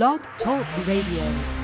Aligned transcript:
Blog 0.00 0.20
Talk 0.42 0.64
Radio. 0.86 1.60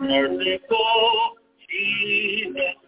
Merciful, 0.00 1.36
Jesus 1.68 2.87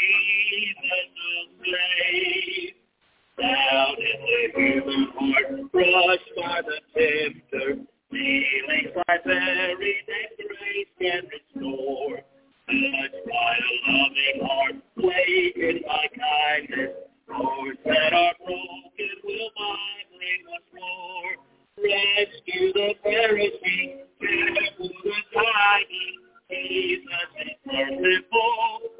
Jesus. 0.00 1.10
Down 3.38 3.96
in 3.96 4.18
the 4.26 4.42
human 4.54 5.04
heart, 5.16 5.70
crushed 5.70 6.32
by 6.36 6.60
the 6.60 6.78
tempter, 6.94 7.68
can 11.00 11.22
restore. 11.30 12.20
Loving 12.68 14.38
heart, 14.42 14.76
kindness, 16.18 16.92
hearts 17.28 17.78
that 17.84 18.12
are 18.12 18.34
broken 18.44 19.14
will 19.24 19.50
find 19.56 20.08
once 20.46 20.70
more. 20.74 21.32
Rescue 21.78 22.72
the 22.74 22.94
the. 23.02 24.00
Jesus 26.50 27.30
is 27.40 27.56
merciful, 27.64 28.99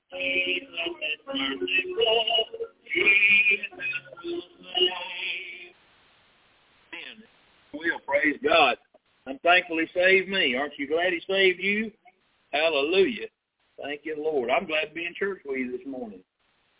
Well, 7.73 7.99
praise 8.05 8.37
God. 8.43 8.77
I'm 9.27 9.39
thankful 9.39 9.79
he 9.79 9.87
saved 9.93 10.27
me. 10.27 10.55
Aren't 10.55 10.77
you 10.77 10.87
glad 10.87 11.13
he 11.13 11.21
saved 11.29 11.59
you? 11.59 11.91
Hallelujah. 12.51 13.27
Thank 13.81 14.01
you, 14.03 14.15
Lord. 14.17 14.49
I'm 14.49 14.67
glad 14.67 14.89
to 14.89 14.93
be 14.93 15.05
in 15.05 15.13
church 15.15 15.41
with 15.45 15.57
you 15.57 15.71
this 15.71 15.87
morning. 15.87 16.19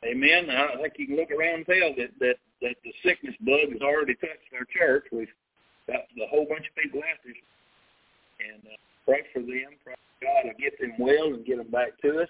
Amen. 0.03 0.49
I 0.49 0.75
think 0.81 0.93
you 0.97 1.07
can 1.07 1.15
look 1.15 1.31
around 1.31 1.63
and 1.63 1.65
tell 1.65 1.93
that, 1.95 2.11
that, 2.19 2.35
that 2.61 2.75
the 2.83 2.93
sickness 3.03 3.35
bug 3.41 3.71
has 3.71 3.81
already 3.81 4.15
touched 4.15 4.51
our 4.57 4.65
church. 4.65 5.05
We've 5.11 5.29
got 5.87 6.01
a 6.21 6.27
whole 6.27 6.45
bunch 6.45 6.65
of 6.67 6.75
people 6.75 6.99
out 6.99 7.21
us. 7.23 7.37
And 8.41 8.61
uh, 8.65 8.77
pray 9.05 9.21
for 9.31 9.39
them. 9.39 9.77
Pray 9.85 9.95
God 10.21 10.49
to 10.49 10.61
get 10.61 10.79
them 10.79 10.93
well 10.99 11.33
and 11.33 11.45
get 11.45 11.57
them 11.57 11.71
back 11.71 11.99
to 12.01 12.21
us. 12.21 12.29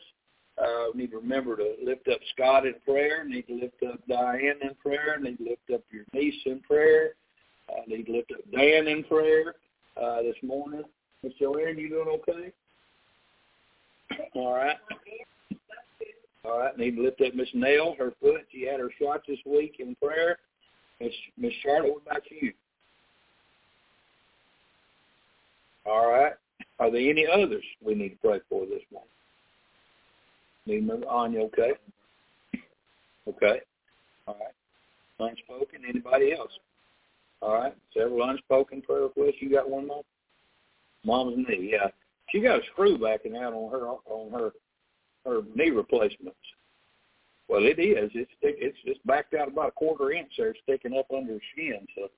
Uh, 0.58 0.86
we 0.94 1.02
need 1.02 1.12
to 1.12 1.18
remember 1.18 1.56
to 1.56 1.76
lift 1.84 2.08
up 2.08 2.20
Scott 2.34 2.66
in 2.66 2.76
prayer. 2.86 3.24
Need 3.24 3.48
to 3.48 3.56
lift 3.56 3.82
up 3.84 4.00
Diane 4.08 4.60
in 4.62 4.76
prayer. 4.82 5.20
Need 5.20 5.38
to 5.38 5.44
lift 5.44 5.72
up 5.74 5.82
your 5.92 6.04
niece 6.14 6.36
in 6.46 6.60
prayer. 6.60 7.16
Uh, 7.70 7.82
need 7.88 8.06
to 8.06 8.12
lift 8.12 8.32
up 8.32 8.40
Dan 8.52 8.88
in 8.88 9.04
prayer 9.04 9.56
uh, 10.02 10.22
this 10.22 10.36
morning. 10.44 10.84
Miss 11.24 11.34
Joanne, 11.40 11.78
you 11.78 11.90
doing 11.90 12.08
okay? 12.08 12.52
All 14.36 14.54
right. 14.54 14.78
All 16.44 16.60
right. 16.60 16.78
Need 16.78 16.96
to 16.98 17.04
lift 17.04 17.22
up 17.22 17.34
Miss 17.34 17.50
Nell, 17.54 17.96
her 17.98 18.14
foot. 18.22 18.46
She 18.52 18.66
had 18.66 18.80
her 18.80 18.90
shot 19.00 19.22
this 19.28 19.40
week 19.46 19.78
in 19.80 19.96
prayer. 19.96 20.38
Miss 21.00 21.14
Miss 21.38 21.54
Charlotte, 21.64 21.94
what 21.94 22.02
about 22.06 22.24
you? 22.30 22.54
All 25.86 26.12
right. 26.12 26.34
Are 26.80 26.92
there 26.92 27.10
any 27.10 27.26
others 27.28 27.64
we 27.84 27.96
need 27.96 28.10
to 28.10 28.18
pray 28.18 28.40
for 28.50 28.66
this 28.66 28.82
morning? 28.92 29.08
Need 30.66 30.88
to 30.88 31.08
Anya, 31.08 31.42
okay? 31.42 31.74
Okay. 33.28 33.62
All 34.28 34.38
right. 34.40 35.30
Unspoken. 35.30 35.82
Anybody 35.88 36.34
else? 36.34 36.52
All 37.42 37.54
right. 37.54 37.76
Several 37.94 38.30
unspoken 38.30 38.82
prayer 38.82 39.04
requests. 39.04 39.36
You 39.40 39.52
got 39.52 39.70
one 39.70 39.88
more? 39.88 40.04
Mom's 41.04 41.38
knee. 41.38 41.72
Yeah. 41.72 41.90
She 42.30 42.40
got 42.40 42.60
a 42.60 42.62
screw 42.72 42.98
backing 42.98 43.36
out 43.36 43.54
on 43.54 43.72
her 43.72 43.88
on 44.06 44.32
her 44.32 44.52
her 45.26 45.42
knee 45.56 45.70
replacements. 45.70 46.38
Well, 47.50 47.66
it 47.66 47.80
is. 47.80 48.10
It's. 48.14 48.32
It's 48.42 48.78
just 48.86 49.06
backed 49.06 49.34
out 49.34 49.50
about 49.50 49.70
a 49.70 49.72
quarter 49.72 50.12
inch 50.12 50.32
there, 50.38 50.56
sticking 50.64 50.98
up 50.98 51.08
under 51.16 51.34
her 51.34 51.40
skin. 51.54 51.86
So 51.96 52.10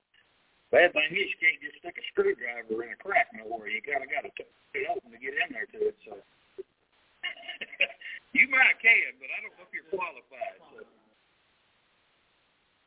bad 0.70 0.92
thing 0.92 1.10
is 1.10 1.18
you 1.18 1.40
can't 1.40 1.62
just 1.62 1.78
stick 1.80 1.96
a 1.98 2.04
screwdriver 2.12 2.84
in 2.84 2.92
a 2.92 2.96
crack 2.96 3.28
nowhere. 3.34 3.68
You 3.68 3.80
gotta 3.82 4.06
gotta 4.06 4.30
t- 4.36 4.44
it 4.74 4.88
open 4.90 5.10
to 5.10 5.18
get 5.18 5.34
in 5.34 5.52
there 5.52 5.66
to 5.66 5.88
it. 5.88 5.96
So 6.06 6.18
you 8.34 8.50
might 8.50 8.76
can, 8.82 9.14
but 9.22 9.30
I 9.30 9.38
don't 9.40 9.54
know 9.54 9.64
if 9.64 9.72
you're 9.72 9.88
qualified. 9.94 10.58
So. 10.74 10.84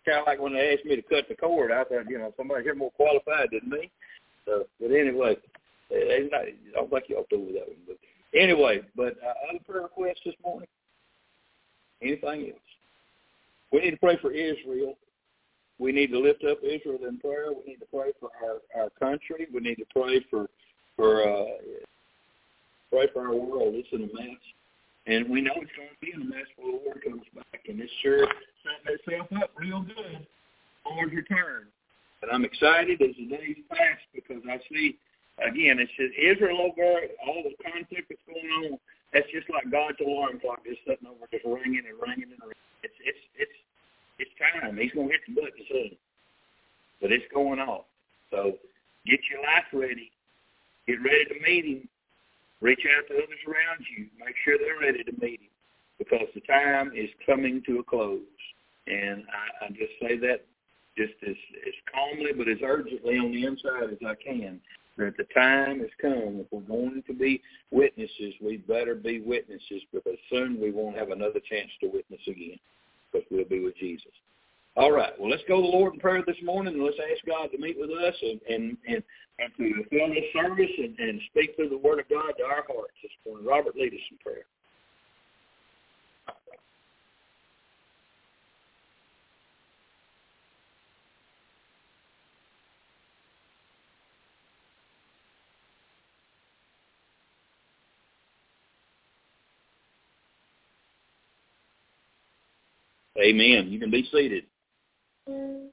Kind 0.05 0.19
of 0.19 0.27
like 0.27 0.39
when 0.39 0.53
they 0.53 0.75
asked 0.75 0.85
me 0.85 0.95
to 0.95 1.01
cut 1.01 1.27
the 1.27 1.35
cord, 1.35 1.71
I 1.71 1.83
thought, 1.83 2.09
you 2.09 2.19
know, 2.19 2.33
somebody 2.37 2.63
here 2.63 2.75
more 2.75 2.91
qualified 2.91 3.49
than 3.51 3.69
me. 3.69 3.91
So, 4.45 4.67
but 4.79 4.91
anyway, 4.91 5.35
they 5.89 6.29
not, 6.31 6.41
I 6.41 6.53
don't 6.75 6.89
think 6.89 7.05
y'all 7.09 7.25
do 7.29 7.39
with 7.39 7.55
that 7.55 7.67
one. 7.67 7.83
But 7.87 7.97
anyway, 8.37 8.81
but 8.95 9.15
uh, 9.23 9.49
other 9.49 9.59
prayer 9.65 9.83
requests 9.83 10.21
this 10.25 10.35
morning. 10.43 10.67
Anything 12.01 12.51
else? 12.51 12.67
We 13.71 13.81
need 13.81 13.91
to 13.91 13.97
pray 13.97 14.17
for 14.21 14.31
Israel. 14.31 14.97
We 15.79 15.91
need 15.91 16.11
to 16.11 16.19
lift 16.19 16.43
up 16.43 16.59
Israel 16.63 16.99
in 17.07 17.19
prayer. 17.19 17.51
We 17.51 17.71
need 17.71 17.79
to 17.79 17.85
pray 17.93 18.11
for 18.19 18.29
our 18.43 18.81
our 18.81 18.89
country. 18.99 19.47
We 19.53 19.59
need 19.59 19.75
to 19.75 19.85
pray 19.93 20.23
for 20.29 20.47
for 20.95 21.23
uh, 21.23 21.45
pray 22.91 23.07
for 23.13 23.27
our 23.27 23.35
world. 23.35 23.75
It's 23.75 23.87
in 23.91 24.03
a 24.03 24.13
mess. 24.13 24.37
And 25.07 25.29
we 25.29 25.39
know 25.39 25.55
it's 25.55 25.71
going 25.71 25.87
to 25.87 26.01
be 26.03 26.11
a 26.11 26.19
mess 26.19 26.47
when 26.57 26.71
the 26.71 26.79
Lord 26.83 27.01
comes 27.03 27.23
back. 27.33 27.63
And 27.67 27.79
it's 27.79 27.91
sure 28.03 28.27
setting 28.27 28.99
itself 28.99 29.27
up 29.41 29.51
real 29.55 29.81
good 29.81 30.27
Lord's 30.85 31.13
return. 31.13 31.67
And 32.21 32.31
I'm 32.31 32.43
excited 32.43 33.01
as 33.01 33.15
the 33.15 33.27
days 33.27 33.57
pass 33.69 33.99
because 34.13 34.43
I 34.49 34.59
see, 34.71 34.97
again, 35.39 35.79
it's 35.79 35.91
just 35.95 36.11
Israel 36.17 36.59
over 36.59 37.07
all 37.23 37.43
the 37.43 37.55
conflict 37.63 38.09
that's 38.09 38.21
going 38.27 38.51
on. 38.67 38.79
That's 39.13 39.27
just 39.31 39.47
like 39.49 39.71
God's 39.71 39.99
alarm 40.03 40.39
clock 40.41 40.65
just 40.65 40.83
sitting 40.83 41.07
over, 41.07 41.23
just 41.31 41.45
ringing 41.45 41.87
and 41.87 41.95
ringing 41.95 42.27
and 42.27 42.41
ringing. 42.43 42.67
It's 42.83 42.97
it's 42.99 43.23
it's 43.39 43.57
it's 44.19 44.33
time. 44.35 44.75
He's 44.75 44.91
going 44.91 45.07
to 45.07 45.13
hit 45.13 45.23
the 45.27 45.39
button 45.39 45.63
soon, 45.71 45.91
but 46.99 47.11
it's 47.11 47.25
going 47.33 47.59
off. 47.59 47.85
So 48.31 48.59
get 49.05 49.19
your 49.31 49.39
life 49.39 49.71
ready. 49.71 50.11
Get 50.87 50.99
ready 50.99 51.25
to 51.31 51.37
meet 51.39 51.65
Him. 51.65 51.89
Reach 52.61 52.81
out 52.97 53.07
to 53.07 53.13
others 53.15 53.43
around 53.47 53.85
you. 53.95 54.07
Make 54.19 54.35
sure 54.43 54.57
they're 54.57 54.79
ready 54.79 55.03
to 55.03 55.11
meet 55.21 55.41
him 55.41 55.49
because 55.99 56.27
the 56.33 56.41
time 56.41 56.91
is 56.95 57.09
coming 57.25 57.61
to 57.67 57.79
a 57.79 57.83
close. 57.83 58.21
And 58.87 59.23
I, 59.29 59.65
I 59.65 59.69
just 59.69 59.93
say 60.01 60.17
that 60.17 60.45
just 60.97 61.13
as, 61.23 61.35
as 61.67 61.73
calmly 61.93 62.31
but 62.35 62.47
as 62.47 62.57
urgently 62.63 63.17
on 63.17 63.31
the 63.31 63.45
inside 63.45 63.91
as 63.91 63.99
I 64.05 64.15
can, 64.15 64.59
that 64.97 65.15
the 65.17 65.25
time 65.35 65.79
has 65.79 65.89
come. 66.01 66.41
If 66.41 66.47
we're 66.51 66.61
going 66.61 67.03
to 67.05 67.13
be 67.13 67.41
witnesses, 67.69 68.33
we 68.41 68.57
better 68.57 68.95
be 68.95 69.21
witnesses 69.21 69.83
because 69.93 70.17
soon 70.29 70.59
we 70.59 70.71
won't 70.71 70.97
have 70.97 71.11
another 71.11 71.39
chance 71.39 71.69
to 71.81 71.87
witness 71.87 72.21
again 72.27 72.57
because 73.11 73.27
we'll 73.29 73.45
be 73.45 73.63
with 73.63 73.77
Jesus. 73.77 74.11
All 74.77 74.91
right. 74.91 75.11
Well, 75.19 75.31
let's 75.31 75.41
go 75.47 75.55
to 75.55 75.61
the 75.63 75.67
Lord 75.67 75.95
in 75.95 75.99
prayer 75.99 76.23
this 76.25 76.37
morning, 76.43 76.75
and 76.75 76.83
let's 76.83 76.97
ask 77.11 77.25
God 77.25 77.47
to 77.51 77.57
meet 77.57 77.77
with 77.79 77.89
us 77.89 78.13
and 78.21 78.39
and 78.47 78.77
and, 78.87 79.03
and 79.39 79.51
to 79.57 79.83
fill 79.89 80.09
this 80.09 80.23
service 80.33 80.71
and, 80.77 80.97
and 80.99 81.19
speak 81.31 81.55
through 81.55 81.69
the 81.69 81.77
Word 81.79 81.99
of 81.99 82.07
God 82.09 82.33
to 82.37 82.43
our 82.43 82.63
hearts 82.67 82.93
this 83.01 83.11
morning. 83.25 83.47
Robert, 83.47 83.75
lead 83.75 83.91
us 83.93 83.99
in 84.11 84.17
prayer. 84.19 84.45
Amen. 103.19 103.69
You 103.71 103.79
can 103.79 103.89
be 103.89 104.07
seated. 104.11 104.43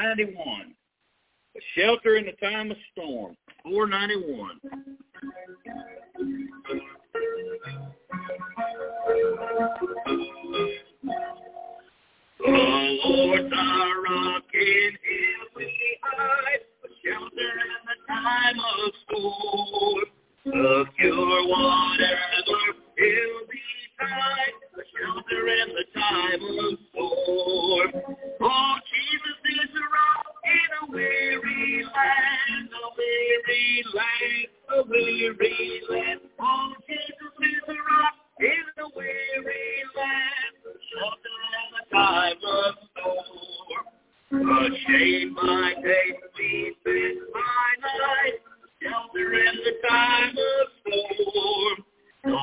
91, 0.00 0.74
A 1.56 1.60
shelter 1.76 2.16
in 2.16 2.24
the 2.24 2.32
time 2.32 2.70
of 2.70 2.76
storm, 2.90 3.36
491. 3.64 4.59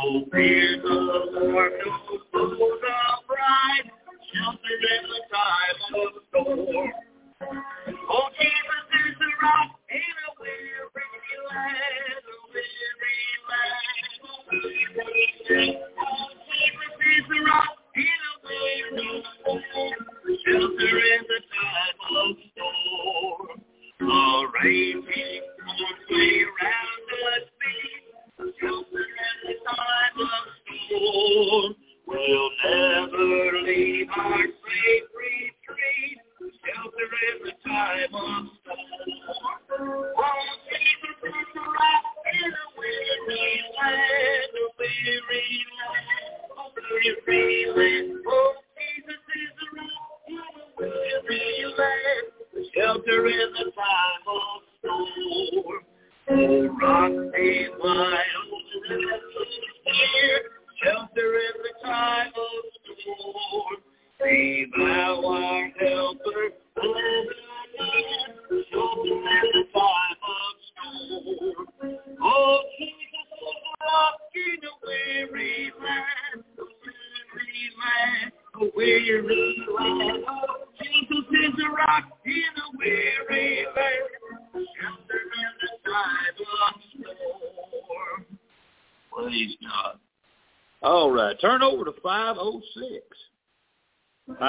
Open 0.06 0.82
the 0.84 0.90
Lord 0.90 1.72
knows 1.74 2.22
the 2.32 2.78
bride, 3.28 3.92
sheltered 4.32 4.84
in 4.94 5.04
the 5.10 5.22
time 5.34 5.80
of 5.96 6.12
storm. 6.30 7.07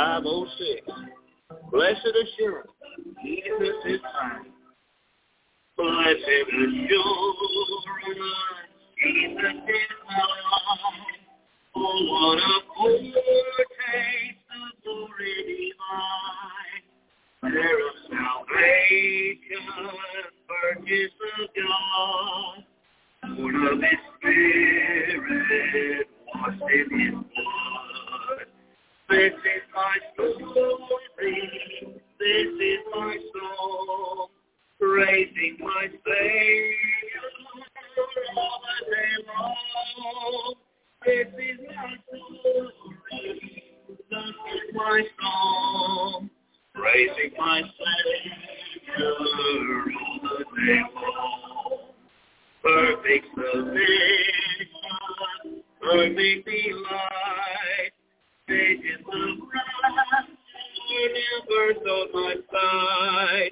Ah, 0.01 0.21
vamos 0.21 0.57
ver. 0.59 0.78
This 41.09 41.27
is 41.27 41.59
my 41.65 41.97
story. 42.05 43.63
This 43.89 43.97
is 43.97 44.75
my 44.75 45.03
song. 45.19 46.29
Praising 46.75 47.33
my 47.39 47.63
Savior 47.63 49.07
all 49.09 50.21
the 50.23 50.45
day 50.67 50.83
long. 50.95 51.79
Perfect 52.63 53.27
salvation, 53.35 54.67
delight. 56.45 57.93
The 58.47 58.77
my 62.13 62.35
side. 62.53 63.48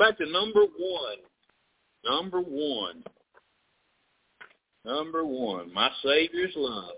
Back 0.00 0.16
to 0.16 0.24
number 0.24 0.62
one. 0.78 1.18
Number 2.04 2.40
one. 2.40 3.04
Number 4.86 5.26
one. 5.26 5.72
My 5.74 5.90
Savior's 6.02 6.54
love. 6.56 6.94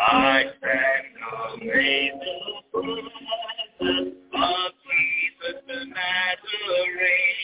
I 0.00 0.44
stand 0.58 1.06
amazed 1.60 2.14
of 4.32 4.72
Jesus 4.84 5.56
the 5.66 5.84
Nazarene 5.84 7.43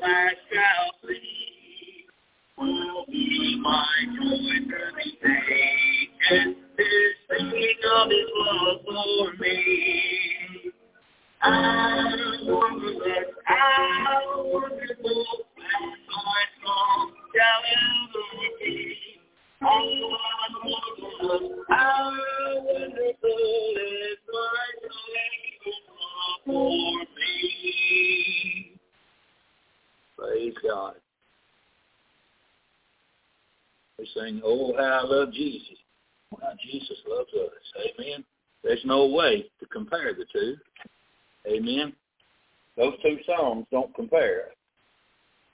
my 0.00 0.32
don't 43.70 43.94
compare. 43.94 44.48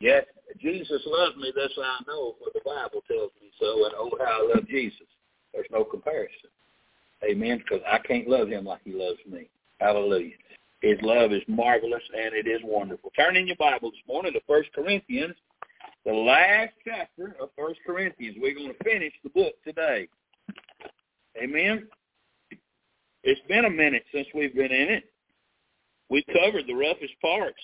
Yet 0.00 0.28
Jesus 0.60 1.02
loved 1.06 1.38
me, 1.38 1.52
thus 1.54 1.70
I 1.78 2.00
know, 2.06 2.34
for 2.38 2.50
the 2.52 2.60
Bible 2.64 3.02
tells 3.08 3.30
me 3.40 3.50
so, 3.60 3.84
and 3.84 3.94
oh, 3.96 4.10
how 4.18 4.46
I 4.46 4.54
love 4.54 4.68
Jesus. 4.68 5.06
There's 5.52 5.66
no 5.70 5.84
comparison. 5.84 6.50
Amen. 7.28 7.58
Because 7.58 7.84
I 7.90 7.98
can't 7.98 8.28
love 8.28 8.48
him 8.48 8.64
like 8.64 8.80
he 8.84 8.92
loves 8.92 9.20
me. 9.30 9.48
Hallelujah. 9.80 10.34
His 10.82 10.98
love 11.02 11.32
is 11.32 11.42
marvelous 11.48 12.02
and 12.14 12.34
it 12.34 12.46
is 12.46 12.60
wonderful. 12.62 13.10
Turn 13.16 13.36
in 13.36 13.46
your 13.46 13.56
Bible 13.56 13.90
this 13.90 14.00
morning 14.06 14.34
to 14.34 14.40
First 14.46 14.70
Corinthians, 14.74 15.34
the 16.04 16.12
last 16.12 16.72
chapter 16.84 17.36
of 17.40 17.48
First 17.56 17.80
Corinthians. 17.86 18.36
We're 18.38 18.54
going 18.54 18.74
to 18.74 18.84
finish 18.84 19.12
the 19.22 19.30
book 19.30 19.54
today. 19.64 20.08
Amen. 21.42 21.88
It's 23.22 23.40
been 23.48 23.64
a 23.64 23.70
minute 23.70 24.04
since 24.12 24.26
we've 24.34 24.54
been 24.54 24.72
in 24.72 24.90
it. 24.90 25.04
We 26.10 26.22
covered 26.24 26.66
the 26.66 26.74
roughest 26.74 27.14
parts, 27.22 27.62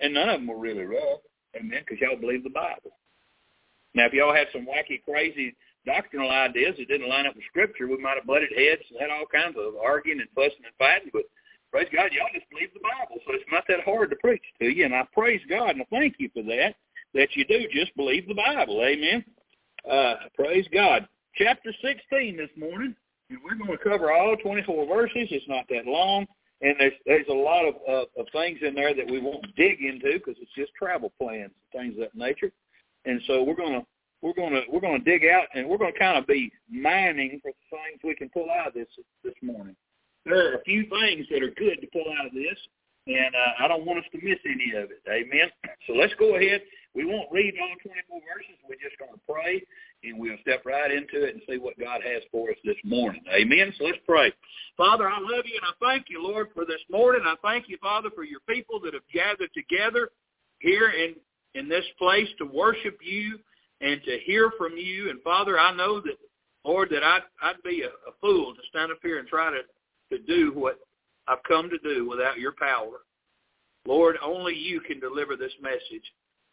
and 0.00 0.14
none 0.14 0.28
of 0.28 0.40
them 0.40 0.48
were 0.48 0.58
really 0.58 0.84
rough. 0.84 1.20
Amen, 1.56 1.82
because 1.84 2.00
y'all 2.00 2.20
believe 2.20 2.44
the 2.44 2.50
Bible. 2.50 2.92
Now, 3.94 4.06
if 4.06 4.12
y'all 4.12 4.34
had 4.34 4.48
some 4.52 4.66
wacky, 4.66 5.02
crazy 5.02 5.56
doctrinal 5.86 6.30
ideas 6.30 6.76
that 6.78 6.88
didn't 6.88 7.08
line 7.08 7.26
up 7.26 7.34
with 7.34 7.44
Scripture, 7.48 7.88
we 7.88 7.96
might 7.96 8.16
have 8.16 8.26
butted 8.26 8.50
heads 8.54 8.82
and 8.90 9.00
had 9.00 9.10
all 9.10 9.26
kinds 9.26 9.56
of 9.58 9.74
arguing 9.82 10.20
and 10.20 10.28
fussing 10.34 10.64
and 10.64 10.76
fighting, 10.78 11.10
but 11.12 11.22
praise 11.72 11.88
God, 11.92 12.12
y'all 12.12 12.28
just 12.34 12.48
believe 12.50 12.68
the 12.74 12.84
Bible, 12.84 13.20
so 13.26 13.34
it's 13.34 13.50
not 13.50 13.64
that 13.68 13.80
hard 13.84 14.10
to 14.10 14.16
preach 14.16 14.42
to 14.60 14.68
you, 14.68 14.84
and 14.84 14.94
I 14.94 15.04
praise 15.12 15.40
God 15.48 15.70
and 15.70 15.82
I 15.82 15.86
thank 15.90 16.16
you 16.18 16.30
for 16.34 16.42
that, 16.42 16.74
that 17.14 17.34
you 17.34 17.44
do 17.46 17.66
just 17.72 17.96
believe 17.96 18.28
the 18.28 18.34
Bible. 18.34 18.84
Amen. 18.84 19.24
Uh, 19.90 20.14
praise 20.34 20.66
God. 20.72 21.08
chapter 21.34 21.72
16 21.82 22.36
this 22.36 22.50
morning, 22.56 22.94
and 23.30 23.38
we're 23.42 23.56
going 23.56 23.76
to 23.76 23.82
cover 23.82 24.12
all 24.12 24.36
24 24.36 24.86
verses. 24.86 25.28
It's 25.30 25.48
not 25.48 25.64
that 25.70 25.86
long, 25.86 26.26
and 26.60 26.74
there's 26.78 26.92
there's 27.06 27.28
a 27.28 27.32
lot 27.32 27.66
of 27.66 27.74
uh, 27.88 28.20
of 28.20 28.26
things 28.32 28.58
in 28.62 28.74
there 28.74 28.94
that 28.94 29.08
we 29.08 29.20
won't 29.20 29.44
dig 29.56 29.80
into 29.80 30.12
because 30.14 30.34
it's 30.40 30.54
just 30.56 30.72
travel 30.74 31.12
plans 31.20 31.52
and 31.52 31.82
things 31.82 31.94
of 31.94 32.08
that 32.08 32.14
nature. 32.14 32.50
And 33.04 33.20
so 33.26 33.42
we're 33.42 33.54
to 33.72 33.86
we're 34.22 34.32
to 34.32 34.62
we're 34.70 34.80
to 34.98 35.04
dig 35.04 35.28
out 35.28 35.46
and 35.54 35.68
we're 35.68 35.78
to 35.78 35.98
kind 35.98 36.18
of 36.18 36.26
be 36.26 36.50
mining 36.70 37.40
for 37.42 37.52
things 37.70 38.00
we 38.02 38.14
can 38.14 38.28
pull 38.30 38.48
out 38.50 38.68
of 38.68 38.74
this 38.74 38.88
this 39.22 39.34
morning. 39.42 39.76
There 40.24 40.50
are 40.50 40.56
a 40.56 40.64
few 40.64 40.82
things 40.82 41.26
that 41.30 41.42
are 41.42 41.50
good 41.50 41.80
to 41.80 41.86
pull 41.92 42.04
out 42.18 42.26
of 42.26 42.32
this, 42.32 42.58
and 43.08 43.34
uh, 43.34 43.64
I 43.64 43.68
don't 43.68 43.86
want 43.86 43.98
us 43.98 44.04
to 44.12 44.18
miss 44.22 44.38
any 44.44 44.76
of 44.76 44.90
it. 44.90 45.02
Amen. 45.08 45.48
So 45.86 45.94
let's 45.94 46.14
go 46.18 46.36
ahead. 46.36 46.60
We 46.94 47.04
won't 47.04 47.30
read 47.32 47.54
all 47.60 47.74
24 47.82 48.20
verses. 48.20 48.56
We're 48.68 48.80
just 48.82 48.98
going 48.98 49.12
to 49.12 49.20
pray, 49.28 49.62
and 50.04 50.18
we'll 50.18 50.36
step 50.42 50.64
right 50.64 50.90
into 50.90 51.24
it 51.24 51.34
and 51.34 51.42
see 51.48 51.58
what 51.58 51.78
God 51.78 52.00
has 52.04 52.22
for 52.30 52.50
us 52.50 52.56
this 52.64 52.76
morning. 52.84 53.22
Amen. 53.32 53.72
So 53.78 53.84
let's 53.84 53.98
pray. 54.06 54.32
Father, 54.76 55.08
I 55.08 55.18
love 55.20 55.44
you, 55.44 55.58
and 55.60 55.68
I 55.68 55.74
thank 55.80 56.06
you, 56.08 56.22
Lord, 56.22 56.48
for 56.54 56.64
this 56.64 56.82
morning. 56.90 57.22
I 57.24 57.34
thank 57.42 57.68
you, 57.68 57.78
Father, 57.80 58.10
for 58.14 58.24
your 58.24 58.40
people 58.48 58.80
that 58.84 58.94
have 58.94 59.06
gathered 59.12 59.50
together 59.54 60.10
here 60.60 60.90
in 60.90 61.14
in 61.54 61.68
this 61.68 61.84
place 61.98 62.28
to 62.38 62.44
worship 62.44 62.98
you 63.02 63.38
and 63.80 64.00
to 64.04 64.18
hear 64.24 64.50
from 64.58 64.76
you. 64.76 65.10
And 65.10 65.20
Father, 65.22 65.58
I 65.58 65.74
know 65.74 66.00
that, 66.00 66.16
Lord, 66.64 66.88
that 66.90 67.02
I'd, 67.02 67.22
I'd 67.42 67.62
be 67.64 67.82
a, 67.82 67.88
a 67.88 68.12
fool 68.20 68.54
to 68.54 68.60
stand 68.68 68.92
up 68.92 68.98
here 69.02 69.18
and 69.18 69.28
try 69.28 69.50
to, 69.50 70.16
to 70.16 70.22
do 70.24 70.52
what 70.52 70.78
I've 71.28 71.42
come 71.46 71.68
to 71.70 71.78
do 71.78 72.08
without 72.08 72.38
your 72.38 72.52
power. 72.52 73.00
Lord, 73.86 74.16
only 74.24 74.54
you 74.54 74.80
can 74.80 74.98
deliver 74.98 75.36
this 75.36 75.52
message. 75.62 76.04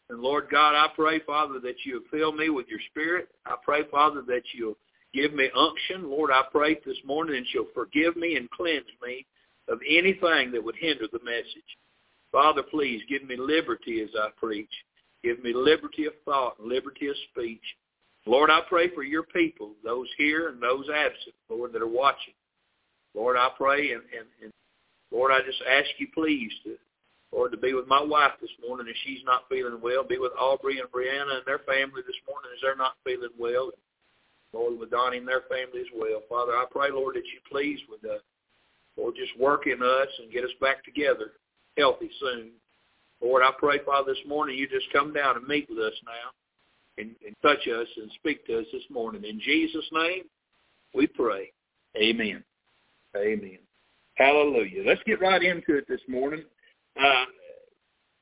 And 0.10 0.20
Lord 0.20 0.48
God, 0.52 0.76
I 0.76 0.88
pray, 0.96 1.20
Father, 1.20 1.60
that 1.62 1.76
you'll 1.84 2.02
fill 2.12 2.32
me 2.32 2.50
with 2.50 2.68
your 2.68 2.80
spirit. 2.92 3.30
I 3.46 3.56
pray, 3.64 3.82
Father, 3.90 4.22
that 4.28 4.44
you'll 4.54 4.78
give 5.14 5.34
me 5.34 5.50
unction. 5.58 6.10
Lord, 6.10 6.30
I 6.32 6.44
pray 6.52 6.78
this 6.86 6.98
morning 7.06 7.36
that 7.36 7.54
you'll 7.54 7.74
forgive 7.74 8.16
me 8.16 8.36
and 8.36 8.50
cleanse 8.52 8.86
me 9.02 9.26
of 9.68 9.80
anything 9.90 10.52
that 10.52 10.64
would 10.64 10.76
hinder 10.76 11.06
the 11.12 11.24
message. 11.24 11.78
Father, 12.32 12.62
please 12.62 13.02
give 13.10 13.24
me 13.24 13.36
liberty 13.38 14.02
as 14.02 14.10
I 14.20 14.30
preach. 14.38 14.70
Give 15.24 15.42
me 15.44 15.54
liberty 15.54 16.06
of 16.06 16.14
thought 16.24 16.60
and 16.60 16.70
liberty 16.70 17.08
of 17.08 17.16
speech. 17.32 17.64
Lord, 18.28 18.50
I 18.50 18.60
pray 18.68 18.94
for 18.94 19.04
your 19.04 19.24
people, 19.24 19.72
those 19.84 20.08
here 20.18 20.50
and 20.50 20.62
those 20.62 20.86
absent, 20.90 21.36
Lord, 21.50 21.74
that 21.74 21.82
are 21.82 21.88
watching. 21.88 22.34
Lord, 23.16 23.38
I 23.38 23.50
pray 23.58 23.94
and, 23.94 24.02
and, 24.18 24.28
and 24.44 24.52
Lord, 25.16 25.32
I 25.32 25.40
just 25.48 25.64
ask 25.64 25.88
you 25.98 26.08
please 26.14 26.52
to, 26.66 26.76
Lord, 27.32 27.54
to 27.54 27.58
be 27.58 27.74
with 27.74 27.88
my 27.88 28.04
wife 28.04 28.34
this 28.42 28.52
morning 28.60 28.88
if 28.90 28.98
she's 29.06 29.24
not 29.24 29.48
feeling 29.48 29.80
well. 29.82 30.04
Be 30.04 30.18
with 30.18 30.34
Aubrey 30.38 30.80
and 30.80 30.92
Brianna 30.92 31.40
and 31.40 31.48
their 31.48 31.60
family 31.60 32.04
this 32.06 32.20
morning 32.28 32.52
as 32.54 32.60
they're 32.62 32.76
not 32.76 33.00
feeling 33.06 33.32
well. 33.40 33.72
Lord, 34.52 34.78
with 34.78 34.92
Donnie 34.92 35.20
and 35.20 35.28
their 35.28 35.44
family 35.48 35.80
as 35.80 35.92
well. 35.96 36.20
Father, 36.28 36.52
I 36.52 36.66
pray, 36.70 36.92
Lord, 36.92 37.16
that 37.16 37.24
you 37.32 37.40
please 37.50 37.80
with 37.90 38.04
us. 38.12 38.20
Lord, 38.98 39.16
just 39.16 39.40
work 39.40 39.68
in 39.68 39.82
us 39.82 40.08
and 40.20 40.32
get 40.34 40.44
us 40.44 40.52
back 40.60 40.84
together 40.84 41.32
healthy 41.78 42.10
soon. 42.20 42.52
Lord, 43.22 43.42
I 43.42 43.52
pray, 43.58 43.80
Father, 43.86 44.14
this 44.14 44.28
morning 44.28 44.58
you 44.58 44.68
just 44.68 44.92
come 44.92 45.14
down 45.14 45.38
and 45.38 45.48
meet 45.48 45.70
with 45.70 45.80
us 45.80 45.94
now 46.06 46.32
and, 46.98 47.16
and 47.26 47.36
touch 47.42 47.68
us 47.68 47.88
and 47.98 48.12
speak 48.16 48.46
to 48.48 48.60
us 48.60 48.66
this 48.74 48.84
morning. 48.90 49.24
In 49.24 49.40
Jesus' 49.40 49.88
name, 49.94 50.24
we 50.94 51.08
pray. 51.08 51.52
Amen. 51.98 52.44
Amen. 53.16 53.60
Hallelujah. 54.16 54.84
Let's 54.86 55.02
get 55.06 55.22
right 55.22 55.42
into 55.42 55.78
it 55.78 55.86
this 55.88 56.02
morning. 56.08 56.44
Uh, 57.00 57.26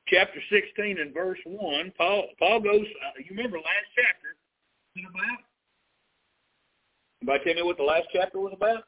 chapter 0.08 0.40
16 0.50 0.98
and 0.98 1.14
verse 1.14 1.38
1, 1.44 1.92
Paul, 1.96 2.26
Paul 2.38 2.60
goes, 2.60 2.82
uh, 2.82 3.18
you 3.18 3.36
remember 3.36 3.58
last 3.58 3.88
chapter, 3.94 4.36
about? 5.08 5.38
Anybody 7.22 7.44
tell 7.44 7.54
me 7.54 7.62
what 7.62 7.76
the 7.76 7.84
last 7.84 8.06
chapter 8.12 8.38
was 8.38 8.52
about? 8.54 8.84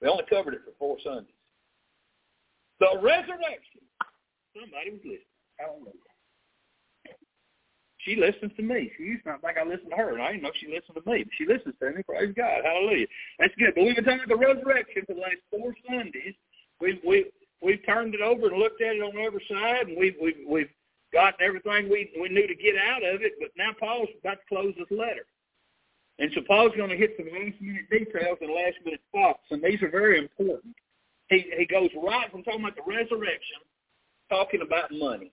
We 0.00 0.08
only 0.08 0.24
covered 0.28 0.54
it 0.54 0.60
for 0.64 0.72
four 0.78 0.96
Sundays. 1.04 1.32
The 2.80 2.98
resurrection 3.00 3.82
Somebody 4.52 4.90
was 4.90 5.00
listening. 5.00 5.40
I 5.60 5.64
don't 5.64 5.84
know. 5.84 5.96
She 8.04 8.16
listens 8.16 8.52
to 8.56 8.62
me. 8.62 8.90
She 8.96 9.04
used 9.04 9.24
to 9.24 9.30
not 9.30 9.42
think 9.42 9.58
I 9.58 9.62
listen 9.62 9.90
to 9.90 9.96
her, 9.96 10.12
and 10.14 10.22
I 10.22 10.32
didn't 10.32 10.42
know 10.42 10.50
she 10.58 10.66
listened 10.66 10.98
to 10.98 11.06
me. 11.06 11.22
But 11.22 11.34
she 11.38 11.46
listens 11.46 11.74
to 11.78 11.90
me. 11.90 12.02
Praise 12.02 12.34
God. 12.36 12.66
Hallelujah. 12.66 13.06
That's 13.38 13.54
good. 13.58 13.74
But 13.74 13.84
we've 13.84 13.94
been 13.94 14.04
talking 14.04 14.26
about 14.26 14.34
the 14.34 14.42
resurrection 14.42 15.06
for 15.06 15.14
the 15.14 15.22
last 15.22 15.42
four 15.50 15.74
Sundays. 15.86 16.34
We've 16.80 16.98
we 17.06 17.30
we've 17.62 17.84
turned 17.86 18.14
it 18.14 18.20
over 18.20 18.50
and 18.50 18.58
looked 18.58 18.82
at 18.82 18.98
it 18.98 19.02
on 19.02 19.14
every 19.16 19.44
side, 19.46 19.86
and 19.86 19.96
we've 19.96 20.18
we've 20.20 20.42
we've 20.48 20.72
gotten 21.12 21.46
everything 21.46 21.86
we 21.86 22.10
we 22.18 22.28
knew 22.28 22.46
to 22.46 22.58
get 22.58 22.74
out 22.74 23.06
of 23.06 23.22
it. 23.22 23.38
But 23.38 23.54
now 23.56 23.70
Paul's 23.78 24.10
about 24.18 24.42
to 24.42 24.46
close 24.50 24.74
this 24.74 24.90
letter. 24.90 25.26
And 26.18 26.30
so 26.34 26.42
Paul's 26.46 26.74
going 26.76 26.90
to 26.90 26.96
hit 26.96 27.14
some 27.16 27.30
last 27.30 27.56
minute 27.62 27.88
details 27.88 28.38
and 28.42 28.50
last 28.50 28.76
minute 28.84 29.00
thoughts, 29.14 29.46
and 29.50 29.62
these 29.62 29.80
are 29.82 29.90
very 29.90 30.18
important. 30.18 30.74
He 31.30 31.46
he 31.56 31.66
goes 31.66 31.90
right 32.02 32.30
from 32.30 32.42
talking 32.42 32.60
about 32.60 32.76
the 32.76 32.82
resurrection 32.82 33.62
talking 34.28 34.62
about 34.62 34.90
money. 34.90 35.30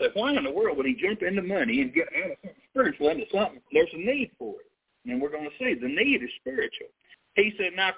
So 0.00 0.08
why 0.14 0.32
in 0.34 0.44
the 0.44 0.50
world 0.50 0.76
would 0.76 0.86
he 0.86 0.94
jump 0.94 1.22
into 1.22 1.42
money 1.42 1.82
and 1.82 1.92
get 1.92 2.08
out 2.16 2.30
of 2.30 2.36
something 2.42 2.62
spiritual 2.70 3.08
into 3.08 3.26
something? 3.32 3.60
There's 3.72 3.88
a 3.92 3.98
need 3.98 4.30
for 4.38 4.54
it. 4.60 5.10
And 5.10 5.20
we're 5.20 5.30
going 5.30 5.48
to 5.48 5.58
see 5.58 5.74
the 5.74 5.88
need 5.88 6.22
is 6.22 6.30
spiritual. 6.40 6.88
He 7.34 7.52
said, 7.58 7.72
now, 7.76 7.92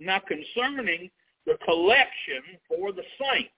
now 0.00 0.20
concerning 0.26 1.10
the 1.46 1.56
collection 1.64 2.42
for 2.68 2.92
the 2.92 3.02
saints, 3.20 3.50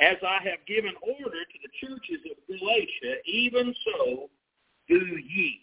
as 0.00 0.16
I 0.26 0.38
have 0.48 0.66
given 0.66 0.92
order 1.02 1.44
to 1.44 1.58
the 1.62 1.86
churches 1.86 2.20
of 2.30 2.58
Galatia, 2.58 3.20
even 3.26 3.74
so 3.84 4.30
do 4.88 4.96
ye. 4.96 5.60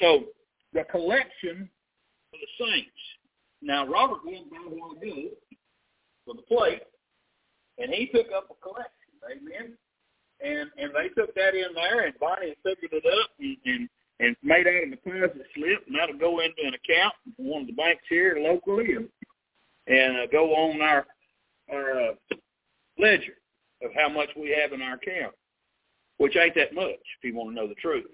So 0.00 0.24
the 0.72 0.84
collection 0.90 1.68
for 2.30 2.38
the 2.38 2.66
saints. 2.66 2.90
Now, 3.60 3.86
Robert 3.86 4.24
went 4.24 4.50
by 4.50 4.56
while 4.56 4.92
ago 4.92 5.28
for 6.24 6.34
the 6.34 6.42
plate, 6.42 6.82
and 7.78 7.92
he 7.92 8.06
took 8.06 8.26
up 8.34 8.48
a 8.50 8.54
collection. 8.62 8.90
Amen. 9.30 9.76
And 10.44 10.70
and 10.76 10.92
they 10.94 11.08
took 11.14 11.34
that 11.34 11.54
in 11.54 11.74
there, 11.74 12.06
and 12.06 12.14
Bonnie 12.18 12.56
figured 12.62 12.92
it 12.92 13.06
up 13.06 13.30
and, 13.38 13.56
and 13.64 13.88
and 14.20 14.36
made 14.42 14.66
out 14.66 14.86
a 14.86 14.90
deposit 14.90 15.46
slip, 15.54 15.86
and 15.86 15.96
that'll 15.98 16.18
go 16.18 16.40
into 16.40 16.62
an 16.64 16.74
account 16.74 17.14
for 17.36 17.42
one 17.42 17.62
of 17.62 17.66
the 17.66 17.74
banks 17.74 18.02
here 18.08 18.36
locally, 18.38 18.94
and 18.94 19.08
and 19.86 20.16
uh, 20.16 20.26
go 20.30 20.54
on 20.54 20.80
our 20.80 21.06
our 21.72 22.00
uh, 22.00 22.14
ledger 22.98 23.34
of 23.82 23.90
how 23.94 24.08
much 24.08 24.28
we 24.36 24.56
have 24.60 24.72
in 24.72 24.82
our 24.82 24.94
account, 24.94 25.34
which 26.18 26.36
ain't 26.36 26.54
that 26.54 26.74
much 26.74 26.90
if 26.90 27.24
you 27.24 27.34
want 27.34 27.50
to 27.50 27.54
know 27.54 27.68
the 27.68 27.74
truth. 27.74 28.06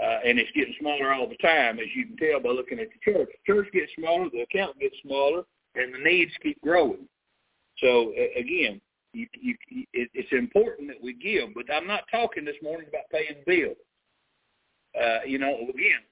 Uh, 0.00 0.18
and 0.24 0.38
it's 0.38 0.50
getting 0.52 0.74
smaller 0.80 1.12
all 1.12 1.28
the 1.28 1.36
time, 1.36 1.78
as 1.78 1.86
you 1.94 2.06
can 2.06 2.16
tell 2.16 2.40
by 2.40 2.48
looking 2.48 2.78
at 2.78 2.88
the 2.88 3.12
church. 3.12 3.28
The 3.46 3.52
church 3.52 3.68
gets 3.72 3.92
smaller, 3.98 4.28
the 4.32 4.40
account 4.40 4.78
gets 4.80 4.96
smaller, 5.02 5.42
and 5.74 5.92
the 5.92 5.98
needs 5.98 6.32
keep 6.42 6.60
growing. 6.62 7.06
So 7.78 8.12
uh, 8.16 8.40
again, 8.40 8.80
you, 9.12 9.26
you, 9.40 9.54
it, 9.92 10.10
it's 10.14 10.32
important 10.32 10.88
that 10.88 11.02
we 11.02 11.14
give, 11.14 11.54
but 11.54 11.72
I'm 11.72 11.86
not 11.86 12.04
talking 12.10 12.44
this 12.44 12.56
morning 12.62 12.88
about 12.88 13.10
paying 13.10 13.42
bills. 13.46 13.76
Uh, 14.98 15.24
you 15.26 15.38
know, 15.38 15.54
again, 15.54 16.04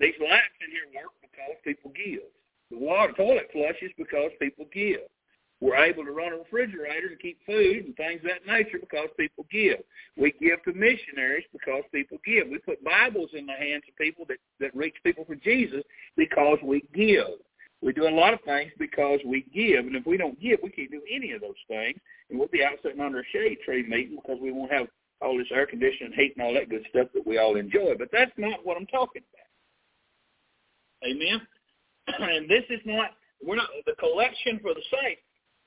these 0.00 0.14
lights 0.20 0.58
in 0.64 0.70
here 0.70 1.02
work 1.02 1.12
because 1.20 1.56
people 1.64 1.92
give. 1.94 2.26
The 2.70 2.78
water 2.78 3.12
toilet 3.12 3.48
flushes 3.52 3.92
because 3.96 4.30
people 4.40 4.66
give. 4.72 5.00
We're 5.60 5.76
able 5.76 6.04
to 6.04 6.10
run 6.10 6.32
a 6.32 6.38
refrigerator 6.38 7.06
and 7.06 7.20
keep 7.20 7.38
food 7.46 7.84
and 7.86 7.96
things 7.96 8.20
of 8.24 8.30
that 8.30 8.52
nature 8.52 8.78
because 8.80 9.08
people 9.16 9.46
give. 9.48 9.78
We 10.16 10.34
give 10.40 10.60
to 10.64 10.72
missionaries 10.72 11.44
because 11.52 11.84
people 11.92 12.18
give. 12.26 12.48
We 12.48 12.58
put 12.58 12.82
Bibles 12.82 13.30
in 13.32 13.46
the 13.46 13.52
hands 13.52 13.84
of 13.88 13.96
people 13.96 14.24
that, 14.28 14.38
that 14.58 14.74
reach 14.74 14.96
people 15.04 15.24
for 15.24 15.36
Jesus 15.36 15.84
because 16.16 16.58
we 16.64 16.82
give. 16.92 17.38
We 17.82 17.92
do 17.92 18.08
a 18.08 18.10
lot 18.10 18.32
of 18.32 18.40
things 18.42 18.70
because 18.78 19.18
we 19.26 19.44
give, 19.52 19.86
and 19.86 19.96
if 19.96 20.06
we 20.06 20.16
don't 20.16 20.40
give, 20.40 20.60
we 20.62 20.70
can't 20.70 20.90
do 20.90 21.02
any 21.12 21.32
of 21.32 21.40
those 21.40 21.58
things, 21.66 21.98
and 22.30 22.38
we'll 22.38 22.48
be 22.48 22.64
out 22.64 22.78
sitting 22.82 23.00
under 23.00 23.20
a 23.20 23.24
shade 23.32 23.58
tree 23.64 23.84
meeting 23.88 24.16
because 24.16 24.38
we 24.40 24.52
won't 24.52 24.72
have 24.72 24.86
all 25.20 25.36
this 25.36 25.48
air 25.52 25.66
conditioning, 25.66 26.12
heat, 26.14 26.34
and 26.36 26.46
all 26.46 26.54
that 26.54 26.70
good 26.70 26.84
stuff 26.90 27.08
that 27.12 27.26
we 27.26 27.38
all 27.38 27.56
enjoy. 27.56 27.94
But 27.98 28.08
that's 28.12 28.32
not 28.36 28.64
what 28.64 28.76
I'm 28.76 28.86
talking 28.86 29.22
about. 29.32 31.10
Amen. 31.10 31.40
And 32.18 32.48
this 32.48 32.64
is 32.70 32.80
not 32.84 33.10
we're 33.44 33.56
not 33.56 33.68
the 33.86 33.94
collection 33.94 34.58
for 34.60 34.74
the 34.74 34.82
saints. 34.90 35.22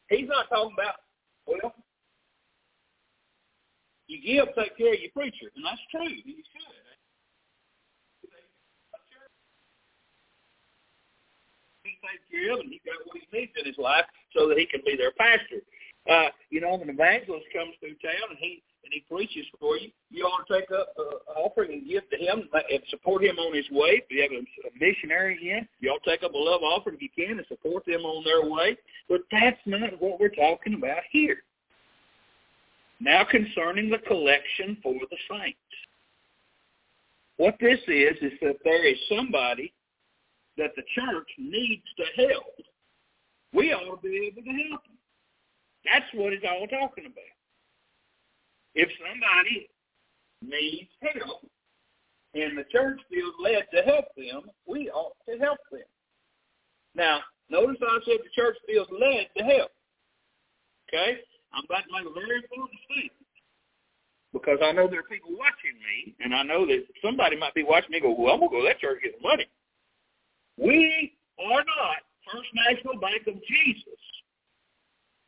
He's 0.10 0.28
not 0.28 0.48
talking 0.50 0.76
about 0.78 0.96
well, 1.48 1.74
you 4.08 4.22
give, 4.22 4.54
take 4.56 4.78
care 4.78 4.94
of 4.94 5.00
your 5.00 5.12
preacher, 5.12 5.52
and 5.56 5.66
that's 5.66 5.82
true. 5.92 6.08
You 6.10 6.36
should. 6.36 6.95
Take 12.06 12.22
care 12.30 12.54
of 12.54 12.62
him. 12.62 12.70
He's 12.70 12.86
got 12.86 13.02
what 13.06 13.18
he 13.18 13.26
needs 13.34 13.52
in 13.58 13.66
his 13.66 13.78
life 13.78 14.06
so 14.38 14.48
that 14.48 14.58
he 14.58 14.66
can 14.66 14.82
be 14.86 14.96
their 14.96 15.12
pastor. 15.18 15.66
Uh, 16.06 16.30
you 16.50 16.62
know, 16.62 16.78
when 16.78 16.90
an 16.90 16.94
evangelist 16.94 17.46
comes 17.52 17.74
through 17.80 17.98
town 18.02 18.30
and 18.30 18.38
he 18.40 18.62
and 18.86 18.94
he 18.94 19.04
preaches 19.10 19.46
for 19.60 19.78
you, 19.78 19.90
you 20.12 20.24
ought 20.24 20.46
to 20.46 20.60
take 20.60 20.70
up 20.70 20.94
uh, 21.00 21.42
offering 21.42 21.74
and 21.74 21.88
give 21.90 22.08
to 22.12 22.18
him 22.18 22.48
and 22.54 22.82
support 22.90 23.24
him 23.24 23.38
on 23.40 23.56
his 23.56 23.66
way. 23.72 24.04
If 24.04 24.12
you 24.12 24.22
have 24.22 24.32
a, 24.32 24.46
a 24.68 24.72
missionary 24.80 25.40
in, 25.42 25.68
you 25.80 25.90
ought 25.90 26.04
to 26.04 26.10
take 26.12 26.24
up 26.24 26.36
a 26.36 26.38
love 26.38 26.62
offering 26.62 26.96
if 26.96 27.02
you 27.02 27.10
can 27.10 27.40
and 27.40 27.48
support 27.48 27.84
them 27.88 28.02
on 28.02 28.24
their 28.24 28.48
way. 28.48 28.78
But 29.10 29.22
that's 29.32 29.58
not 29.66 30.00
what 30.00 30.20
we're 30.20 30.30
talking 30.30 30.76
about 30.76 31.02
here. 31.12 31.38
Now 33.00 33.24
concerning 33.24 33.90
the 33.90 33.98
collection 33.98 34.78
for 34.84 34.94
the 34.94 35.18
saints. 35.32 35.58
What 37.38 37.56
this 37.60 37.80
is, 37.88 38.16
is 38.22 38.34
that 38.42 38.58
there 38.64 38.86
is 38.86 38.98
somebody 39.10 39.74
that 40.58 40.72
the 40.76 40.84
church 40.94 41.28
needs 41.38 41.84
to 41.98 42.28
help. 42.28 42.60
We 43.54 43.74
ought 43.74 43.96
to 43.96 44.02
be 44.02 44.32
able 44.32 44.44
to 44.44 44.70
help 44.70 44.84
them. 44.84 44.98
That's 45.86 46.06
what 46.14 46.34
it's 46.34 46.46
all 46.46 46.68
talking 46.68 47.06
about. 47.06 47.36
If 48.74 48.90
somebody 49.00 49.70
needs 50.42 50.90
help 51.02 51.46
and 52.34 52.58
the 52.58 52.66
church 52.72 53.00
feels 53.10 53.34
led 53.40 53.66
to 53.74 53.82
help 53.84 54.06
them, 54.18 54.50
we 54.68 54.90
ought 54.90 55.16
to 55.30 55.38
help 55.38 55.60
them. 55.72 55.88
Now, 56.96 57.20
notice 57.50 57.78
I 57.82 58.00
said 58.06 58.20
the 58.24 58.42
church 58.42 58.58
feels 58.68 58.88
led 58.92 59.28
to 59.38 59.44
help. 59.44 59.72
Okay? 60.90 61.20
I'm 61.54 61.64
about 61.66 61.84
to 61.88 61.92
make 61.92 62.08
a 62.10 62.14
very 62.14 62.44
important 62.44 62.80
statement 62.84 63.26
because 64.34 64.60
I 64.62 64.74
know 64.74 64.88
there 64.88 65.00
are 65.00 65.04
people 65.04 65.32
watching 65.32 65.80
me, 65.80 66.14
and 66.20 66.36
I 66.36 66.44
know 66.44 66.66
that 66.66 66.84
somebody 67.02 67.38
might 67.38 67.54
be 67.54 67.64
watching 67.64 67.92
me 67.92 68.02
go, 68.02 68.12
well, 68.12 68.34
I'm 68.34 68.40
going 68.40 68.52
to 68.52 68.58
go 68.58 68.62
to 68.64 68.68
that 68.68 68.80
church 68.80 69.00
and 69.02 69.14
get 69.14 69.24
money. 69.24 69.48
We 70.58 71.14
are 71.40 71.64
not 71.64 71.98
First 72.32 72.50
National 72.70 73.00
Bank 73.00 73.28
of 73.28 73.36
Jesus. 73.46 74.00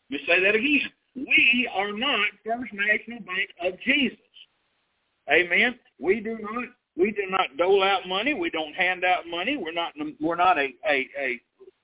Let 0.10 0.22
me 0.22 0.28
say 0.28 0.42
that 0.42 0.56
again. 0.56 0.90
We 1.16 1.70
are 1.74 1.92
not 1.92 2.28
First 2.46 2.74
National 2.74 3.20
Bank 3.20 3.50
of 3.64 3.80
Jesus. 3.82 4.18
Amen. 5.30 5.78
We 6.00 6.22
do 6.22 6.38
not 6.40 6.66
we 6.96 7.12
do 7.12 7.28
not 7.30 7.58
dole 7.58 7.84
out 7.84 8.08
money. 8.08 8.34
We 8.34 8.50
don't 8.50 8.74
hand 8.74 9.04
out 9.04 9.28
money. 9.28 9.58
We're 9.58 9.74
not 9.74 9.94
we're 10.22 10.36
not 10.36 10.58
a 10.58 10.74
a, 10.90 11.08
a 11.20 11.42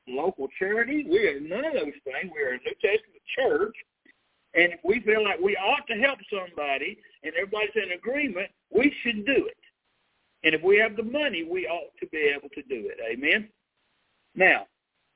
local 0.07 0.47
charity. 0.57 1.05
We 1.09 1.27
are 1.27 1.39
none 1.39 1.65
of 1.65 1.73
those 1.73 1.93
things. 2.03 2.31
We 2.33 2.41
are 2.43 2.53
a 2.53 2.57
New 2.57 2.75
Testament 2.81 3.21
church. 3.37 3.75
And 4.55 4.73
if 4.73 4.79
we 4.83 5.01
feel 5.01 5.23
like 5.23 5.39
we 5.39 5.57
ought 5.57 5.85
to 5.87 5.95
help 5.95 6.19
somebody 6.29 6.97
and 7.23 7.33
everybody's 7.33 7.71
in 7.75 7.91
agreement, 7.93 8.51
we 8.69 8.93
should 9.01 9.25
do 9.25 9.47
it. 9.47 9.57
And 10.43 10.53
if 10.53 10.61
we 10.61 10.77
have 10.77 10.95
the 10.95 11.03
money, 11.03 11.43
we 11.43 11.67
ought 11.67 11.91
to 11.99 12.07
be 12.07 12.31
able 12.35 12.49
to 12.49 12.61
do 12.63 12.89
it. 12.91 12.97
Amen? 13.11 13.47
Now, 14.35 14.67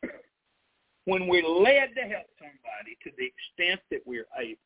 when 1.06 1.28
we're 1.28 1.48
led 1.48 1.96
to 1.96 2.02
help 2.02 2.28
somebody 2.40 2.98
to 3.04 3.12
the 3.18 3.28
extent 3.28 3.82
that 3.92 4.02
we're 4.06 4.28
able, 4.40 4.60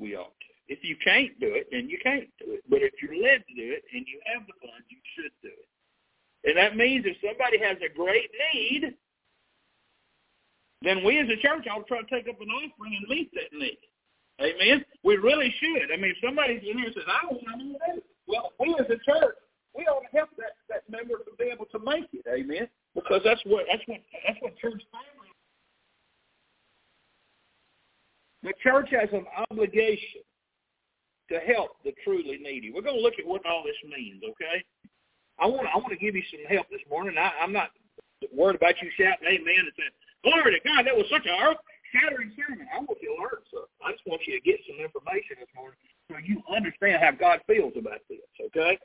we 0.00 0.16
ought 0.16 0.34
to. 0.34 0.52
If 0.66 0.82
you 0.82 0.96
can't 1.04 1.38
do 1.38 1.54
it, 1.54 1.68
then 1.70 1.88
you 1.90 1.98
can't 2.02 2.28
do 2.40 2.52
it. 2.54 2.64
But 2.68 2.80
if 2.80 2.94
you're 3.02 3.22
led 3.22 3.44
to 3.46 3.54
do 3.54 3.72
it 3.72 3.84
and 3.92 4.06
you 4.08 4.18
have 4.32 4.46
the 4.46 4.54
funds, 4.60 4.86
you 4.88 4.98
should 5.14 5.32
do 5.42 5.52
it. 5.52 5.68
And 6.48 6.56
that 6.56 6.76
means 6.76 7.04
if 7.06 7.16
somebody 7.20 7.58
has 7.60 7.76
a 7.84 7.92
great 7.94 8.30
need, 8.52 8.94
then 10.82 11.04
we 11.04 11.18
as 11.20 11.28
a 11.28 11.40
church 11.40 11.66
ought 11.70 11.80
to 11.80 11.84
try 11.84 12.00
to 12.00 12.10
take 12.10 12.28
up 12.28 12.40
an 12.40 12.48
offering 12.48 12.96
and 12.96 13.08
meet 13.08 13.30
that 13.34 13.56
need. 13.56 13.78
Amen. 14.40 14.84
We 15.04 15.16
really 15.16 15.54
should. 15.60 15.92
I 15.92 15.96
mean, 15.96 16.12
if 16.12 16.18
somebody's 16.24 16.60
in 16.60 16.78
here 16.78 16.86
and 16.86 16.94
says, 16.94 17.04
"I 17.06 17.22
don't 17.22 17.42
want 17.42 17.60
to 17.60 17.64
do 17.64 17.76
that," 17.86 18.02
well, 18.26 18.52
we 18.58 18.74
as 18.74 18.90
a 18.90 18.98
church, 18.98 19.36
we 19.76 19.84
ought 19.84 20.00
to 20.00 20.16
help 20.16 20.30
that 20.38 20.54
that 20.68 20.88
member 20.88 21.18
to 21.18 21.32
be 21.38 21.50
able 21.50 21.66
to 21.66 21.78
make 21.78 22.06
it. 22.12 22.24
Amen. 22.28 22.68
Because 22.94 23.20
that's 23.24 23.42
what 23.44 23.66
that's 23.70 23.82
what 23.86 24.00
that's 24.26 24.38
what 24.40 24.56
church 24.58 24.82
family. 24.90 25.30
The 28.42 28.52
church 28.62 28.88
has 28.92 29.08
an 29.12 29.26
obligation 29.50 30.22
to 31.30 31.38
help 31.40 31.82
the 31.82 31.92
truly 32.04 32.38
needy. 32.38 32.70
We're 32.70 32.84
going 32.84 32.96
to 32.96 33.02
look 33.02 33.18
at 33.18 33.26
what 33.26 33.46
all 33.46 33.64
this 33.64 33.78
means. 33.88 34.22
Okay. 34.22 34.62
I 35.38 35.46
want 35.46 35.66
I 35.66 35.76
want 35.78 35.90
to 35.90 35.98
give 35.98 36.14
you 36.14 36.22
some 36.30 36.44
help 36.46 36.68
this 36.70 36.84
morning. 36.88 37.16
I, 37.18 37.32
I'm 37.42 37.52
not 37.52 37.70
worried 38.32 38.56
about 38.56 38.80
you 38.80 38.90
shouting 38.96 39.26
"Amen" 39.26 39.66
and 39.66 39.74
saying, 39.76 39.96
"Glory 40.22 40.54
to 40.54 40.62
God." 40.68 40.86
That 40.86 40.96
was 40.96 41.06
such 41.10 41.26
a 41.26 41.34
earth 41.42 41.58
shattering 41.94 42.32
sermon. 42.34 42.66
I 42.74 42.78
want 42.78 42.98
you 43.02 43.14
to 43.14 43.22
learn 43.22 43.42
something. 43.50 43.78
I 43.82 43.92
just 43.92 44.06
want 44.06 44.22
you 44.26 44.34
to 44.34 44.42
get 44.42 44.58
some 44.66 44.78
information 44.82 45.38
this 45.38 45.50
morning 45.54 45.78
so 46.10 46.18
you 46.18 46.42
understand 46.50 47.02
how 47.02 47.12
God 47.12 47.40
feels 47.46 47.72
about 47.78 48.02
this, 48.10 48.26
okay? 48.50 48.78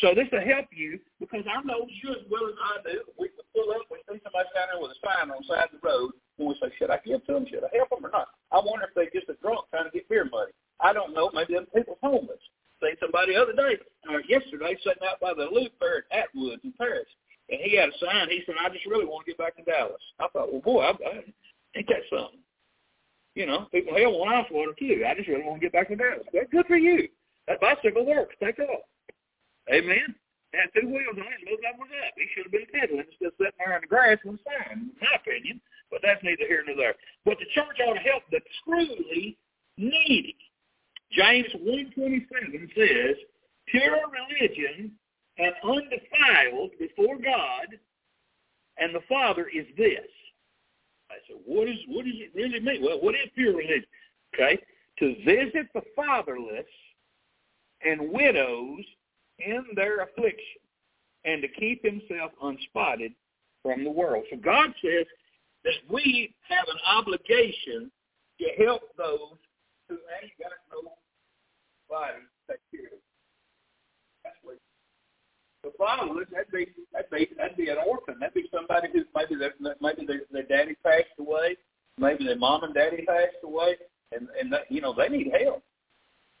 So 0.00 0.16
this 0.16 0.28
will 0.32 0.40
help 0.40 0.72
you 0.72 0.98
because 1.20 1.44
I 1.44 1.60
know 1.62 1.84
you 1.84 2.10
as 2.16 2.24
well 2.32 2.48
as 2.48 2.56
I 2.56 2.74
do. 2.88 3.04
We 3.20 3.28
can 3.28 3.44
pull 3.52 3.68
up, 3.76 3.84
we 3.92 4.00
see 4.08 4.16
somebody 4.24 4.48
down 4.56 4.72
there 4.72 4.80
with 4.80 4.96
a 4.96 5.00
sign 5.04 5.28
on 5.28 5.44
the 5.44 5.48
side 5.48 5.68
of 5.68 5.76
the 5.76 5.84
road, 5.84 6.16
and 6.40 6.48
we 6.48 6.56
say, 6.56 6.72
should 6.80 6.88
I 6.88 6.96
give 7.04 7.20
to 7.28 7.36
them? 7.36 7.44
Should 7.44 7.68
I 7.68 7.72
help 7.76 7.92
them 7.92 8.08
or 8.08 8.08
not? 8.08 8.32
I 8.48 8.64
wonder 8.64 8.88
if 8.88 8.96
they're 8.96 9.12
just 9.12 9.28
a 9.28 9.36
drunk 9.44 9.68
trying 9.68 9.84
to 9.84 9.92
get 9.92 10.08
beer 10.08 10.24
money. 10.24 10.56
I 10.80 10.96
don't 10.96 11.12
know. 11.12 11.28
Maybe 11.36 11.52
them 11.52 11.68
people's 11.68 12.00
homeless. 12.00 12.40
Seen 12.80 12.96
somebody 12.96 13.36
the 13.36 13.42
other 13.44 13.52
day, 13.52 13.76
or 14.08 14.24
yesterday, 14.24 14.72
sitting 14.80 15.04
out 15.04 15.20
by 15.20 15.36
the 15.36 15.52
Loop 15.52 15.76
Fair 15.76 16.08
at 16.08 16.32
Atwoods 16.32 16.64
in 16.64 16.72
Paris, 16.80 17.04
and 17.52 17.60
he 17.60 17.76
had 17.76 17.90
a 17.90 17.98
sign. 18.00 18.32
He 18.32 18.40
said, 18.46 18.56
"I 18.56 18.72
just 18.72 18.86
really 18.86 19.04
want 19.04 19.26
to 19.26 19.32
get 19.32 19.36
back 19.36 19.56
to 19.60 19.62
Dallas." 19.68 20.00
I 20.18 20.28
thought, 20.32 20.50
well, 20.50 20.64
boy, 20.64 20.80
I, 20.80 20.90
I, 20.96 21.20
ain't 21.76 21.88
that 21.88 22.08
something? 22.08 22.40
You 23.34 23.44
know, 23.44 23.68
people 23.70 23.92
hell 23.94 24.18
want 24.18 24.32
ice 24.32 24.50
water 24.50 24.72
too. 24.78 25.04
I 25.06 25.14
just 25.14 25.28
really 25.28 25.44
want 25.44 25.60
to 25.60 25.66
get 25.66 25.74
back 25.74 25.88
to 25.88 25.96
Dallas. 25.96 26.24
That's 26.32 26.50
good 26.50 26.64
for 26.64 26.78
you. 26.78 27.06
That 27.48 27.60
bicycle 27.60 28.06
works. 28.06 28.34
Take 28.42 28.58
off. 28.60 28.80
Amen. 29.68 30.14
Had 30.54 30.70
two 30.74 30.88
wheels 30.88 31.14
on 31.14 31.30
it 31.30 31.46
moved 31.46 31.62
up 31.68 31.78
was 31.78 31.90
up. 32.06 32.14
He 32.16 32.26
should 32.34 32.50
have 32.50 32.52
been 32.52 32.66
pedaling 32.72 33.06
instead 33.06 33.30
of 33.30 33.38
sitting 33.38 33.58
there 33.58 33.76
in 33.76 33.82
the 33.82 33.86
grass 33.86 34.18
with 34.24 34.40
a 34.40 34.42
sign, 34.42 34.90
in 34.90 34.98
my 34.98 35.14
opinion. 35.14 35.60
But 35.90 36.00
that's 36.02 36.22
neither 36.22 36.46
here 36.46 36.64
nor 36.66 36.76
there. 36.76 36.94
But 37.24 37.38
the 37.38 37.46
church 37.54 37.78
ought 37.86 37.94
to 37.94 38.00
help 38.00 38.24
the 38.30 38.40
truly 38.64 39.38
needy. 39.76 40.36
James 41.12 41.50
1.27 41.54 42.26
says, 42.74 43.16
pure 43.66 43.98
religion 44.10 44.92
and 45.38 45.54
undefiled 45.62 46.70
before 46.78 47.18
God 47.18 47.78
and 48.78 48.94
the 48.94 49.02
Father 49.08 49.46
is 49.54 49.66
this, 49.76 50.08
I 51.10 51.14
said, 51.26 51.36
what 51.44 51.68
is 51.68 51.76
what 51.88 52.04
does 52.04 52.14
it 52.16 52.30
really 52.34 52.60
mean? 52.60 52.82
Well, 52.82 53.00
what 53.00 53.14
is 53.14 53.30
pure 53.34 53.56
religion? 53.56 53.84
Okay, 54.34 54.58
to 54.98 55.14
visit 55.24 55.68
the 55.74 55.82
fatherless 55.94 56.66
and 57.82 58.12
widows 58.12 58.84
in 59.44 59.64
their 59.74 60.02
affliction, 60.02 60.60
and 61.24 61.42
to 61.42 61.48
keep 61.48 61.84
himself 61.84 62.32
unspotted 62.42 63.12
from 63.62 63.84
the 63.84 63.90
world. 63.90 64.24
So 64.30 64.36
God 64.36 64.70
says 64.82 65.06
that 65.64 65.74
we 65.90 66.34
have 66.48 66.66
an 66.68 66.80
obligation 66.86 67.90
to 68.40 68.64
help 68.64 68.82
those 68.96 69.36
who 69.88 69.96
ain't 70.22 70.32
got 70.38 70.52
nobody 70.72 72.20
to 72.20 72.52
take 72.52 72.60
care 72.70 72.86
of. 72.86 73.00
That's 74.24 74.36
what 74.42 74.56
the 75.62 75.72
fatherless, 75.76 76.28
that'd 76.32 76.50
be 76.52 76.72
that'd 76.92 77.10
be 77.10 77.28
that'd 77.36 77.56
be 77.56 77.68
an 77.68 77.76
orphan. 77.86 78.16
That'd 78.18 78.34
be 78.34 78.48
somebody 78.52 78.88
who 78.92 79.04
maybe 79.14 79.36
their 79.36 79.52
maybe 79.80 80.06
their, 80.06 80.20
their 80.32 80.44
daddy 80.44 80.76
passed 80.84 81.18
away, 81.18 81.56
maybe 81.98 82.24
their 82.24 82.38
mom 82.38 82.64
and 82.64 82.74
daddy 82.74 83.04
passed 83.06 83.44
away, 83.44 83.76
and 84.12 84.28
and 84.40 84.54
you 84.70 84.80
know 84.80 84.94
they 84.94 85.08
need 85.08 85.30
help. 85.44 85.62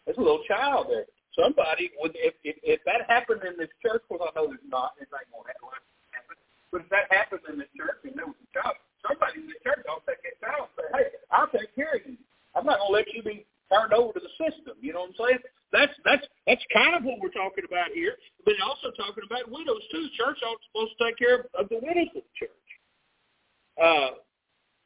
There's 0.06 0.16
a 0.16 0.22
little 0.22 0.42
child 0.48 0.86
there. 0.88 1.04
Somebody 1.40 1.88
would 1.96 2.12
if 2.20 2.36
if, 2.44 2.60
if 2.60 2.80
that 2.84 3.08
happened 3.08 3.40
in 3.48 3.56
this 3.56 3.72
church, 3.80 4.04
well 4.12 4.28
I 4.28 4.30
know 4.36 4.52
there's 4.52 4.68
not, 4.68 4.92
it 5.00 5.08
ain't 5.08 5.32
gonna 5.32 5.48
happen. 5.48 6.36
But 6.68 6.84
if 6.84 6.88
that 6.92 7.08
happened 7.08 7.42
in 7.48 7.56
this 7.58 7.72
church 7.72 7.98
and 8.04 8.14
there 8.14 8.28
was 8.28 8.36
a 8.36 8.48
child, 8.52 8.76
somebody 9.00 9.42
in 9.42 9.48
the 9.48 9.58
church 9.64 9.82
will 9.88 10.04
take 10.04 10.20
that 10.22 10.36
child 10.38 10.68
and 10.68 10.76
say, 10.76 10.86
Hey, 10.92 11.08
I'll 11.32 11.48
take 11.48 11.72
care 11.72 11.96
of 11.96 12.04
you. 12.04 12.20
I'm 12.52 12.68
not 12.68 12.78
gonna 12.78 12.92
let 12.92 13.08
you 13.16 13.24
be 13.24 13.48
turned 13.72 13.96
over 13.96 14.12
to 14.12 14.20
the 14.20 14.34
system. 14.36 14.76
You 14.84 14.92
know 14.92 15.08
what 15.08 15.16
I'm 15.16 15.40
saying? 15.40 15.42
That's 15.72 15.94
that's 16.04 16.26
that's 16.44 16.64
kind 16.74 16.92
of 16.92 17.08
what 17.08 17.22
we're 17.24 17.32
talking 17.32 17.64
about 17.64 17.94
here. 17.96 18.20
But 18.44 18.60
also 18.60 18.92
talking 18.92 19.24
about 19.24 19.48
widows 19.48 19.82
too. 19.88 20.12
Church 20.20 20.36
is 20.36 20.60
supposed 20.68 20.92
to 20.92 20.98
take 21.08 21.16
care 21.16 21.48
of 21.56 21.66
the 21.72 21.80
widows 21.80 22.12
of 22.12 22.22
the 22.26 22.34
church. 22.36 22.68
Uh, 23.80 24.10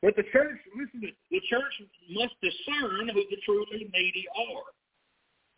but 0.04 0.14
the 0.16 0.28
church, 0.30 0.60
listen, 0.76 1.00
the 1.00 1.42
church 1.48 1.74
must 2.12 2.36
discern 2.44 3.08
who 3.08 3.24
the 3.32 3.40
truly 3.42 3.88
needy 3.90 4.28
are. 4.36 4.68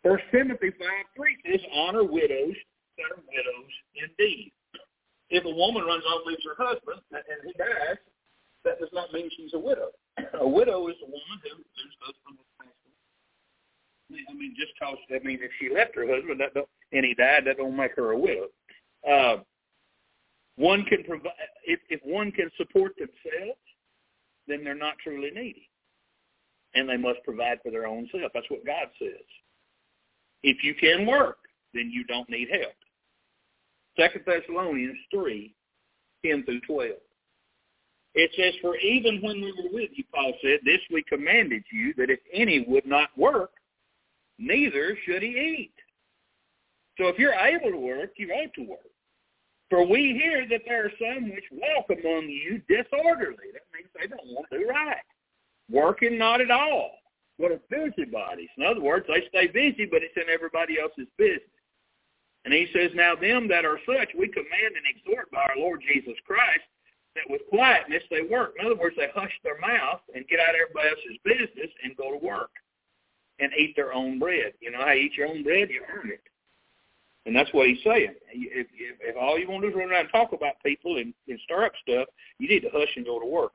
First 0.03 0.23
Timothy 0.31 0.71
five 0.71 1.05
three 1.15 1.37
says, 1.45 1.61
"Honor 1.73 2.03
widows 2.03 2.55
that 2.97 3.11
are 3.11 3.23
widows 3.27 3.73
indeed." 3.95 4.51
If 5.29 5.43
a 5.43 5.49
woman 5.49 5.83
runs 5.83 6.03
off 6.05 6.25
leaves 6.25 6.45
her 6.45 6.55
husband 6.55 7.01
and 7.11 7.39
he 7.43 7.51
dies, 7.57 7.97
that 8.63 8.79
does 8.79 8.93
not 8.93 9.11
mean 9.11 9.29
she's 9.35 9.53
a 9.53 9.59
widow. 9.59 9.91
A 10.39 10.47
widow 10.47 10.87
is 10.87 10.95
a 11.03 11.05
woman 11.05 11.37
who, 11.43 11.55
whose 11.57 11.95
husband 11.99 12.37
was 12.37 12.47
I 14.29 14.33
mean, 14.33 14.55
just 14.57 14.71
cause 14.79 14.97
I 15.09 15.19
mean, 15.25 15.39
if 15.41 15.51
she 15.59 15.73
left 15.73 15.95
her 15.95 16.07
husband 16.07 16.39
that 16.39 16.53
don't, 16.53 16.67
and 16.93 17.03
he 17.03 17.13
died, 17.13 17.43
that 17.45 17.57
don't 17.57 17.75
make 17.75 17.95
her 17.95 18.11
a 18.11 18.17
widow. 18.17 18.47
Uh, 19.07 19.37
one 20.55 20.83
can 20.85 21.03
provide 21.03 21.33
if 21.65 21.79
if 21.89 21.99
one 22.03 22.31
can 22.31 22.49
support 22.57 22.93
themselves, 22.97 23.59
then 24.47 24.63
they're 24.63 24.75
not 24.75 24.95
truly 25.03 25.29
needy, 25.31 25.69
and 26.73 26.87
they 26.87 26.97
must 26.97 27.23
provide 27.23 27.59
for 27.61 27.71
their 27.71 27.85
own 27.85 28.07
self. 28.11 28.31
That's 28.33 28.49
what 28.49 28.65
God 28.65 28.87
says. 28.97 29.25
If 30.43 30.63
you 30.63 30.73
can 30.75 31.05
work, 31.05 31.37
then 31.73 31.89
you 31.91 32.03
don't 32.05 32.29
need 32.29 32.49
help. 32.51 32.73
Second 33.99 34.23
Thessalonians 34.25 34.97
three, 35.11 35.55
ten 36.23 36.43
through 36.43 36.61
twelve. 36.61 36.99
It 38.13 38.31
says, 38.35 38.53
For 38.61 38.75
even 38.77 39.21
when 39.21 39.41
we 39.41 39.51
were 39.51 39.71
with 39.71 39.91
you, 39.93 40.03
Paul 40.13 40.33
said, 40.41 40.59
this 40.65 40.79
we 40.91 41.03
commanded 41.03 41.63
you, 41.71 41.93
that 41.97 42.09
if 42.09 42.19
any 42.33 42.65
would 42.67 42.87
not 42.87 43.09
work, 43.15 43.51
neither 44.39 44.97
should 45.05 45.21
he 45.21 45.29
eat. 45.29 45.73
So 46.97 47.09
if 47.09 47.19
you're 47.19 47.33
able 47.33 47.69
to 47.69 47.77
work, 47.77 48.13
you 48.17 48.29
ought 48.31 48.53
to 48.55 48.63
work. 48.63 48.79
For 49.69 49.85
we 49.85 50.19
hear 50.19 50.47
that 50.49 50.61
there 50.65 50.85
are 50.85 50.91
some 50.99 51.29
which 51.29 51.43
walk 51.51 51.85
among 51.91 52.27
you 52.29 52.59
disorderly. 52.67 53.51
That 53.53 53.67
means 53.71 53.89
they 53.93 54.07
don't 54.07 54.33
want 54.33 54.47
to 54.51 54.59
do 54.59 54.67
right. 54.67 54.95
Working 55.69 56.17
not 56.17 56.41
at 56.41 56.49
all, 56.49 56.91
but 57.39 57.51
are 57.51 57.61
busybodies. 57.69 58.49
In 58.57 58.63
other 58.63 58.81
words, 58.81 59.05
they 59.07 59.27
stay 59.29 59.47
busy, 59.47 59.85
but 59.85 60.01
it's 60.03 60.17
in 60.17 60.29
everybody 60.33 60.79
else's 60.79 61.07
business. 61.17 61.53
And 62.45 62.53
he 62.53 62.67
says, 62.73 62.91
Now 62.95 63.15
them 63.15 63.47
that 63.49 63.65
are 63.65 63.79
such 63.85 64.09
we 64.17 64.27
command 64.27 64.73
and 64.75 64.87
exhort 64.87 65.29
by 65.31 65.41
our 65.41 65.57
Lord 65.57 65.81
Jesus 65.81 66.15
Christ 66.25 66.65
that 67.15 67.29
with 67.29 67.41
quietness 67.49 68.03
they 68.09 68.21
work. 68.21 68.55
In 68.59 68.65
other 68.65 68.75
words, 68.75 68.95
they 68.95 69.09
hush 69.13 69.33
their 69.43 69.59
mouth 69.59 70.01
and 70.15 70.27
get 70.27 70.39
out 70.39 70.55
of 70.55 70.61
everybody 70.61 70.89
else's 70.89 71.19
business 71.23 71.71
and 71.83 71.97
go 71.97 72.11
to 72.11 72.25
work 72.25 72.51
and 73.39 73.51
eat 73.57 73.75
their 73.75 73.93
own 73.93 74.19
bread. 74.19 74.53
You 74.61 74.71
know 74.71 74.79
how 74.79 74.91
you 74.91 75.05
eat 75.05 75.17
your 75.17 75.27
own 75.27 75.43
bread? 75.43 75.69
You 75.69 75.81
earn 75.93 76.09
it. 76.09 76.21
And 77.25 77.35
that's 77.35 77.53
what 77.53 77.67
he's 77.67 77.83
saying. 77.83 78.15
If, 78.31 78.67
if, 78.73 78.97
if 79.01 79.15
all 79.19 79.37
you 79.37 79.49
want 79.49 79.63
to 79.63 79.69
do 79.69 79.75
is 79.75 79.77
run 79.77 79.91
around 79.91 80.05
and 80.05 80.11
talk 80.11 80.31
about 80.31 80.63
people 80.65 80.97
and, 80.97 81.13
and 81.27 81.39
stir 81.43 81.65
up 81.65 81.73
stuff, 81.83 82.07
you 82.39 82.47
need 82.47 82.61
to 82.61 82.69
hush 82.71 82.89
and 82.95 83.05
go 83.05 83.19
to 83.19 83.25
work. 83.25 83.51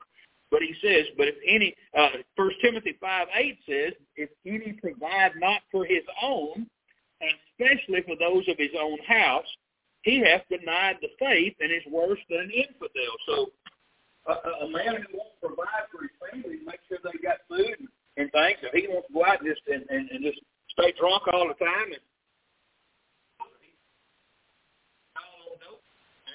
But 0.53 0.61
he 0.61 0.75
says, 0.85 1.09
but 1.17 1.29
if 1.29 1.37
any, 1.49 1.75
uh, 1.97 2.21
Timothy 2.61 2.95
5, 3.01 3.27
8 3.35 3.59
says, 3.67 3.93
if 4.17 4.29
any 4.45 4.77
provide 4.77 5.33
not 5.41 5.63
for 5.73 5.87
his 5.87 6.05
own, 6.23 6.69
and 7.25 7.33
especially 7.57 8.05
for 8.05 8.21
those 8.21 8.45
of 8.53 8.61
his 8.61 8.77
own 8.79 8.99
house, 9.09 9.49
he 10.03 10.21
hath 10.21 10.45
denied 10.53 11.01
the 11.01 11.09
faith 11.19 11.57
and 11.59 11.73
is 11.73 11.83
worse 11.89 12.21
than 12.29 12.41
an 12.41 12.51
infidel. 12.53 13.15
So 13.25 13.37
uh, 14.29 14.67
a 14.67 14.69
man 14.69 15.01
who 15.09 15.17
won't 15.17 15.41
provide 15.41 15.89
for 15.89 16.05
his 16.05 16.13
family, 16.21 16.61
make 16.67 16.85
sure 16.85 16.99
they 17.01 17.17
got 17.25 17.41
food 17.49 17.89
and, 18.21 18.29
things, 18.29 18.61
if 18.61 18.77
he 18.77 18.93
wants 18.93 19.09
to 19.09 19.15
go 19.15 19.25
out 19.25 19.41
and 19.41 19.49
just 19.49 19.65
and, 19.73 19.89
and, 19.89 20.11
and 20.11 20.21
just 20.21 20.39
stay 20.77 20.93
drunk 21.01 21.25
all 21.33 21.49
the 21.49 21.57
time 21.57 21.97
and 21.97 22.05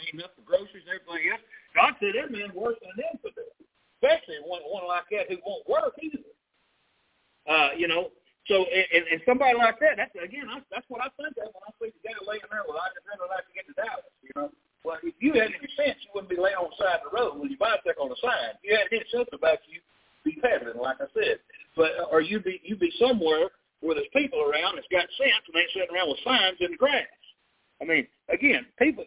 ain't 0.02 0.18
enough 0.18 0.34
for 0.34 0.42
groceries 0.42 0.90
and 0.90 0.98
everything 0.98 1.30
else. 1.30 1.46
God 1.78 1.94
said 2.02 2.18
that 2.18 2.34
man 2.34 2.50
worse 2.58 2.82
than 2.82 2.98
an 2.98 3.14
infidel, 3.14 3.54
especially 3.98 4.38
one 4.46 4.62
one 4.70 4.86
like 4.86 5.10
that 5.12 5.28
who 5.28 5.42
won't 5.42 5.66
work 5.68 5.98
either. 6.02 6.22
Uh, 7.48 7.74
you 7.78 7.88
know, 7.88 8.14
so 8.48 8.64
and, 8.64 9.04
and 9.12 9.20
somebody 9.26 9.58
like 9.58 9.80
that, 9.82 9.98
that's 9.98 10.14
again, 10.16 10.48
that's, 10.48 10.68
that's 10.72 10.88
what 10.88 11.02
I 11.02 11.10
think 11.20 11.36
of 11.42 11.52
when 11.52 11.64
I 11.66 11.72
see 11.82 11.92
the 11.92 12.02
guy 12.06 12.16
laying 12.24 12.46
there. 12.48 12.64
Well, 12.64 12.80
I 12.80 12.92
just 12.96 13.08
really 13.08 13.28
like 13.28 13.46
to 13.48 13.54
get 13.56 13.66
to 13.68 13.76
Dallas. 13.76 14.14
You 14.24 14.34
know, 14.36 14.48
well, 14.88 15.00
if 15.04 15.16
you 15.20 15.36
had 15.36 15.52
any 15.52 15.72
sense, 15.76 16.00
you 16.06 16.12
wouldn't 16.16 16.32
be 16.32 16.40
laying 16.40 16.60
on 16.60 16.72
the 16.72 16.80
side 16.80 17.04
of 17.04 17.12
the 17.12 17.14
road 17.16 17.36
with 17.36 17.52
your 17.52 17.60
bicycle 17.60 18.08
on 18.08 18.14
the 18.14 18.22
side. 18.24 18.56
If 18.60 18.64
you 18.64 18.72
had 18.78 18.88
any 18.88 19.04
sense 19.12 19.28
about 19.36 19.60
you, 19.68 19.84
be 20.24 20.40
pedaling, 20.40 20.80
like 20.80 21.04
I 21.04 21.12
said. 21.12 21.44
But 21.76 21.98
uh, 22.00 22.12
or 22.12 22.22
you'd 22.24 22.48
be 22.48 22.60
you'd 22.64 22.84
be 22.84 22.92
somewhere 23.00 23.52
where 23.80 23.96
there's 23.96 24.12
people 24.16 24.44
around 24.44 24.76
that's 24.76 24.90
got 24.92 25.08
sense 25.16 25.44
and 25.48 25.56
they 25.56 25.68
sitting 25.72 25.92
around 25.92 26.12
with 26.12 26.24
signs 26.24 26.60
in 26.60 26.76
the 26.76 26.80
grass. 26.80 27.08
I 27.80 27.86
mean, 27.86 28.08
again, 28.28 28.66
people 28.80 29.06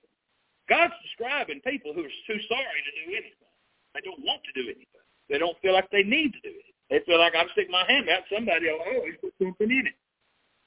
God's 0.70 0.94
describing 1.02 1.60
people 1.66 1.90
who 1.92 2.06
are 2.06 2.18
too 2.30 2.40
sorry 2.46 2.80
to 2.86 2.92
do 3.02 3.04
anything. 3.10 3.49
They 3.94 4.00
don't 4.00 4.22
want 4.22 4.42
to 4.44 4.52
do 4.54 4.66
anything. 4.68 5.06
They 5.28 5.38
don't 5.38 5.58
feel 5.62 5.74
like 5.74 5.90
they 5.90 6.02
need 6.02 6.32
to 6.32 6.42
do 6.42 6.54
it. 6.54 6.74
They 6.90 7.00
feel 7.06 7.18
like 7.18 7.34
I'm 7.38 7.46
sticking 7.52 7.70
my 7.70 7.86
hand 7.86 8.08
out, 8.10 8.26
somebody 8.32 8.66
will 8.66 8.82
always 8.82 9.14
put 9.20 9.32
something 9.38 9.70
in 9.70 9.86
it. 9.86 9.98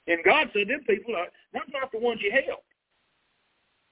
And 0.06 0.24
God 0.24 0.48
said 0.52 0.68
them 0.68 0.80
people 0.86 1.16
are 1.16 1.28
that's 1.52 1.68
not 1.72 1.92
the 1.92 1.98
ones 1.98 2.20
you 2.22 2.32
help. 2.32 2.64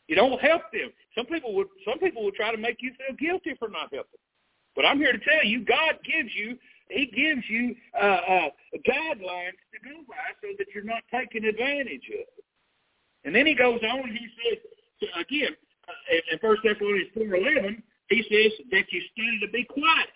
You 0.09 0.17
don't 0.17 0.41
help 0.41 0.63
them. 0.73 0.93
Some 1.17 1.27
people 1.27 1.55
would 1.55 1.69
some 1.87 1.99
people 1.99 2.25
will 2.25 2.33
try 2.33 2.51
to 2.53 2.59
make 2.61 2.79
you 2.81 2.93
feel 2.97 3.17
guilty 3.17 3.55
for 3.59 3.69
not 3.69 3.93
helping. 3.93 4.21
But 4.75 4.87
I'm 4.87 4.99
here 4.99 5.13
to 5.13 5.19
tell 5.19 5.45
you, 5.45 5.65
God 5.65 5.97
gives 6.05 6.35
you 6.35 6.59
He 6.89 7.07
gives 7.07 7.49
you 7.49 7.75
uh, 7.97 8.21
uh, 8.29 8.51
guidelines 8.89 9.61
to 9.73 9.79
go 9.85 10.05
by 10.09 10.33
so 10.41 10.49
that 10.59 10.67
you're 10.75 10.85
not 10.85 11.03
taking 11.13 11.45
advantage 11.45 12.09
of. 12.13 12.27
And 13.25 13.35
then 13.35 13.47
He 13.47 13.55
goes 13.55 13.81
on. 13.83 14.09
He 14.09 14.27
says 14.41 14.59
again, 15.21 15.57
in 16.33 16.39
First 16.41 16.63
Thessalonians 16.65 17.11
four 17.15 17.35
eleven, 17.35 17.83
he 18.13 18.23
says 18.29 18.53
that 18.71 18.85
you 18.93 19.01
study 19.13 19.41
to 19.41 19.51
be 19.53 19.65
quiet. 19.65 20.13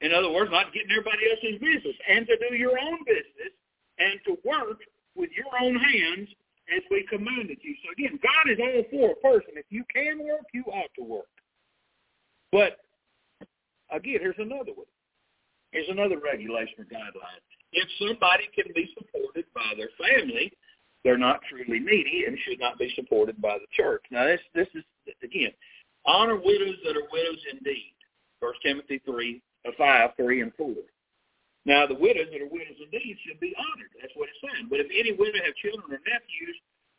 In 0.00 0.12
other 0.12 0.30
words, 0.30 0.50
not 0.50 0.72
getting 0.72 0.90
everybody 0.90 1.28
else's 1.28 1.60
business, 1.60 1.96
and 2.08 2.26
to 2.26 2.36
do 2.48 2.56
your 2.56 2.78
own 2.78 2.98
business, 3.04 3.52
and 3.98 4.18
to 4.26 4.36
work 4.48 4.80
with 5.14 5.30
your 5.36 5.52
own 5.60 5.76
hands 5.76 6.28
as 6.74 6.82
we 6.90 7.06
commanded 7.10 7.58
you. 7.60 7.74
So 7.84 7.92
again, 7.92 8.18
God 8.22 8.50
is 8.50 8.58
all 8.58 8.84
for 8.90 9.12
a 9.12 9.18
person. 9.20 9.54
If 9.56 9.66
you 9.68 9.84
can 9.92 10.24
work, 10.24 10.46
you 10.54 10.64
ought 10.72 10.90
to 10.96 11.04
work. 11.04 11.28
But 12.52 12.78
again, 13.92 14.18
here's 14.20 14.38
another 14.38 14.72
one. 14.72 14.88
Here's 15.72 15.88
another 15.88 16.18
regulation 16.18 16.80
or 16.80 16.84
guideline. 16.84 17.44
If 17.72 17.88
somebody 17.98 18.48
can 18.54 18.72
be 18.74 18.90
supported 18.98 19.44
by 19.54 19.74
their 19.76 19.90
family, 19.98 20.52
they're 21.04 21.18
not 21.18 21.40
truly 21.48 21.78
needy 21.78 22.24
and 22.26 22.36
should 22.44 22.58
not 22.58 22.78
be 22.78 22.92
supported 22.96 23.40
by 23.40 23.58
the 23.58 23.70
church. 23.76 24.02
Now, 24.10 24.26
this 24.26 24.40
this 24.54 24.66
is 24.74 24.84
again, 25.22 25.50
honor 26.06 26.36
widows 26.36 26.76
that 26.84 26.96
are 26.96 27.08
widows 27.12 27.42
indeed. 27.52 27.94
First 28.40 28.60
Timothy 28.62 29.00
three, 29.04 29.42
uh, 29.66 29.72
five, 29.76 30.10
three, 30.16 30.40
and 30.40 30.52
four. 30.54 30.74
Now, 31.66 31.86
the 31.86 31.94
widows 31.94 32.28
that 32.32 32.40
are 32.40 32.48
widows 32.48 32.80
indeed 32.80 33.16
should 33.26 33.38
be 33.38 33.54
honored. 33.58 33.92
That's 34.00 34.14
what 34.16 34.28
it's 34.32 34.40
saying. 34.40 34.68
But 34.70 34.80
if 34.80 34.88
any 34.88 35.12
widow 35.12 35.44
have 35.44 35.54
children 35.60 35.92
or 35.92 36.00
nephews, 36.08 36.56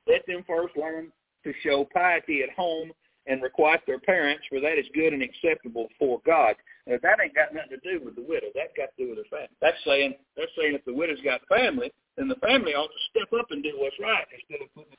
let 0.07 0.25
them 0.27 0.45
first 0.45 0.77
learn 0.77 1.11
to 1.43 1.53
show 1.63 1.87
piety 1.93 2.43
at 2.43 2.53
home 2.53 2.91
and 3.25 3.41
requite 3.41 3.85
their 3.85 3.99
parents, 3.99 4.43
for 4.49 4.59
that 4.61 4.77
is 4.77 4.85
good 4.93 5.13
and 5.13 5.21
acceptable 5.21 5.87
before 5.89 6.21
God. 6.25 6.55
Now, 6.85 6.97
that 7.01 7.19
ain't 7.21 7.35
got 7.35 7.53
nothing 7.53 7.77
to 7.77 7.81
do 7.81 8.03
with 8.03 8.15
the 8.15 8.25
widow. 8.25 8.49
That 8.53 8.73
got 8.77 8.89
to 8.93 8.97
do 8.97 9.09
with 9.09 9.17
her 9.21 9.29
family. 9.29 9.53
That's 9.61 9.77
saying 9.85 10.15
that's 10.37 10.51
saying 10.57 10.73
if 10.73 10.85
the 10.85 10.93
widow's 10.93 11.21
got 11.21 11.41
family, 11.49 11.93
then 12.17 12.27
the 12.27 12.41
family 12.41 12.73
ought 12.73 12.89
to 12.89 13.01
step 13.09 13.29
up 13.37 13.49
and 13.51 13.61
do 13.61 13.73
what's 13.77 13.97
right 14.01 14.25
instead 14.33 14.65
of 14.65 14.73
putting 14.73 14.97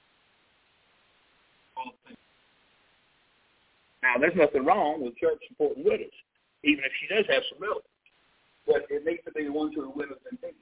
now, 4.02 4.18
there's 4.18 4.36
nothing 4.36 4.64
wrong 4.64 5.02
with 5.02 5.16
church 5.16 5.38
supporting 5.48 5.84
widows, 5.84 6.10
even 6.64 6.84
if 6.84 6.92
she 7.00 7.06
does 7.14 7.24
have 7.28 7.42
some 7.50 7.62
relatives. 7.62 7.86
But 8.66 8.86
it 8.90 9.04
needs 9.06 9.22
to 9.24 9.32
be 9.32 9.44
the 9.44 9.52
ones 9.52 9.72
who 9.74 9.82
are 9.82 9.94
widows 9.94 10.18
and 10.30 10.38
things. 10.40 10.54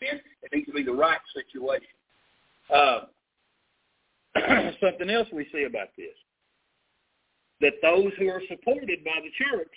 It 0.00 0.50
needs 0.52 0.66
to 0.66 0.72
be 0.72 0.84
the 0.84 0.92
right 0.92 1.20
situation. 1.34 1.88
Uh, 2.72 3.00
something 4.80 5.10
else 5.10 5.28
we 5.32 5.48
see 5.52 5.64
about 5.64 5.88
this, 5.96 6.14
that 7.60 7.74
those 7.82 8.12
who 8.18 8.28
are 8.28 8.42
supported 8.48 9.02
by 9.04 9.18
the 9.22 9.44
church, 9.44 9.72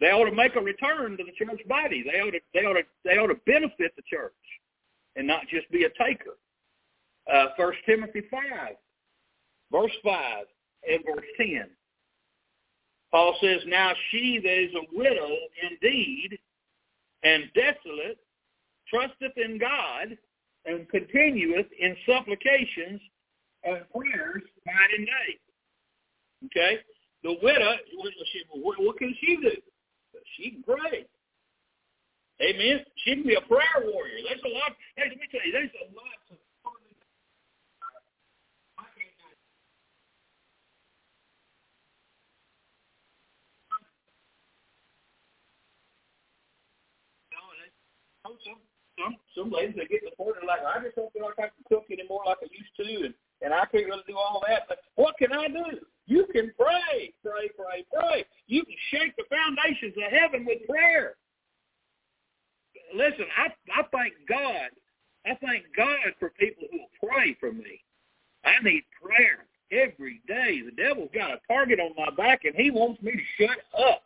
they 0.00 0.08
ought 0.08 0.28
to 0.28 0.36
make 0.36 0.54
a 0.54 0.60
return 0.60 1.16
to 1.16 1.24
the 1.24 1.32
church 1.32 1.60
body. 1.66 2.04
They 2.04 2.20
ought 2.20 2.30
to, 2.30 2.40
they 2.54 2.60
ought 2.60 2.74
to, 2.74 2.84
they 3.04 3.18
ought 3.18 3.28
to 3.28 3.40
benefit 3.46 3.96
the 3.96 4.02
church 4.08 4.32
and 5.16 5.26
not 5.26 5.48
just 5.50 5.68
be 5.72 5.84
a 5.84 5.90
taker. 5.90 6.36
Uh, 7.32 7.46
1 7.56 7.72
Timothy 7.86 8.22
5, 8.30 8.40
verse 9.72 9.92
5 10.04 10.44
and 10.88 11.02
verse 11.04 11.26
10. 11.36 11.66
Paul 13.10 13.36
says, 13.40 13.60
Now 13.66 13.92
she 14.10 14.40
that 14.42 14.62
is 14.64 14.74
a 14.74 14.96
widow 14.96 15.28
indeed 15.70 16.38
and 17.22 17.44
desolate 17.54 18.18
trusteth 18.88 19.36
in 19.36 19.58
God 19.58 20.16
and 20.66 20.88
continueth 20.88 21.66
in 21.78 21.96
supplications 22.06 23.00
and 23.64 23.80
prayers 23.90 24.42
night 24.66 24.90
and 24.96 25.06
day. 25.06 25.38
Okay? 26.46 26.78
The 27.24 27.36
widow, 27.42 27.74
what 28.54 28.98
can 28.98 29.14
she 29.20 29.36
do? 29.36 29.52
She 30.36 30.50
can 30.50 30.62
pray. 30.62 31.06
Amen. 32.40 32.84
She 33.04 33.14
can 33.14 33.24
be 33.24 33.34
a 33.34 33.40
prayer 33.40 33.82
warrior. 33.82 34.22
There's 34.28 34.40
a 34.44 34.54
lot. 34.54 34.76
Hey, 34.96 35.10
let 35.10 35.18
me 35.18 35.26
tell 35.30 35.42
you, 35.44 35.52
there's 35.52 35.74
a 35.82 35.90
lot 35.90 36.14
of 36.30 36.38
some 48.44 48.60
some 48.98 49.16
some 49.36 49.48
ladies 49.50 49.76
they 49.78 49.86
get 49.86 50.02
to 50.04 50.10
the 50.10 50.16
point 50.16 50.36
they're 50.36 50.48
like, 50.48 50.66
I 50.66 50.82
just 50.82 50.96
don't 50.96 51.12
feel 51.12 51.24
like 51.24 51.38
I 51.38 51.48
can 51.54 51.64
cook 51.70 51.86
anymore 51.88 52.26
like 52.26 52.42
I 52.42 52.50
used 52.52 52.74
to, 52.76 53.06
and 53.06 53.14
and 53.40 53.54
I 53.54 53.64
can't 53.70 53.86
really 53.86 54.04
do 54.06 54.18
all 54.18 54.42
that. 54.48 54.66
But 54.68 54.78
what 54.96 55.16
can 55.16 55.32
I 55.32 55.48
do? 55.48 55.78
You 56.06 56.26
can 56.32 56.50
pray, 56.58 57.14
pray, 57.22 57.48
pray, 57.54 57.86
pray. 57.92 58.24
You 58.48 58.64
can 58.64 58.74
shake 58.90 59.14
the 59.16 59.28
foundations 59.30 59.94
of 59.96 60.10
heaven 60.10 60.44
with 60.44 60.66
prayer 60.68 61.14
listen, 62.94 63.26
I 63.36 63.48
I 63.78 63.82
thank 63.92 64.14
God. 64.28 64.70
I 65.26 65.34
thank 65.44 65.64
God 65.76 66.14
for 66.18 66.30
people 66.30 66.64
who 66.70 66.78
will 66.78 67.10
pray 67.10 67.36
for 67.38 67.52
me. 67.52 67.82
I 68.44 68.62
need 68.62 68.84
prayer 69.02 69.46
every 69.70 70.22
day. 70.26 70.62
The 70.64 70.70
devil's 70.70 71.10
got 71.12 71.32
a 71.32 71.40
target 71.48 71.80
on 71.80 71.92
my 71.96 72.10
back, 72.16 72.44
and 72.44 72.54
he 72.54 72.70
wants 72.70 73.02
me 73.02 73.12
to 73.12 73.44
shut 73.44 73.58
up. 73.78 74.04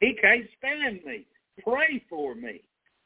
He 0.00 0.14
can't 0.20 0.46
stand 0.58 1.00
me. 1.04 1.26
Pray 1.62 2.02
for 2.08 2.34
me. 2.34 2.62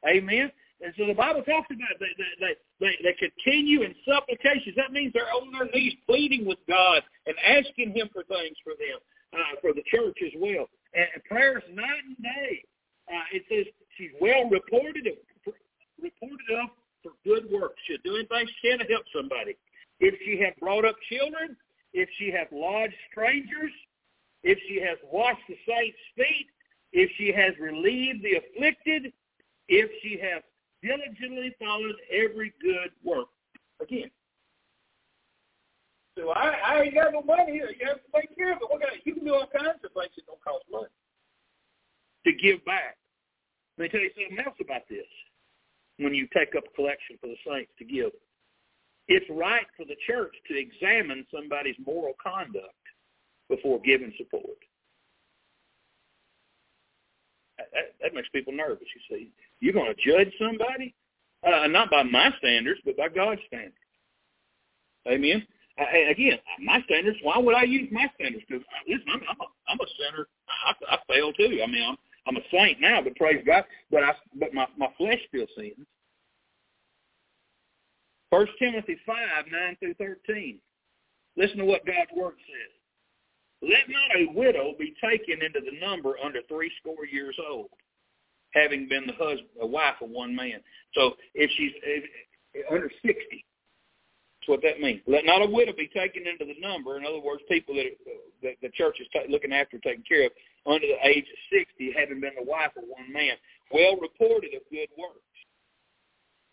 Amen. 0.06 0.52
So 0.96 1.06
the 1.06 1.14
Bible 1.14 1.42
talks 1.42 1.68
about 1.70 1.96
they 2.00 2.12
they 2.40 2.54
they, 2.80 2.94
they 3.02 3.16
continue 3.20 3.82
in 3.82 3.94
supplications. 4.08 4.76
That 4.76 4.92
means 4.92 5.12
they're 5.12 5.30
on 5.32 5.52
their 5.52 5.68
knees 5.72 5.94
pleading 6.06 6.46
with 6.46 6.58
God 6.68 7.02
and 7.26 7.36
asking 7.44 7.92
Him 7.94 8.08
for 8.12 8.24
things 8.24 8.56
for 8.64 8.72
them, 8.78 8.98
uh, 9.32 9.60
for 9.60 9.72
the 9.72 9.84
church 9.86 10.16
as 10.24 10.32
well. 10.40 10.68
And 10.94 11.22
prayers 11.28 11.62
night 11.72 12.04
and 12.06 12.16
day. 12.22 12.64
Uh, 13.06 13.36
it 13.36 13.44
says 13.48 13.66
she's 13.96 14.10
well 14.20 14.48
reported 14.50 15.06
reported 16.00 16.50
up 16.62 16.74
for 17.02 17.12
good 17.24 17.50
works. 17.50 17.76
She's 17.86 18.00
doing 18.04 18.26
things 18.26 18.50
she 18.60 18.70
can 18.70 18.78
to 18.80 18.84
help 18.86 19.04
somebody. 19.14 19.56
If 20.00 20.14
she 20.24 20.42
hath 20.42 20.58
brought 20.58 20.84
up 20.84 20.96
children, 21.08 21.56
if 21.92 22.08
she 22.18 22.30
hath 22.30 22.48
lodged 22.52 22.94
strangers, 23.10 23.72
if 24.42 24.58
she 24.68 24.80
hath 24.80 24.98
washed 25.10 25.42
the 25.48 25.56
saints' 25.66 25.98
feet, 26.16 26.48
if 26.92 27.10
she 27.16 27.32
has 27.32 27.54
relieved 27.58 28.22
the 28.22 28.40
afflicted, 28.40 29.12
if 29.68 29.90
she 30.02 30.18
hath 30.20 30.42
diligently 31.26 31.54
followed 31.58 31.96
every 32.10 32.52
good 32.60 32.90
work. 33.04 33.28
Again, 33.80 34.10
So 36.18 36.30
I, 36.30 36.54
I 36.64 36.80
ain't 36.82 36.94
got 36.94 37.12
no 37.12 37.22
money. 37.22 37.54
You 37.54 37.66
have 37.86 37.98
to 37.98 38.20
take 38.20 38.36
care 38.36 38.52
of 38.52 38.58
it. 38.62 38.68
What 38.68 38.80
you 39.04 39.14
can 39.14 39.24
do 39.24 39.34
all 39.34 39.46
kinds 39.46 39.84
of 39.84 39.92
things 39.92 40.12
that 40.16 40.26
don't 40.26 40.42
cost 40.42 40.64
money 40.70 40.88
to 42.24 42.32
give 42.32 42.64
back. 42.64 42.96
Let 43.78 43.84
me 43.84 43.88
tell 43.90 44.00
you 44.00 44.10
something 44.16 44.44
else 44.44 44.56
about 44.60 44.88
this. 44.88 45.06
When 45.98 46.14
you 46.14 46.26
take 46.34 46.56
up 46.56 46.64
a 46.64 46.74
collection 46.74 47.16
for 47.20 47.28
the 47.28 47.36
saints 47.46 47.72
to 47.78 47.84
give, 47.84 48.12
it's 49.08 49.26
right 49.30 49.66
for 49.76 49.84
the 49.84 49.96
church 50.06 50.34
to 50.48 50.58
examine 50.58 51.26
somebody's 51.32 51.76
moral 51.84 52.14
conduct 52.20 52.74
before 53.48 53.80
giving 53.80 54.12
support. 54.18 54.58
That, 57.58 57.94
that 58.02 58.14
makes 58.14 58.28
people 58.30 58.52
nervous, 58.52 58.88
you 58.92 59.16
see. 59.16 59.30
You're 59.60 59.72
going 59.72 59.94
to 59.94 60.00
judge 60.00 60.32
somebody? 60.40 60.94
Uh, 61.46 61.68
not 61.68 61.90
by 61.90 62.02
my 62.02 62.30
standards, 62.38 62.80
but 62.84 62.96
by 62.96 63.08
God's 63.08 63.40
standards. 63.46 63.76
Amen? 65.06 65.46
I, 65.78 66.10
again, 66.10 66.38
my 66.64 66.80
standards, 66.86 67.18
why 67.22 67.38
would 67.38 67.54
I 67.54 67.62
use 67.62 67.88
my 67.92 68.10
standards? 68.14 68.44
Because, 68.48 68.64
listen, 68.88 69.06
I'm, 69.12 69.20
I'm, 69.20 69.40
a, 69.40 69.46
I'm 69.68 69.78
a 69.80 69.86
sinner. 69.98 70.26
I, 70.48 70.94
I 70.94 70.98
fail 71.06 71.32
too. 71.34 71.60
I 71.62 71.66
mean, 71.66 71.84
I'm, 71.86 71.96
I'm 72.26 72.36
a 72.36 72.40
saint 72.50 72.80
now, 72.80 73.00
but 73.02 73.14
praise 73.16 73.44
God. 73.46 73.64
But 73.90 74.02
I, 74.02 74.12
but 74.34 74.54
my, 74.54 74.66
my 74.76 74.88
flesh 74.98 75.20
still 75.28 75.46
sins. 75.56 75.86
First 78.30 78.52
Timothy 78.58 78.98
5, 79.06 79.16
9 79.50 79.76
through 79.78 79.94
13. 79.94 80.58
Listen 81.36 81.58
to 81.58 81.64
what 81.64 81.86
God's 81.86 82.10
Word 82.16 82.34
says. 82.46 82.72
Let 83.62 83.88
not 83.88 84.16
a 84.16 84.32
widow 84.32 84.74
be 84.78 84.94
taken 85.02 85.42
into 85.42 85.60
the 85.60 85.78
number 85.80 86.14
under 86.22 86.40
three 86.48 86.70
score 86.80 87.06
years 87.06 87.36
old, 87.48 87.68
having 88.56 88.88
been 88.88 89.06
the 89.06 89.12
husband, 89.12 89.48
a 89.60 89.66
wife 89.66 90.00
of 90.02 90.08
one 90.08 90.34
man. 90.34 90.60
So 90.94 91.12
if 91.34 91.50
she's 91.56 91.72
under 92.70 92.90
60, 93.04 93.44
that's 94.40 94.48
what 94.48 94.62
that 94.62 94.80
means. 94.80 95.02
Let 95.06 95.24
not 95.24 95.44
a 95.44 95.50
widow 95.50 95.72
be 95.76 95.88
taken 95.88 96.26
into 96.26 96.44
the 96.44 96.58
number. 96.60 96.96
In 96.96 97.04
other 97.04 97.20
words, 97.20 97.42
people 97.48 97.74
that, 97.76 97.92
that 98.42 98.56
the 98.62 98.70
church 98.70 98.96
is 99.00 99.06
t- 99.12 99.28
looking 99.28 99.52
after, 99.52 99.78
taking 99.78 100.04
care 100.08 100.26
of, 100.26 100.32
under 100.66 100.86
the 100.86 101.06
age 101.06 101.26
of 101.28 101.38
60, 101.52 101.94
having 101.98 102.20
been 102.20 102.34
the 102.34 102.48
wife 102.48 102.72
of 102.76 102.84
one 102.88 103.12
man, 103.12 103.36
well 103.70 103.96
reported 104.00 104.54
of 104.54 104.62
good 104.70 104.88
works. 104.96 105.20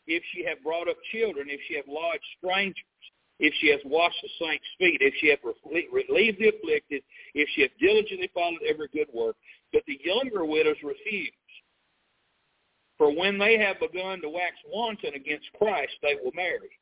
If 0.06 0.22
she 0.36 0.44
have 0.46 0.62
brought 0.62 0.90
up 0.90 0.98
children, 1.14 1.48
if 1.50 1.62
she 1.68 1.76
have 1.76 1.88
lodged 1.88 2.28
strangers, 2.38 2.84
if 3.40 3.54
she 3.60 3.72
has 3.72 3.80
washed 3.86 4.20
the 4.22 4.30
saints' 4.40 4.66
feet, 4.78 5.02
if 5.02 5.14
she 5.20 5.30
hath 5.30 5.40
relieved 5.44 6.40
the 6.40 6.50
afflicted, 6.50 7.02
if 7.34 7.50
she 7.56 7.62
hath 7.62 7.72
diligently 7.80 8.30
followed 8.34 8.62
every 8.68 8.88
good 8.94 9.08
work. 9.14 9.36
But 9.72 9.84
the 9.88 10.00
younger 10.04 10.46
widows 10.46 10.78
refuse. 10.84 11.34
For 12.98 13.12
when 13.12 13.38
they 13.38 13.58
have 13.58 13.80
begun 13.80 14.22
to 14.22 14.30
wax 14.30 14.56
wanton 14.68 15.14
against 15.16 15.52
Christ, 15.58 15.94
they 16.02 16.16
will 16.24 16.32
marry, 16.36 16.78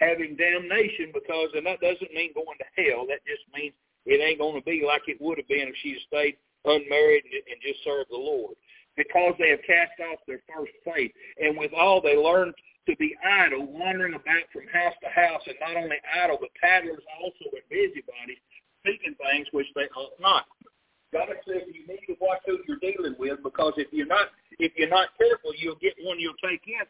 having 0.00 0.36
damnation 0.36 1.10
because, 1.12 1.50
and 1.54 1.66
that 1.66 1.80
doesn't 1.80 2.12
mean 2.12 2.34
going 2.34 2.58
to 2.58 2.70
hell. 2.76 3.06
That 3.08 3.24
just 3.26 3.42
means 3.54 3.74
it 4.04 4.20
ain't 4.20 4.38
going 4.38 4.60
to 4.60 4.64
be 4.64 4.84
like 4.86 5.02
it 5.08 5.20
would 5.20 5.38
have 5.38 5.48
been 5.48 5.68
if 5.68 5.74
she 5.82 5.96
had 5.96 6.06
stayed 6.06 6.36
unmarried 6.64 7.24
and 7.24 7.62
just 7.62 7.82
served 7.82 8.10
the 8.10 8.16
Lord. 8.16 8.54
Because 8.96 9.34
they 9.38 9.50
have 9.50 9.60
cast 9.66 9.92
off 10.08 10.20
their 10.26 10.40
first 10.48 10.72
faith, 10.84 11.12
and 11.38 11.56
with 11.58 11.72
all 11.76 12.00
they 12.00 12.16
learned 12.16 12.54
to 12.88 12.96
be 12.96 13.14
idle, 13.20 13.66
wandering 13.66 14.14
about 14.14 14.48
from 14.52 14.64
house 14.72 14.94
to 15.02 15.10
house, 15.10 15.42
and 15.46 15.56
not 15.60 15.76
only 15.76 15.96
idle, 16.16 16.38
but 16.40 16.48
tattlers 16.60 17.04
also 17.20 17.44
and 17.52 17.68
busybodies, 17.68 18.40
speaking 18.80 19.14
things 19.20 19.48
which 19.52 19.66
they 19.74 19.84
ought 19.92 20.16
not. 20.20 20.46
God 21.16 21.28
says 21.48 21.62
you 21.72 21.86
need 21.88 22.04
to 22.06 22.16
watch 22.20 22.40
who 22.46 22.58
you're 22.68 22.78
dealing 22.80 23.16
with 23.18 23.42
because 23.42 23.72
if 23.76 23.88
you're 23.90 24.06
not 24.06 24.28
if 24.58 24.72
you're 24.76 24.88
not 24.88 25.08
careful, 25.16 25.52
you'll 25.56 25.76
get 25.76 25.94
one 26.02 26.20
you'll 26.20 26.34
take 26.44 26.60
in. 26.66 26.84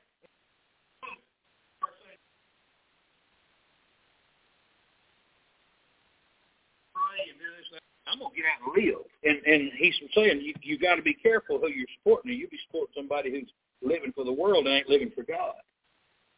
I'm 8.08 8.20
gonna 8.20 8.34
get 8.36 8.44
out 8.46 8.74
and 8.74 8.84
live. 8.84 9.04
And 9.24 9.38
and 9.46 9.70
he's 9.76 9.94
saying 10.14 10.40
you 10.40 10.54
you 10.62 10.78
got 10.78 10.96
to 10.96 11.02
be 11.02 11.14
careful 11.14 11.58
who 11.58 11.68
you're 11.68 11.86
supporting. 11.98 12.32
You 12.32 12.48
be 12.48 12.58
supporting 12.66 12.94
somebody 12.96 13.30
who's 13.30 13.50
living 13.82 14.12
for 14.14 14.24
the 14.24 14.32
world 14.32 14.66
and 14.66 14.74
ain't 14.74 14.88
living 14.88 15.12
for 15.14 15.22
God. 15.24 15.54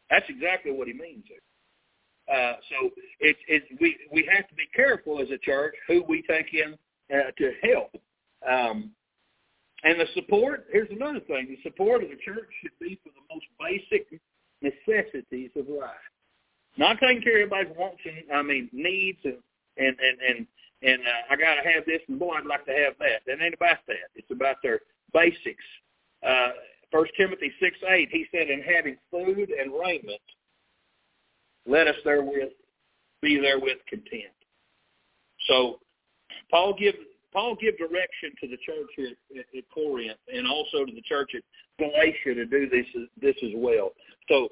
That's 0.09 0.25
exactly 0.29 0.71
what 0.71 0.87
he 0.87 0.93
means 0.93 1.25
there. 1.29 1.37
Uh, 2.29 2.55
so 2.69 2.89
it's 3.19 3.39
it's 3.47 3.65
we 3.79 3.97
we 4.11 4.27
have 4.31 4.47
to 4.47 4.55
be 4.55 4.67
careful 4.75 5.21
as 5.21 5.29
a 5.31 5.37
church 5.37 5.75
who 5.87 6.03
we 6.07 6.23
take 6.23 6.53
in 6.53 6.75
uh, 7.13 7.31
to 7.37 7.51
help. 7.63 7.95
Um, 8.47 8.91
and 9.83 9.99
the 9.99 10.05
support, 10.13 10.67
here's 10.71 10.89
another 10.91 11.21
thing: 11.21 11.47
the 11.47 11.69
support 11.69 12.03
of 12.03 12.09
the 12.09 12.17
church 12.17 12.49
should 12.61 12.77
be 12.79 12.99
for 13.03 13.09
the 13.09 13.33
most 13.33 13.45
basic 13.59 14.19
necessities 14.61 15.51
of 15.55 15.67
life. 15.69 15.95
Not 16.77 16.99
taking 16.99 17.21
care 17.21 17.43
of 17.43 17.51
everybody's 17.51 17.77
wants 17.77 17.99
and 18.05 18.31
I 18.31 18.41
mean 18.41 18.69
needs 18.71 19.19
and 19.23 19.37
and 19.77 19.95
and 19.99 20.19
and 20.27 20.47
and 20.81 21.01
uh, 21.01 21.33
I 21.33 21.35
got 21.35 21.55
to 21.55 21.69
have 21.69 21.85
this 21.85 22.01
and 22.07 22.19
boy 22.19 22.35
I'd 22.35 22.45
like 22.45 22.65
to 22.65 22.71
have 22.71 22.93
that. 22.99 23.21
That 23.27 23.43
ain't 23.43 23.53
about 23.53 23.79
that. 23.87 24.11
It's 24.15 24.31
about 24.31 24.57
their 24.63 24.79
basics. 25.13 25.63
Uh, 26.25 26.49
Timothy 27.17 27.51
6, 27.59 27.77
8, 27.87 28.09
he 28.11 28.25
said, 28.31 28.49
in 28.49 28.61
having 28.61 28.97
food 29.11 29.49
and 29.49 29.71
raiment, 29.71 30.21
let 31.67 31.87
us 31.87 31.95
therewith 32.03 32.49
be 33.21 33.39
therewith 33.39 33.77
content. 33.87 34.33
So 35.47 35.79
Paul 36.51 36.73
give 36.77 36.95
Paul 37.31 37.55
give 37.61 37.77
direction 37.77 38.31
to 38.41 38.47
the 38.47 38.57
church 38.65 38.89
at, 38.97 39.45
at, 39.55 39.63
Corinth 39.73 40.17
and 40.33 40.47
also 40.47 40.83
to 40.85 40.91
the 40.91 41.01
church 41.01 41.31
at 41.35 41.43
Galatia 41.77 42.33
to 42.35 42.45
do 42.45 42.69
this 42.69 42.85
this 43.21 43.35
as 43.43 43.51
well. 43.55 43.91
So 44.27 44.49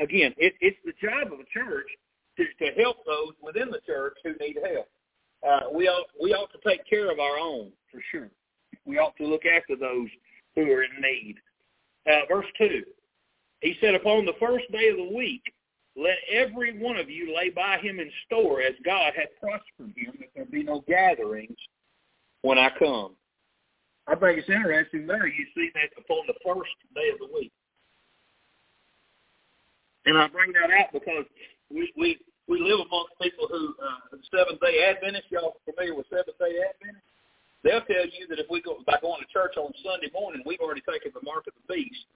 again, 0.00 0.34
it, 0.36 0.54
it's 0.60 0.76
the 0.84 0.92
job 1.00 1.32
of 1.32 1.40
a 1.40 1.48
church 1.52 1.86
to, 2.36 2.44
to 2.44 2.80
help 2.80 2.98
those 3.06 3.32
within 3.42 3.70
the 3.70 3.80
church 3.86 4.14
who 4.24 4.32
need 4.40 4.58
help. 4.62 4.88
Uh, 5.46 5.70
we 5.72 5.88
ought 5.88 6.06
we 6.20 6.34
ought 6.34 6.50
to 6.52 6.58
take 6.68 6.88
care 6.88 7.10
of 7.10 7.18
our 7.18 7.38
own 7.38 7.70
for 7.90 8.00
sure. 8.10 8.28
We 8.84 8.98
ought 8.98 9.16
to 9.16 9.26
look 9.26 9.42
after 9.44 9.76
those 9.76 10.08
who 10.54 10.62
are 10.72 10.82
in 10.82 10.90
need. 11.00 11.36
Uh, 12.10 12.20
verse 12.28 12.46
2, 12.56 12.82
he 13.60 13.76
said, 13.80 13.94
Upon 13.94 14.24
the 14.24 14.32
first 14.40 14.64
day 14.72 14.88
of 14.88 14.96
the 14.96 15.14
week, 15.14 15.42
let 15.98 16.18
every 16.30 16.78
one 16.78 16.96
of 16.96 17.10
you 17.10 17.34
lay 17.34 17.50
by 17.50 17.78
him 17.78 17.98
in 17.98 18.08
store 18.26 18.62
as 18.62 18.74
God 18.84 19.12
hath 19.16 19.34
prospered 19.40 19.92
him, 19.98 20.14
that 20.20 20.30
there 20.34 20.46
be 20.46 20.62
no 20.62 20.84
gatherings 20.86 21.58
when 22.42 22.56
I 22.56 22.70
come. 22.78 23.16
I 24.06 24.14
think 24.14 24.38
it's 24.38 24.48
interesting 24.48 25.06
there. 25.06 25.26
You 25.26 25.44
see 25.54 25.70
that 25.74 25.90
upon 25.98 26.22
the 26.26 26.38
first 26.46 26.70
day 26.94 27.10
of 27.12 27.18
the 27.18 27.34
week. 27.34 27.52
And 30.06 30.16
I 30.16 30.28
bring 30.28 30.52
that 30.54 30.70
out 30.70 30.94
because 30.94 31.26
we 31.68 31.92
we 31.98 32.16
we 32.46 32.62
live 32.62 32.80
amongst 32.86 33.12
people 33.20 33.44
who 33.50 33.74
uh, 33.76 34.16
Seventh 34.32 34.62
Day 34.62 34.88
Adventists. 34.88 35.28
Y'all 35.28 35.60
familiar 35.66 35.98
with 35.98 36.06
Seventh 36.08 36.38
Day 36.38 36.62
Adventists? 36.62 37.04
They'll 37.66 37.84
tell 37.84 38.06
you 38.06 38.24
that 38.30 38.38
if 38.38 38.46
we 38.48 38.62
go 38.62 38.78
by 38.86 38.96
going 39.02 39.20
to 39.20 39.28
church 39.28 39.58
on 39.58 39.74
Sunday 39.84 40.08
morning, 40.14 40.46
we've 40.46 40.62
already 40.62 40.80
taken 40.86 41.10
the 41.12 41.20
mark 41.26 41.44
of 41.50 41.52
the 41.58 41.66
beast, 41.68 42.06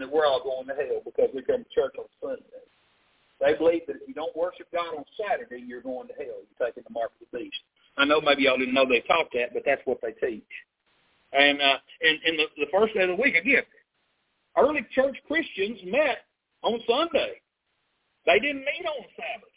that 0.00 0.10
we're 0.10 0.26
all 0.26 0.42
going 0.42 0.66
to 0.66 0.74
hell 0.74 1.04
because 1.04 1.30
we 1.36 1.44
come 1.44 1.62
to 1.62 1.70
church 1.70 1.94
on. 2.00 2.05
They 3.46 3.54
believe 3.54 3.86
that 3.86 4.02
if 4.02 4.08
you 4.08 4.14
don't 4.14 4.34
worship 4.34 4.66
God 4.74 4.98
on 4.98 5.04
Saturday, 5.14 5.62
you're 5.64 5.80
going 5.80 6.08
to 6.08 6.14
hell. 6.14 6.42
You're 6.42 6.66
taking 6.66 6.82
the 6.82 6.90
mark 6.90 7.12
of 7.14 7.30
the 7.30 7.38
beast. 7.38 7.54
I 7.96 8.04
know 8.04 8.20
maybe 8.20 8.42
y'all 8.42 8.58
didn't 8.58 8.74
know 8.74 8.84
they 8.84 9.06
taught 9.06 9.30
that, 9.34 9.54
but 9.54 9.62
that's 9.64 9.82
what 9.84 10.02
they 10.02 10.18
teach. 10.18 10.50
And 11.32 11.62
uh, 11.62 11.78
and, 12.02 12.18
and 12.26 12.38
the, 12.40 12.46
the 12.58 12.70
first 12.74 12.94
day 12.94 13.06
of 13.06 13.14
the 13.14 13.22
week, 13.22 13.36
again, 13.36 13.62
early 14.58 14.82
church 14.90 15.14
Christians 15.28 15.78
met 15.86 16.26
on 16.64 16.80
Sunday. 16.90 17.38
They 18.26 18.40
didn't 18.40 18.66
meet 18.66 18.82
on 18.82 19.06
Sabbath. 19.14 19.54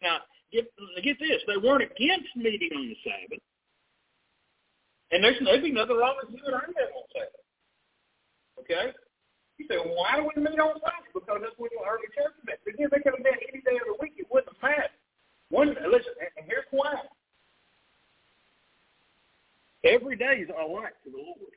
Now, 0.00 0.24
get, 0.50 0.72
get 1.04 1.18
this, 1.20 1.44
they 1.46 1.60
weren't 1.60 1.84
against 1.84 2.32
meeting 2.34 2.72
on 2.74 2.88
the 2.88 2.96
Sabbath. 3.04 3.44
And 5.12 5.22
there's, 5.22 5.36
there'd 5.44 5.62
be 5.62 5.70
nothing 5.70 5.98
wrong 5.98 6.16
with 6.16 6.32
you 6.32 6.40
and 6.46 6.56
I 6.56 6.64
on 6.64 7.06
Sabbath. 7.12 7.44
Okay? 8.64 8.96
You 9.58 9.66
say, 9.68 9.76
well, 9.76 9.94
why 9.94 10.16
do 10.16 10.28
we 10.28 10.42
meet 10.42 10.58
on 10.58 10.80
Sabbath? 10.80 11.12
Because 11.12 11.40
that's 11.40 11.58
when 11.58 11.70
the 11.70 11.84
early 11.84 12.08
church 12.14 12.34
met. 12.46 12.58
Again, 12.66 12.88
they 12.90 13.00
could 13.04 13.14
have 13.14 13.24
met 13.24 13.38
any 13.46 13.60
day 13.62 13.76
of 13.78 13.86
the 13.86 13.98
week. 14.00 14.14
It 14.16 14.26
wouldn't 14.30 14.50
have 14.50 14.62
mattered. 14.62 14.96
One, 15.50 15.68
listen, 15.68 16.16
and 16.18 16.46
here's 16.46 16.64
why. 16.70 16.96
Every 19.84 20.16
day 20.16 20.40
is 20.40 20.50
all 20.50 20.80
right 20.80 20.92
to 21.04 21.10
the 21.10 21.18
Lord. 21.18 21.52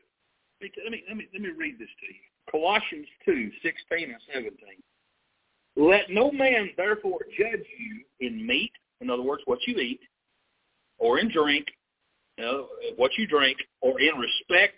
Let 0.61 0.91
me, 0.91 1.03
let 1.07 1.17
me, 1.17 1.27
let 1.31 1.41
me 1.41 1.49
read 1.55 1.79
this 1.79 1.89
to 1.99 2.05
you. 2.07 2.21
Colossians 2.49 3.07
2, 3.25 3.51
16 3.61 4.11
and 4.11 4.21
17. 4.33 4.53
Let 5.75 6.09
no 6.09 6.31
man 6.31 6.69
therefore 6.77 7.19
judge 7.37 7.65
you 7.77 8.03
in 8.19 8.45
meat, 8.45 8.71
in 9.01 9.09
other 9.09 9.21
words, 9.21 9.43
what 9.45 9.59
you 9.67 9.77
eat, 9.77 9.99
or 10.97 11.19
in 11.19 11.29
drink, 11.29 11.67
you 12.37 12.45
know, 12.45 12.67
what 12.95 13.11
you 13.17 13.27
drink, 13.27 13.57
or 13.81 13.99
in 13.99 14.15
respect 14.17 14.75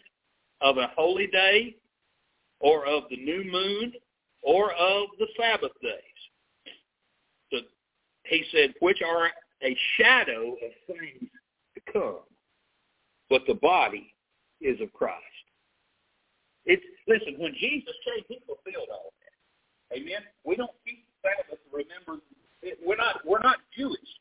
of 0.61 0.77
a 0.77 0.91
holy 0.95 1.27
day, 1.27 1.75
or 2.59 2.85
of 2.85 3.03
the 3.09 3.17
new 3.17 3.43
moon, 3.51 3.93
or 4.41 4.71
of 4.73 5.07
the 5.19 5.27
Sabbath 5.39 5.71
days. 5.81 6.71
So 7.51 7.59
he 8.25 8.43
said, 8.51 8.73
which 8.79 9.01
are 9.05 9.29
a 9.63 9.77
shadow 9.97 10.53
of 10.53 10.71
things 10.95 11.29
to 11.75 11.93
come, 11.93 12.19
but 13.29 13.41
the 13.47 13.55
body 13.55 14.13
is 14.61 14.79
of 14.81 14.91
Christ. 14.93 15.23
It's 16.65 16.83
listen, 17.07 17.35
when 17.39 17.53
Jesus 17.59 17.93
came, 18.03 18.23
he 18.27 18.39
fulfilled 18.45 18.89
all 18.91 19.13
that. 19.23 19.97
Amen. 19.97 20.19
We 20.43 20.55
don't 20.55 20.75
keep 20.85 21.05
the 21.23 21.29
Sabbath 21.29 21.59
remember. 21.71 22.21
We're 22.85 22.97
not 22.97 23.25
we're 23.25 23.39
not 23.39 23.57
Jewish. 23.77 24.11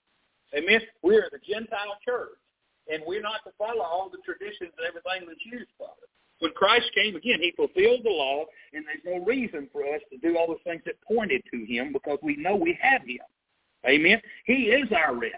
Amen. 0.55 0.81
We're 1.03 1.29
the 1.33 1.43
Gentile 1.43 1.99
church, 2.07 2.39
and 2.87 3.03
we're 3.07 3.23
not 3.23 3.43
to 3.45 3.53
follow 3.59 3.83
all 3.83 4.09
the 4.11 4.23
traditions 4.25 4.71
and 4.79 4.87
everything 4.87 5.27
that 5.27 5.39
Jews 5.43 5.67
follow. 5.77 6.07
When 6.41 6.53
Christ 6.53 6.91
came 6.95 7.17
again, 7.17 7.41
he 7.41 7.53
fulfilled 7.57 8.01
the 8.05 8.11
law, 8.11 8.45
and 8.73 8.85
there's 8.85 9.05
no 9.05 9.25
reason 9.25 9.69
for 9.73 9.83
us 9.83 10.01
to 10.13 10.19
do 10.19 10.37
all 10.37 10.49
those 10.49 10.65
things 10.65 10.83
that 10.85 11.01
pointed 11.01 11.43
to 11.53 11.65
him 11.65 11.93
because 11.93 12.19
we 12.23 12.37
know 12.37 12.57
we 12.57 12.79
have 12.81 13.03
him. 13.03 13.25
Amen. 13.89 14.21
He 14.45 14.69
is 14.69 14.91
our 14.93 15.15
rest. 15.15 15.35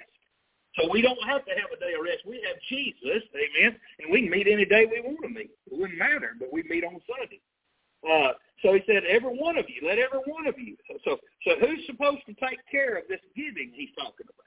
So 0.77 0.89
we 0.91 1.03
don't 1.03 1.23
have 1.27 1.45
to 1.45 1.53
have 1.53 1.71
a 1.75 1.81
day 1.81 1.95
of 1.95 2.05
rest. 2.05 2.27
We 2.27 2.43
have 2.47 2.57
Jesus, 2.69 3.23
amen, 3.35 3.77
and 3.99 4.11
we 4.11 4.23
can 4.23 4.31
meet 4.31 4.47
any 4.47 4.65
day 4.65 4.87
we 4.87 5.01
want 5.01 5.23
to 5.23 5.29
meet. 5.29 5.51
It 5.71 5.79
wouldn't 5.79 5.99
matter, 5.99 6.35
but 6.39 6.53
we 6.53 6.63
meet 6.65 6.85
on 6.85 7.01
Sunday. 7.07 7.41
Uh, 8.03 8.33
so 8.63 8.75
he 8.75 8.83
said, 8.87 9.03
every 9.09 9.35
one 9.35 9.59
of 9.59 9.67
you, 9.69 9.87
let 9.87 9.99
every 9.99 10.23
one 10.27 10.47
of 10.47 10.59
you. 10.59 10.77
So, 10.87 10.99
so, 11.05 11.19
so 11.47 11.51
who's 11.59 11.85
supposed 11.87 12.23
to 12.27 12.35
take 12.35 12.59
care 12.71 12.97
of 12.99 13.05
this 13.09 13.21
giving 13.35 13.73
he's 13.75 13.91
talking 13.97 14.27
about? 14.27 14.47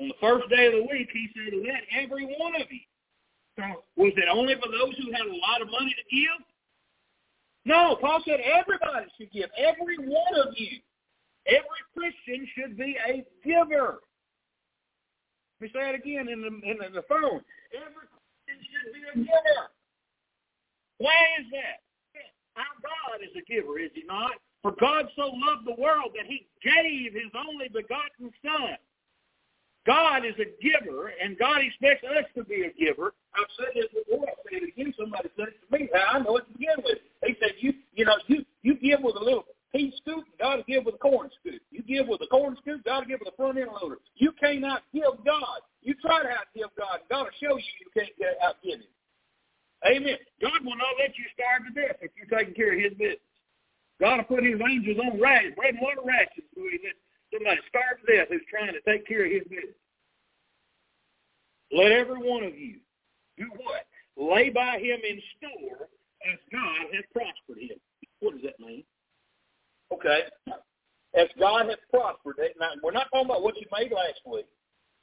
On 0.00 0.08
the 0.08 0.20
first 0.20 0.48
day 0.48 0.66
of 0.66 0.72
the 0.72 0.88
week, 0.90 1.08
he 1.12 1.28
said, 1.32 1.52
let 1.64 1.84
every 1.92 2.24
one 2.38 2.54
of 2.56 2.68
you. 2.70 2.84
Was 3.96 4.12
it 4.16 4.28
only 4.30 4.54
for 4.54 4.68
those 4.68 4.94
who 4.98 5.12
had 5.12 5.26
a 5.26 5.36
lot 5.40 5.62
of 5.62 5.68
money 5.70 5.94
to 5.96 6.14
give? 6.14 6.44
No, 7.64 7.96
Paul 8.00 8.22
said 8.24 8.40
everybody 8.40 9.06
should 9.18 9.32
give. 9.32 9.50
Every 9.56 9.98
one 9.98 10.34
of 10.36 10.54
you. 10.56 10.78
Every 11.46 11.82
Christian 11.96 12.46
should 12.54 12.76
be 12.76 12.96
a 13.08 13.24
giver. 13.44 13.98
Let 15.60 15.60
me 15.60 15.70
say 15.72 15.88
it 15.90 15.94
again 15.94 16.28
in 16.28 16.42
the, 16.42 16.52
in 16.68 16.76
the 16.92 17.02
phone. 17.08 17.40
Every 17.72 18.06
Christian 18.44 18.58
should 18.60 18.92
be 18.92 19.02
a 19.08 19.24
giver. 19.24 19.66
Why 20.98 21.16
is 21.40 21.46
that? 21.52 21.82
Our 22.56 22.76
God 22.80 23.20
is 23.22 23.34
a 23.36 23.44
giver, 23.44 23.78
is 23.78 23.90
he 23.94 24.04
not? 24.06 24.32
For 24.62 24.72
God 24.80 25.06
so 25.14 25.28
loved 25.28 25.66
the 25.66 25.80
world 25.80 26.12
that 26.16 26.26
he 26.26 26.46
gave 26.64 27.12
his 27.12 27.30
only 27.36 27.68
begotten 27.68 28.32
Son. 28.42 28.76
God 29.86 30.26
is 30.26 30.34
a 30.42 30.50
giver, 30.58 31.12
and 31.22 31.38
God 31.38 31.62
expects 31.62 32.02
us 32.02 32.26
to 32.34 32.42
be 32.44 32.66
a 32.66 32.72
giver. 32.74 33.14
I've 33.34 33.46
said 33.56 33.70
this 33.74 33.86
before. 33.94 34.26
I'll 34.26 34.42
say 34.50 34.58
it 34.58 34.74
again. 34.74 34.92
Somebody 34.98 35.30
said 35.38 35.54
it 35.54 35.62
to 35.62 35.78
me. 35.78 35.88
I 35.94 36.18
know 36.18 36.36
it 36.38 36.46
to 36.50 36.52
begin 36.58 36.82
with. 36.82 36.98
They 37.22 37.36
said, 37.38 37.54
you 37.60 37.72
you 37.94 38.04
know, 38.04 38.18
you, 38.26 38.44
you 38.62 38.74
give 38.74 39.00
with 39.02 39.14
a 39.16 39.22
little 39.22 39.46
pea 39.72 39.94
scoop, 40.02 40.24
God 40.40 40.58
will 40.58 40.68
give 40.68 40.84
with 40.84 40.96
a 40.96 40.98
corn 40.98 41.30
scoop. 41.40 41.62
You 41.70 41.82
give 41.82 42.08
with 42.08 42.20
a 42.20 42.26
corn 42.26 42.56
scoop, 42.60 42.84
God 42.84 43.06
will 43.06 43.10
give 43.14 43.20
with 43.22 43.32
a 43.32 43.36
front 43.36 43.58
end 43.58 43.70
loader. 43.80 43.98
You 44.16 44.32
cannot 44.32 44.82
give 44.92 45.22
God. 45.24 45.62
You 45.82 45.94
try 46.02 46.22
to 46.22 46.28
outgive 46.28 46.74
God. 46.76 47.06
God 47.08 47.30
will 47.30 47.38
show 47.38 47.56
you 47.56 47.72
you 47.78 47.88
can't 47.94 48.10
get 48.18 48.40
outgive 48.42 48.82
him. 48.82 48.90
Amen. 49.86 50.18
God 50.42 50.64
will 50.64 50.76
not 50.76 50.98
let 50.98 51.14
you 51.14 51.24
starve 51.30 51.62
to 51.68 51.72
death 51.78 52.02
if 52.02 52.10
you're 52.18 52.26
taking 52.26 52.54
care 52.54 52.74
of 52.74 52.80
his 52.80 52.92
business. 52.98 53.22
God 54.00 54.18
will 54.18 54.36
put 54.36 54.44
his 54.44 54.58
angels 54.60 54.98
on 54.98 55.20
rations, 55.20 55.54
bread 55.54 55.74
and 55.74 55.80
water 55.80 56.02
rations, 56.04 56.48
so 56.52 56.60
he 56.66 56.80
let 56.82 56.98
somebody 57.36 57.60
starve 57.68 58.00
to 58.00 58.06
death 58.08 58.28
who's 58.30 58.40
trying 58.48 58.72
to 58.72 58.80
take 58.88 59.06
care 59.06 59.26
of 59.26 59.32
his 59.32 59.44
business. 59.44 59.76
Let 61.72 61.92
every 61.92 62.18
one 62.18 62.44
of 62.44 62.56
you 62.56 62.78
do 63.36 63.50
what? 63.60 63.84
Lay 64.16 64.50
by 64.50 64.78
him 64.78 65.00
in 65.04 65.20
store 65.36 65.88
as 66.24 66.38
God 66.50 66.88
has 66.94 67.04
prospered 67.12 67.62
him. 67.62 67.78
What 68.20 68.34
does 68.34 68.42
that 68.42 68.58
mean? 68.60 68.84
Okay. 69.92 70.20
As 71.14 71.28
God 71.38 71.66
has 71.68 71.78
prospered 71.90 72.36
it. 72.38 72.56
Now, 72.58 72.70
we're 72.82 72.92
not 72.96 73.08
talking 73.12 73.28
about 73.28 73.42
what 73.42 73.56
you 73.56 73.66
made 73.72 73.92
last 73.92 74.20
week. 74.24 74.46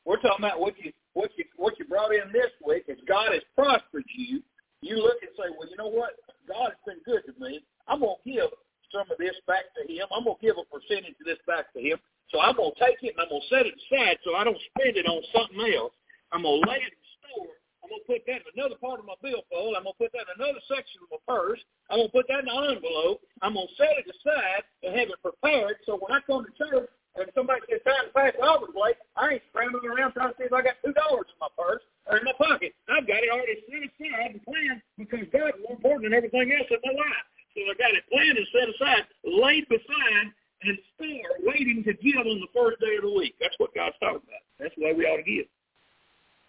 We're 0.06 0.20
talking 0.20 0.46
about 0.46 0.60
what 0.60 0.74
you 0.78 0.92
what 1.14 1.32
you 1.38 1.46
what 1.56 1.80
you 1.80 1.86
brought 1.86 2.12
in 2.12 2.32
this 2.34 2.52
week. 2.66 2.86
As 2.90 2.98
God 3.08 3.32
has 3.32 3.44
prospered 3.56 4.04
you, 4.16 4.42
you 4.82 4.98
look 4.98 5.22
and 5.22 5.32
say, 5.38 5.48
well, 5.58 5.70
you 5.70 5.78
know 5.78 5.88
what? 5.88 6.12
God 6.48 6.74
has 6.76 6.82
been 6.86 7.00
good 7.06 7.24
to 7.28 7.34
me. 7.40 7.64
I'm 7.88 8.02
to 8.02 8.16
give 8.26 8.52
some 8.92 9.10
of 9.10 9.18
this 9.18 9.36
back 9.48 9.72
to 9.80 9.92
him. 9.92 10.06
I'm 10.12 10.24
going 10.26 10.38
to 10.38 10.46
give 10.46 10.56
a 10.60 10.66
percentage 10.68 11.16
of 11.20 11.26
this 11.26 11.40
back 11.48 11.72
to 11.74 11.80
him. 11.82 11.98
So 12.32 12.40
I'm 12.40 12.56
going 12.56 12.72
to 12.74 12.80
take 12.80 13.02
it 13.04 13.14
and 13.18 13.22
I'm 13.22 13.30
going 13.30 13.44
to 13.44 13.52
set 13.52 13.66
it 13.66 13.76
aside 13.76 14.18
so 14.24 14.36
I 14.36 14.44
don't 14.44 14.60
spend 14.74 14.98
it 14.98 15.06
on 15.06 15.22
something 15.34 15.62
else. 15.74 15.94
I'm 16.32 16.44
going 16.44 16.62
to 16.62 16.70
lay 16.70 16.82
it 16.82 16.94
in 16.94 17.06
store. 17.30 17.54
I'm 17.84 17.92
going 17.92 18.02
to 18.02 18.10
put 18.10 18.24
that 18.26 18.42
in 18.42 18.50
another 18.56 18.80
part 18.80 19.04
of 19.04 19.06
my 19.06 19.20
billfold. 19.20 19.76
I'm 19.76 19.84
going 19.84 19.94
to 19.94 20.02
put 20.02 20.16
that 20.16 20.26
in 20.32 20.40
another 20.40 20.64
section 20.66 21.04
of 21.04 21.12
my 21.14 21.22
purse. 21.28 21.62
I'm 21.92 22.00
going 22.00 22.10
to 22.10 22.16
put 22.16 22.26
that 22.32 22.48
in 22.48 22.50
an 22.50 22.80
envelope. 22.80 23.22
I'm 23.44 23.54
going 23.54 23.68
to 23.68 23.76
set 23.76 24.00
it 24.00 24.08
aside 24.08 24.64
and 24.82 24.96
have 24.96 25.12
it 25.12 25.20
prepared 25.20 25.84
so 25.86 26.00
when 26.00 26.16
I 26.16 26.24
come 26.24 26.48
to 26.48 26.54
church 26.56 26.90
and 27.20 27.30
somebody 27.38 27.62
says 27.70 27.84
time 27.86 28.10
to 28.10 28.14
pass 28.16 28.34
offering 28.42 28.74
plate, 28.74 28.98
I 29.14 29.38
ain't 29.38 29.46
scrambling 29.54 29.86
around 29.86 30.18
trying 30.18 30.34
to 30.34 30.38
see 30.40 30.50
if 30.50 30.56
I 30.56 30.66
got 30.66 30.82
$2 30.82 30.90
in 30.90 31.38
my 31.38 31.52
purse 31.54 31.84
or 32.10 32.18
in 32.18 32.26
my 32.26 32.34
pocket. 32.40 32.74
I've 32.90 33.06
got 33.06 33.22
it 33.22 33.30
already 33.30 33.62
set 33.70 33.86
aside 33.86 34.40
and 34.40 34.42
planned 34.42 34.82
because 34.98 35.28
God's 35.30 35.62
more 35.62 35.78
important 35.78 36.10
than 36.10 36.18
everything 36.18 36.50
else 36.50 36.72
in 36.72 36.82
my 36.82 36.98
life. 36.98 37.28
So 37.54 37.62
I 37.70 37.78
got 37.78 37.94
it 37.94 38.08
planned 38.10 38.40
and 38.40 38.50
set 38.50 38.66
aside, 38.66 39.06
laid 39.22 39.70
beside, 39.70 40.34
and 40.66 40.78
store, 40.96 41.38
waiting 41.44 41.84
to 41.86 41.94
give 41.94 42.26
on 42.26 42.40
the 42.40 42.52
first 42.54 42.80
day 42.80 42.96
of 42.98 43.04
the 43.04 43.14
week. 43.14 43.36
That's 43.40 43.56
what 43.58 43.74
God's 43.76 43.96
talking 44.00 44.24
about. 44.24 44.44
That's 44.60 44.74
the 44.78 44.86
way 44.86 44.94
we 44.94 45.06
ought 45.06 45.18
to 45.18 45.24
give. 45.24 45.46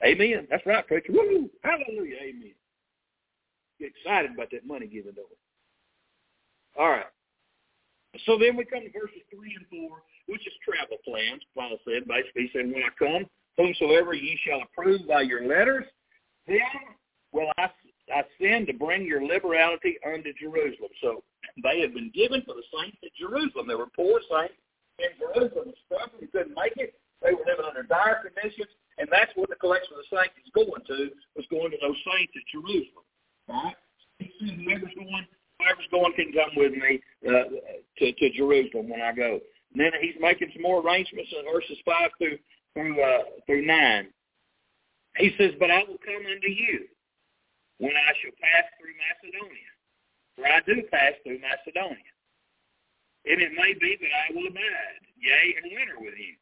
Amen. 0.04 0.46
That's 0.50 0.64
right, 0.66 0.86
preacher. 0.86 1.12
Woo! 1.12 1.48
Hallelujah. 1.62 2.16
Amen. 2.22 2.54
Get 3.80 3.92
excited 3.96 4.32
about 4.32 4.50
that 4.52 4.66
money 4.66 4.86
giving, 4.86 5.12
don't 5.12 5.28
we? 5.28 6.82
All 6.82 6.90
right. 6.90 7.06
So 8.26 8.38
then 8.38 8.56
we 8.56 8.64
come 8.64 8.82
to 8.82 8.92
verses 8.92 9.22
3 9.34 9.56
and 9.56 9.88
4, 9.88 9.98
which 10.28 10.46
is 10.46 10.52
travel 10.62 10.98
plans. 11.04 11.42
Paul 11.56 11.78
said, 11.84 12.06
basically, 12.06 12.46
he 12.46 12.50
said, 12.52 12.66
when 12.66 12.82
I 12.82 12.94
come, 12.98 13.26
whomsoever 13.56 14.14
ye 14.14 14.38
shall 14.46 14.62
approve 14.62 15.06
by 15.08 15.22
your 15.22 15.46
letters, 15.46 15.84
then 16.46 16.60
will 17.32 17.50
I, 17.58 17.70
I 18.14 18.22
send 18.40 18.68
to 18.68 18.72
bring 18.72 19.04
your 19.04 19.24
liberality 19.24 19.96
unto 20.06 20.32
Jerusalem. 20.34 20.90
So 21.02 21.22
they 21.62 21.80
had 21.80 21.94
been 21.94 22.10
given 22.14 22.42
for 22.42 22.54
the 22.54 22.66
saints 22.74 22.98
at 23.04 23.14
Jerusalem. 23.14 23.66
There 23.68 23.78
were 23.78 23.92
poor 23.94 24.20
saints 24.26 24.58
in 24.98 25.10
Jerusalem 25.18 25.74
struggling, 25.86 26.28
couldn't 26.30 26.54
make 26.54 26.74
it. 26.76 26.98
They 27.22 27.32
were 27.32 27.46
living 27.46 27.66
under 27.66 27.82
dire 27.82 28.22
conditions. 28.26 28.70
And 28.98 29.08
that's 29.10 29.30
what 29.34 29.50
the 29.50 29.58
collection 29.58 29.94
of 29.98 30.02
the 30.06 30.10
saints 30.10 30.34
is 30.38 30.50
going 30.54 30.82
to, 30.86 31.10
was 31.34 31.46
going 31.50 31.70
to 31.70 31.78
those 31.82 31.98
saints 32.06 32.34
at 32.34 32.46
Jerusalem. 32.50 33.06
All 33.50 33.70
right? 33.70 33.78
Whoever's 34.20 34.94
going, 34.94 35.26
whoever's 35.58 35.90
going 35.90 36.14
can 36.14 36.30
come 36.30 36.54
with 36.54 36.74
me 36.74 37.02
uh, 37.26 37.50
to, 37.98 38.04
to 38.12 38.26
Jerusalem 38.34 38.88
when 38.90 39.02
I 39.02 39.10
go. 39.10 39.42
And 39.74 39.78
then 39.82 39.90
he's 39.98 40.14
making 40.20 40.50
some 40.54 40.62
more 40.62 40.78
arrangements 40.78 41.30
in 41.34 41.42
verses 41.50 41.78
5 41.82 42.10
through, 42.18 42.38
through, 42.74 43.02
uh, 43.02 43.42
through 43.46 43.66
9. 43.66 44.06
He 45.18 45.34
says, 45.38 45.58
but 45.58 45.70
I 45.70 45.82
will 45.82 45.98
come 46.02 46.22
unto 46.22 46.50
you 46.50 46.86
when 47.78 47.94
I 47.94 48.10
shall 48.22 48.34
pass 48.38 48.70
through 48.78 48.94
Macedonia. 48.94 49.73
For 50.36 50.46
I 50.46 50.60
do 50.66 50.82
pass 50.90 51.14
through 51.22 51.40
Macedonia. 51.40 52.12
And 53.24 53.40
it 53.40 53.52
may 53.56 53.72
be 53.74 53.96
that 54.00 54.14
I 54.28 54.34
will 54.34 54.48
abide, 54.48 55.02
yea, 55.16 55.56
and 55.62 55.72
winter 55.72 55.96
with 56.00 56.18
you 56.18 56.34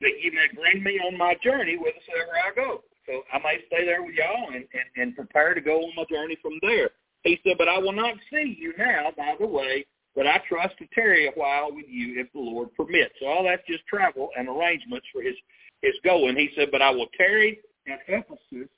that 0.00 0.20
you 0.22 0.32
may 0.32 0.46
bring 0.54 0.82
me 0.82 1.00
on 1.00 1.16
my 1.16 1.34
journey 1.42 1.76
whithersoever 1.76 2.38
I 2.38 2.54
go. 2.54 2.82
So 3.06 3.22
I 3.32 3.38
may 3.38 3.58
stay 3.66 3.84
there 3.84 4.02
with 4.02 4.14
y'all 4.14 4.54
and, 4.54 4.64
and, 4.72 4.88
and 4.96 5.16
prepare 5.16 5.54
to 5.54 5.60
go 5.60 5.82
on 5.82 5.92
my 5.96 6.04
journey 6.10 6.36
from 6.40 6.58
there. 6.62 6.90
He 7.24 7.40
said, 7.42 7.56
but 7.58 7.68
I 7.68 7.78
will 7.78 7.92
not 7.92 8.14
see 8.30 8.56
you 8.58 8.74
now, 8.78 9.10
by 9.16 9.34
the 9.40 9.46
way, 9.46 9.86
but 10.14 10.26
I 10.26 10.40
trust 10.48 10.78
to 10.78 10.86
tarry 10.94 11.26
a 11.26 11.32
while 11.32 11.70
with 11.72 11.86
you 11.88 12.20
if 12.20 12.32
the 12.32 12.38
Lord 12.38 12.74
permits. 12.76 13.14
So 13.20 13.26
all 13.26 13.44
that's 13.44 13.66
just 13.66 13.86
travel 13.86 14.30
and 14.38 14.48
arrangements 14.48 15.06
for 15.12 15.22
his, 15.22 15.34
his 15.82 15.94
going. 16.04 16.36
He 16.36 16.50
said, 16.54 16.68
but 16.70 16.82
I 16.82 16.90
will 16.90 17.08
tarry 17.16 17.58
at 17.88 18.00
Ephesus 18.06 18.68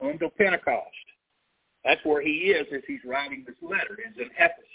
until 0.00 0.30
Pentecost. 0.30 0.86
That's 1.84 2.00
where 2.04 2.20
he 2.20 2.52
is 2.52 2.66
as 2.74 2.82
he's 2.86 3.00
writing 3.04 3.44
this 3.46 3.56
letter, 3.62 3.96
is 3.96 4.16
in 4.18 4.30
Ephesus. 4.36 4.68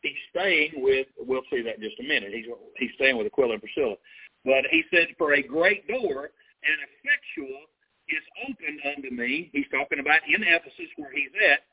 He's 0.00 0.18
staying 0.30 0.78
with, 0.78 1.08
we'll 1.18 1.44
see 1.50 1.60
that 1.62 1.76
in 1.76 1.82
just 1.82 2.00
a 2.00 2.06
minute. 2.06 2.30
He's, 2.32 2.46
he's 2.78 2.94
staying 2.94 3.18
with 3.18 3.26
Aquila 3.26 3.58
and 3.58 3.62
Priscilla. 3.62 3.96
But 4.44 4.64
he 4.70 4.84
said, 4.94 5.08
for 5.18 5.34
a 5.34 5.42
great 5.42 5.86
door 5.88 6.30
and 6.62 6.76
effectual 6.88 7.66
is 8.08 8.24
opened 8.48 8.80
unto 8.88 9.10
me. 9.12 9.50
He's 9.52 9.68
talking 9.68 10.00
about 10.00 10.24
in 10.24 10.40
Ephesus 10.42 10.88
where 10.96 11.12
he's 11.12 11.34
at, 11.44 11.66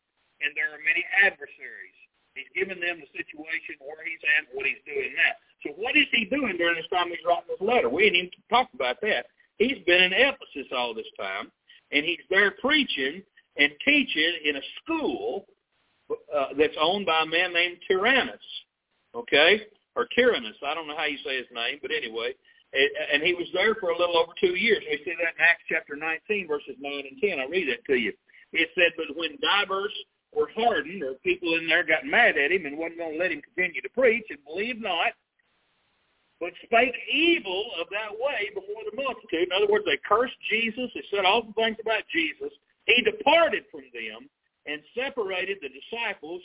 and 0.44 0.52
there 0.56 0.74
are 0.76 0.82
many 0.84 1.06
adversaries. 1.24 1.96
He's 2.36 2.52
given 2.52 2.84
them 2.84 3.00
the 3.00 3.08
situation 3.16 3.80
where 3.80 4.04
he's 4.04 4.20
at, 4.36 4.52
what 4.52 4.68
he's 4.68 4.84
doing 4.84 5.16
now. 5.16 5.34
So 5.64 5.72
what 5.80 5.96
is 5.96 6.12
he 6.12 6.28
doing 6.28 6.60
during 6.60 6.76
this 6.76 6.92
time 6.92 7.08
he's 7.08 7.24
writing 7.24 7.48
this 7.48 7.64
letter? 7.64 7.88
We 7.88 8.12
didn't 8.12 8.36
even 8.36 8.44
talk 8.52 8.68
about 8.76 9.00
that. 9.02 9.32
He's 9.56 9.80
been 9.88 10.12
in 10.12 10.14
Ephesus 10.14 10.68
all 10.76 10.94
this 10.94 11.08
time, 11.16 11.48
and 11.96 12.04
he's 12.04 12.26
there 12.30 12.52
preaching 12.60 13.24
and 13.58 13.72
teaching 13.84 14.34
in 14.45 14.56
a 14.58 14.62
school 14.84 15.45
uh, 16.12 16.47
that's 16.58 16.76
owned 16.80 17.06
by 17.06 17.24
a 17.24 17.26
man 17.26 17.53
named 17.53 17.78
Tyrannus, 17.88 18.43
okay, 19.16 19.62
or 19.95 20.08
Tyrannus. 20.16 20.56
I 20.66 20.74
don't 20.74 20.88
know 20.88 20.97
how 20.97 21.06
you 21.06 21.18
say 21.26 21.38
his 21.38 21.47
name, 21.53 21.80
but 21.82 21.91
anyway, 21.91 22.34
and 23.14 23.24
he 23.24 23.34
was 23.34 23.47
there 23.53 23.76
for 23.76 23.89
a 23.89 23.97
little 23.97 24.18
over 24.18 24.34
two 24.39 24.56
years. 24.56 24.84
We 24.89 24.97
see 25.06 25.16
that 25.16 25.36
in 25.36 25.41
Acts 25.41 25.64
chapter 25.70 25.95
19, 25.95 26.47
verses 26.47 26.76
9 26.80 26.91
and 26.91 27.22
10. 27.22 27.39
I'll 27.39 27.47
read 27.47 27.70
that 27.70 27.86
to 27.88 27.97
you. 27.97 28.12
It 28.51 28.70
said, 28.76 28.91
but 28.97 29.16
when 29.16 29.38
divers 29.41 29.93
were 30.36 30.49
hardened, 30.56 31.03
or 31.03 31.16
people 31.24 31.56
in 31.56 31.68
there 31.68 31.84
got 31.84 32.06
mad 32.06 32.38
at 32.38 32.51
him 32.51 32.66
and 32.66 32.78
wasn't 32.78 32.99
going 32.99 33.14
to 33.14 33.20
let 33.20 33.32
him 33.32 33.41
continue 33.41 33.82
to 33.82 33.89
preach, 33.95 34.26
and 34.30 34.39
believed 34.43 34.82
not, 34.82 35.16
but 36.39 36.51
spake 36.64 36.95
evil 37.12 37.72
of 37.80 37.88
that 37.91 38.12
way 38.12 38.51
before 38.53 38.84
the 38.84 38.95
multitude. 38.95 39.47
In 39.47 39.56
other 39.56 39.72
words, 39.72 39.86
they 39.88 39.99
cursed 40.03 40.36
Jesus. 40.49 40.91
They 40.93 41.03
said 41.10 41.24
the 41.24 41.53
things 41.56 41.78
about 41.80 42.03
Jesus. 42.12 42.51
He 42.86 43.02
departed 43.02 43.64
from 43.72 43.84
them 43.94 44.30
and 44.66 44.82
separated 44.96 45.58
the 45.62 45.70
disciples 45.70 46.42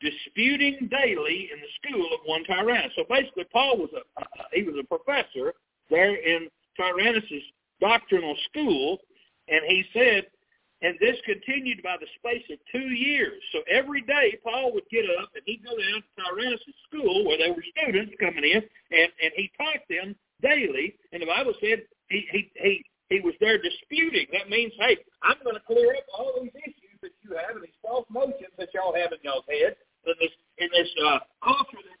disputing 0.00 0.88
daily 0.90 1.50
in 1.52 1.60
the 1.60 1.72
school 1.80 2.06
of 2.12 2.20
one 2.26 2.44
Tyrannus. 2.44 2.92
So 2.96 3.04
basically, 3.08 3.44
Paul 3.52 3.78
was 3.78 3.90
a 3.96 4.24
he 4.52 4.62
was 4.62 4.76
a 4.78 4.84
professor 4.84 5.54
there 5.90 6.14
in 6.16 6.48
Tyrannus' 6.76 7.42
doctrinal 7.80 8.36
school, 8.50 8.98
and 9.48 9.60
he 9.66 9.84
said, 9.92 10.26
and 10.82 10.94
this 11.00 11.16
continued 11.24 11.82
by 11.82 11.96
the 11.98 12.06
space 12.18 12.44
of 12.52 12.58
two 12.70 12.92
years. 12.92 13.40
So 13.52 13.60
every 13.70 14.02
day 14.02 14.36
Paul 14.44 14.74
would 14.74 14.84
get 14.90 15.06
up 15.18 15.30
and 15.34 15.42
he'd 15.46 15.64
go 15.64 15.70
down 15.70 16.02
to 16.02 16.22
Tyrannus' 16.22 16.60
school 16.86 17.24
where 17.24 17.38
there 17.38 17.52
were 17.52 17.64
students 17.76 18.12
coming 18.20 18.44
in, 18.44 18.62
and, 18.90 19.10
and 19.22 19.32
he 19.34 19.50
taught 19.56 19.80
them 19.88 20.14
daily. 20.42 20.94
And 21.12 21.22
the 21.22 21.26
Bible 21.26 21.54
said 21.60 21.82
he, 22.10 22.26
he, 22.30 22.50
he, 22.56 22.84
he 23.08 23.20
was 23.20 23.34
there 23.40 23.58
disputing. 23.60 24.26
That 24.32 24.50
means, 24.50 24.72
hey, 24.78 24.98
I'm 25.22 25.38
going 25.44 25.54
to 25.54 25.62
clear 25.66 25.94
up 25.94 26.06
all 26.12 26.42
these 26.42 26.54
issues 26.54 26.98
that 27.02 27.14
you 27.22 27.36
have 27.36 27.54
and 27.54 27.64
these 27.64 27.80
false 27.82 28.06
notions 28.10 28.50
that 28.58 28.74
y'all 28.74 28.94
have 28.94 29.12
in 29.12 29.18
y'all's 29.22 29.46
head 29.48 29.76
in 30.06 30.14
this, 30.20 30.34
in 30.58 30.68
this 30.72 30.90
uh, 31.06 31.18
culture 31.42 31.82
that 31.82 31.96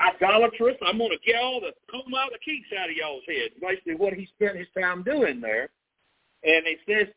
idolatrous. 0.00 0.76
I'm 0.84 0.98
going 0.98 1.10
to 1.10 1.22
get 1.24 1.36
all 1.40 1.60
the 1.60 1.72
comb 1.90 2.14
out 2.14 2.32
the 2.32 2.38
kinks 2.44 2.68
out 2.78 2.90
of 2.90 2.96
y'all's 2.96 3.24
head. 3.26 3.52
Basically, 3.60 3.94
what 3.94 4.12
he 4.12 4.28
spent 4.36 4.56
his 4.56 4.68
time 4.76 5.02
doing 5.02 5.40
there. 5.40 5.68
And 6.44 6.66
he 6.66 6.76
says, 6.86 7.08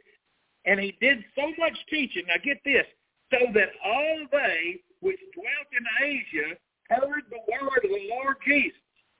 and 0.65 0.79
he 0.79 0.95
did 0.99 1.23
so 1.35 1.51
much 1.57 1.75
teaching. 1.89 2.23
Now 2.27 2.41
get 2.43 2.59
this, 2.63 2.85
so 3.31 3.37
that 3.53 3.69
all 3.83 4.25
they 4.31 4.79
which 5.01 5.19
dwelt 5.33 5.69
in 5.71 5.85
Asia 6.03 6.55
heard 6.89 7.23
the 7.29 7.39
word 7.47 7.83
of 7.83 7.89
the 7.89 8.09
Lord 8.09 8.37
Jesus, 8.45 8.79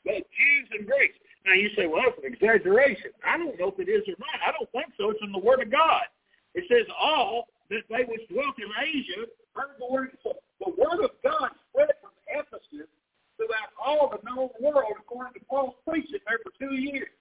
both 0.10 0.26
Jews 0.34 0.68
and 0.74 0.89
Greeks. 0.89 1.22
Now 1.45 1.53
you 1.53 1.70
say, 1.78 1.86
well, 1.86 2.01
that's 2.01 2.18
an 2.18 2.34
exaggeration. 2.34 3.14
I 3.22 3.38
don't 3.38 3.53
know 3.62 3.70
if 3.70 3.78
it 3.78 3.89
is 3.89 4.01
or 4.10 4.18
not. 4.18 4.38
I 4.41 4.51
don't 4.57 4.70
think 4.74 4.89
so. 4.97 5.14
It's 5.14 5.22
in 5.22 5.32
the 5.32 5.39
Word 5.39 5.62
of 5.62 5.70
God. 5.70 6.10
It 6.57 6.66
says 6.66 6.89
all 6.97 7.47
that 7.70 7.86
they 7.89 8.03
which 8.10 8.26
dwelt 8.28 8.57
in 8.57 8.70
Asia 8.74 9.30
heard 9.53 9.78
the 9.78 9.86
word. 9.86 10.18
So 10.24 10.34
the 10.60 10.74
Word 10.74 11.05
of 11.05 11.14
God 11.22 11.53
spread 11.70 11.93
from 12.01 12.12
Ephesus 12.28 12.89
throughout 13.38 13.72
all 13.78 14.10
the 14.10 14.20
known 14.26 14.49
world 14.60 14.97
according 14.99 15.34
to 15.34 15.41
Paul's 15.45 15.78
preaching 15.88 16.20
there 16.28 16.41
for 16.43 16.51
two 16.60 16.76
years. 16.76 17.14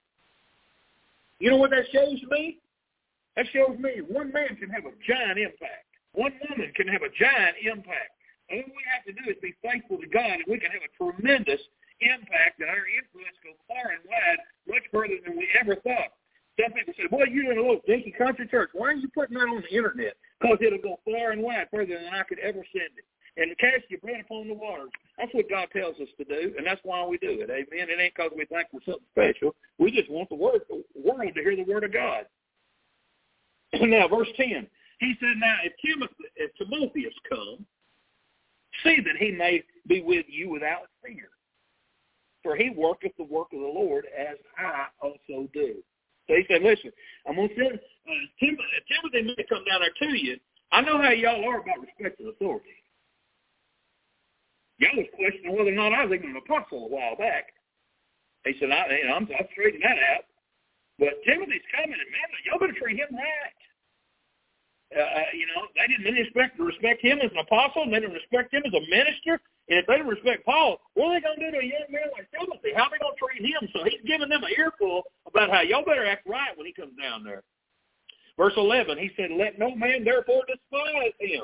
You 1.39 1.51
know 1.51 1.57
what 1.57 1.71
that 1.71 1.85
shows 1.93 2.19
me? 2.29 2.57
That 3.37 3.45
shows 3.53 3.77
me 3.79 4.01
one 4.09 4.33
man 4.33 4.57
can 4.59 4.69
have 4.69 4.83
a 4.83 4.91
giant 5.07 5.39
impact. 5.39 5.87
One 6.11 6.33
woman 6.49 6.73
can 6.75 6.87
have 6.89 7.03
a 7.03 7.13
giant 7.15 7.55
impact. 7.63 8.11
All 8.51 8.57
we 8.57 8.83
have 8.91 9.05
to 9.05 9.13
do 9.13 9.29
is 9.29 9.37
be 9.41 9.53
faithful 9.63 9.97
to 9.99 10.07
God, 10.07 10.43
and 10.43 10.49
we 10.49 10.59
can 10.59 10.71
have 10.71 10.81
a 10.81 10.91
tremendous 10.97 11.61
impact, 12.01 12.59
and 12.59 12.69
our 12.69 12.87
influence 12.87 13.37
go 13.43 13.53
far 13.67 13.91
and 13.93 14.03
wide, 14.07 14.41
much 14.67 14.85
further 14.91 15.19
than 15.23 15.37
we 15.37 15.47
ever 15.59 15.75
thought. 15.81 16.15
Some 16.59 16.75
people 16.75 16.93
say, 16.97 17.07
boy, 17.07 17.31
you're 17.31 17.51
in 17.51 17.57
a 17.57 17.61
little 17.61 17.85
dinky 17.87 18.11
country 18.11 18.47
church. 18.47 18.69
Why 18.73 18.91
are 18.91 18.99
you 18.99 19.07
putting 19.15 19.37
that 19.37 19.47
on 19.47 19.63
the 19.63 19.75
internet? 19.75 20.19
Because 20.39 20.59
it'll 20.59 20.83
go 20.83 20.99
far 21.07 21.31
and 21.31 21.41
wide, 21.41 21.71
further 21.71 21.95
than 21.95 22.13
I 22.13 22.23
could 22.23 22.39
ever 22.39 22.63
send 22.71 22.91
it 22.99 23.05
and 23.39 23.57
cast 23.57 23.89
your 23.89 23.99
bread 23.99 24.21
upon 24.21 24.47
the 24.47 24.53
waters. 24.53 24.91
That's 25.17 25.33
what 25.33 25.49
God 25.49 25.67
tells 25.71 25.95
us 25.99 26.09
to 26.17 26.25
do, 26.25 26.53
and 26.57 26.65
that's 26.65 26.81
why 26.83 27.05
we 27.05 27.17
do 27.17 27.39
it. 27.39 27.49
Amen. 27.49 27.89
It 27.89 27.99
ain't 27.99 28.13
because 28.15 28.31
we 28.35 28.45
think 28.45 28.67
we're 28.71 28.83
something 28.85 29.07
special. 29.11 29.55
We 29.77 29.91
just 29.91 30.09
want 30.09 30.29
the 30.29 30.35
word, 30.35 30.61
the 30.69 30.83
world 30.95 31.31
to 31.35 31.41
hear 31.41 31.55
the 31.55 31.63
word 31.63 31.83
of 31.83 31.93
God. 31.93 32.25
now, 33.73 34.07
verse 34.07 34.27
10. 34.35 34.67
He 34.99 35.13
said, 35.19 35.37
Now, 35.37 35.55
if, 35.63 35.73
Timothy, 35.83 36.13
if 36.35 36.51
Timotheus 36.55 37.13
come, 37.29 37.65
see 38.83 38.97
that 39.05 39.15
he 39.17 39.31
may 39.31 39.63
be 39.87 40.01
with 40.01 40.25
you 40.27 40.49
without 40.49 40.87
fear. 41.03 41.29
For 42.43 42.55
he 42.55 42.69
worketh 42.69 43.11
the 43.17 43.25
work 43.25 43.47
of 43.53 43.59
the 43.59 43.67
Lord 43.67 44.05
as 44.17 44.37
I 44.57 44.87
also 45.01 45.49
do. 45.53 45.75
So 46.27 46.35
he 46.35 46.45
said, 46.47 46.61
listen, 46.61 46.91
I'm 47.27 47.35
going 47.35 47.49
to 47.49 47.55
send 47.55 47.73
uh, 47.73 48.11
Timothy, 48.39 48.63
Timothy 48.87 49.33
may 49.35 49.45
come 49.49 49.65
down 49.65 49.81
there 49.81 50.09
to 50.09 50.17
you. 50.17 50.37
I 50.71 50.81
know 50.81 51.01
how 51.01 51.09
y'all 51.09 51.43
are 51.49 51.59
about 51.59 51.81
respect 51.81 52.21
respecting 52.21 52.29
authority. 52.29 52.77
Y'all 54.77 54.95
was 54.95 55.11
questioning 55.17 55.57
whether 55.57 55.73
or 55.73 55.75
not 55.75 55.91
I 55.91 56.05
was 56.05 56.15
even 56.15 56.37
an 56.37 56.41
apostle 56.45 56.85
a 56.85 56.89
while 56.89 57.17
back. 57.17 57.51
He 58.45 58.55
said, 58.59 58.71
I, 58.71 58.87
you 58.95 59.07
know, 59.09 59.15
I'm, 59.19 59.27
I'm 59.27 59.49
straightening 59.51 59.83
that 59.83 59.99
out. 60.15 60.23
But 60.99 61.19
Timothy's 61.25 61.65
coming, 61.75 61.97
and 61.97 62.11
man, 62.11 62.27
y'all 62.45 62.59
better 62.59 62.77
treat 62.77 62.99
him 62.99 63.11
right. 63.11 63.59
Uh, 64.95 64.99
uh, 64.99 65.29
you 65.33 65.45
know, 65.47 65.67
they 65.75 65.85
didn't 65.85 66.13
respect 66.13 66.59
respect 66.59 67.01
him 67.01 67.19
as 67.19 67.31
an 67.31 67.39
apostle, 67.39 67.83
and 67.83 67.93
they 67.93 67.99
didn't 67.99 68.17
respect 68.17 68.53
him 68.53 68.63
as 68.65 68.73
a 68.73 68.83
minister. 68.89 69.39
And 69.69 69.77
if 69.77 69.85
they 69.85 70.01
respect 70.01 70.45
Paul, 70.45 70.81
what 70.95 71.07
are 71.07 71.13
they 71.15 71.21
going 71.21 71.39
to 71.39 71.45
do 71.45 71.51
to 71.51 71.59
a 71.59 71.63
young 71.63 71.89
man 71.91 72.09
like 72.11 72.27
Timothy? 72.33 72.73
How 72.75 72.83
are 72.83 72.89
they 72.91 72.97
going 72.97 73.13
to 73.13 73.21
treat 73.21 73.45
him? 73.45 73.69
So 73.71 73.83
he's 73.85 74.01
giving 74.05 74.29
them 74.29 74.43
an 74.43 74.49
earful 74.57 75.03
about 75.27 75.51
how 75.51 75.61
y'all 75.61 75.85
better 75.85 76.05
act 76.05 76.27
right 76.27 76.57
when 76.57 76.65
he 76.65 76.73
comes 76.73 76.97
down 76.97 77.23
there. 77.23 77.43
Verse 78.35 78.53
11, 78.57 78.97
he 78.97 79.11
said, 79.15 79.29
Let 79.37 79.59
no 79.59 79.75
man 79.75 80.03
therefore 80.03 80.41
despise 80.47 81.13
him, 81.19 81.43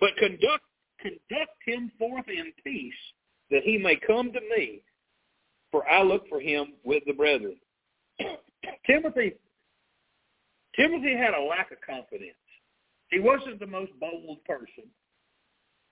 but 0.00 0.16
conduct 0.16 0.64
conduct 1.00 1.58
him 1.64 1.92
forth 1.98 2.26
in 2.28 2.52
peace, 2.64 2.92
that 3.50 3.62
he 3.62 3.78
may 3.78 3.96
come 3.96 4.32
to 4.32 4.40
me, 4.56 4.82
for 5.70 5.88
I 5.88 6.02
look 6.02 6.28
for 6.28 6.40
him 6.40 6.74
with 6.84 7.02
the 7.06 7.12
brethren. 7.12 7.56
Timothy, 8.86 9.34
Timothy 10.76 11.16
had 11.16 11.34
a 11.34 11.42
lack 11.42 11.70
of 11.70 11.78
confidence. 11.86 12.34
He 13.10 13.20
wasn't 13.20 13.60
the 13.60 13.66
most 13.66 13.92
bold 14.00 14.44
person. 14.44 14.90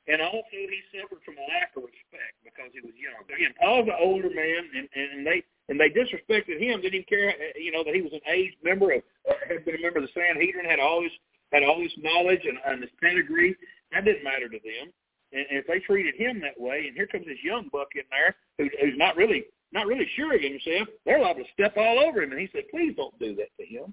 And 0.07 0.23
also 0.23 0.55
he 0.55 0.81
suffered 0.95 1.19
from 1.27 1.35
a 1.35 1.47
lack 1.51 1.75
of 1.75 1.83
respect 1.83 2.39
because 2.47 2.71
he 2.71 2.79
was 2.79 2.95
young. 2.95 3.19
Again, 3.27 3.51
Paul's 3.59 3.91
an 3.91 3.99
older 3.99 4.31
man, 4.31 4.63
and, 4.71 4.87
and 4.95 5.27
they 5.27 5.43
and 5.67 5.75
they 5.81 5.91
disrespected 5.91 6.63
him. 6.63 6.81
Didn't 6.81 7.11
care, 7.11 7.35
you 7.59 7.75
know, 7.75 7.83
that 7.83 7.95
he 7.95 8.03
was 8.03 8.15
an 8.15 8.23
aged 8.31 8.63
member 8.63 8.95
of, 8.95 9.03
uh, 9.27 9.35
had 9.51 9.67
been 9.67 9.75
a 9.75 9.83
member 9.83 9.99
of 9.99 10.07
the 10.07 10.15
Sanhedrin, 10.15 10.65
had 10.65 10.79
all 10.79 11.03
this 11.03 11.15
had 11.51 11.67
all 11.67 11.83
this 11.83 11.95
knowledge 11.99 12.47
and, 12.47 12.59
and 12.67 12.83
this 12.83 12.95
pedigree. 13.03 13.57
That 13.91 14.05
didn't 14.05 14.23
matter 14.23 14.49
to 14.49 14.59
them. 14.63 14.95
And, 15.33 15.45
and 15.51 15.59
if 15.59 15.67
they 15.67 15.81
treated 15.83 16.15
him 16.15 16.41
that 16.41 16.59
way, 16.59 16.87
and 16.87 16.95
here 16.95 17.07
comes 17.11 17.27
this 17.27 17.43
young 17.43 17.69
buck 17.73 17.89
in 17.95 18.07
there 18.11 18.37
who, 18.59 18.71
who's 18.79 18.99
not 18.99 19.17
really 19.17 19.47
not 19.73 19.87
really 19.87 20.07
sure 20.15 20.35
of 20.35 20.41
himself, 20.41 20.87
they're 21.05 21.21
liable 21.21 21.43
to 21.43 21.51
step 21.53 21.75
all 21.77 21.99
over 21.99 22.23
him. 22.23 22.31
And 22.31 22.41
he 22.41 22.49
said, 22.55 22.65
please 22.71 22.95
don't 22.97 23.19
do 23.19 23.35
that 23.35 23.51
to 23.59 23.67
him. 23.67 23.93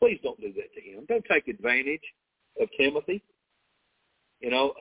Please 0.00 0.20
don't 0.22 0.40
do 0.40 0.52
that 0.52 0.72
to 0.74 0.80
him. 0.80 1.06
Don't 1.08 1.24
take 1.24 1.48
advantage 1.48 2.04
of 2.60 2.68
Timothy. 2.78 3.22
You 4.40 4.50
know, 4.50 4.72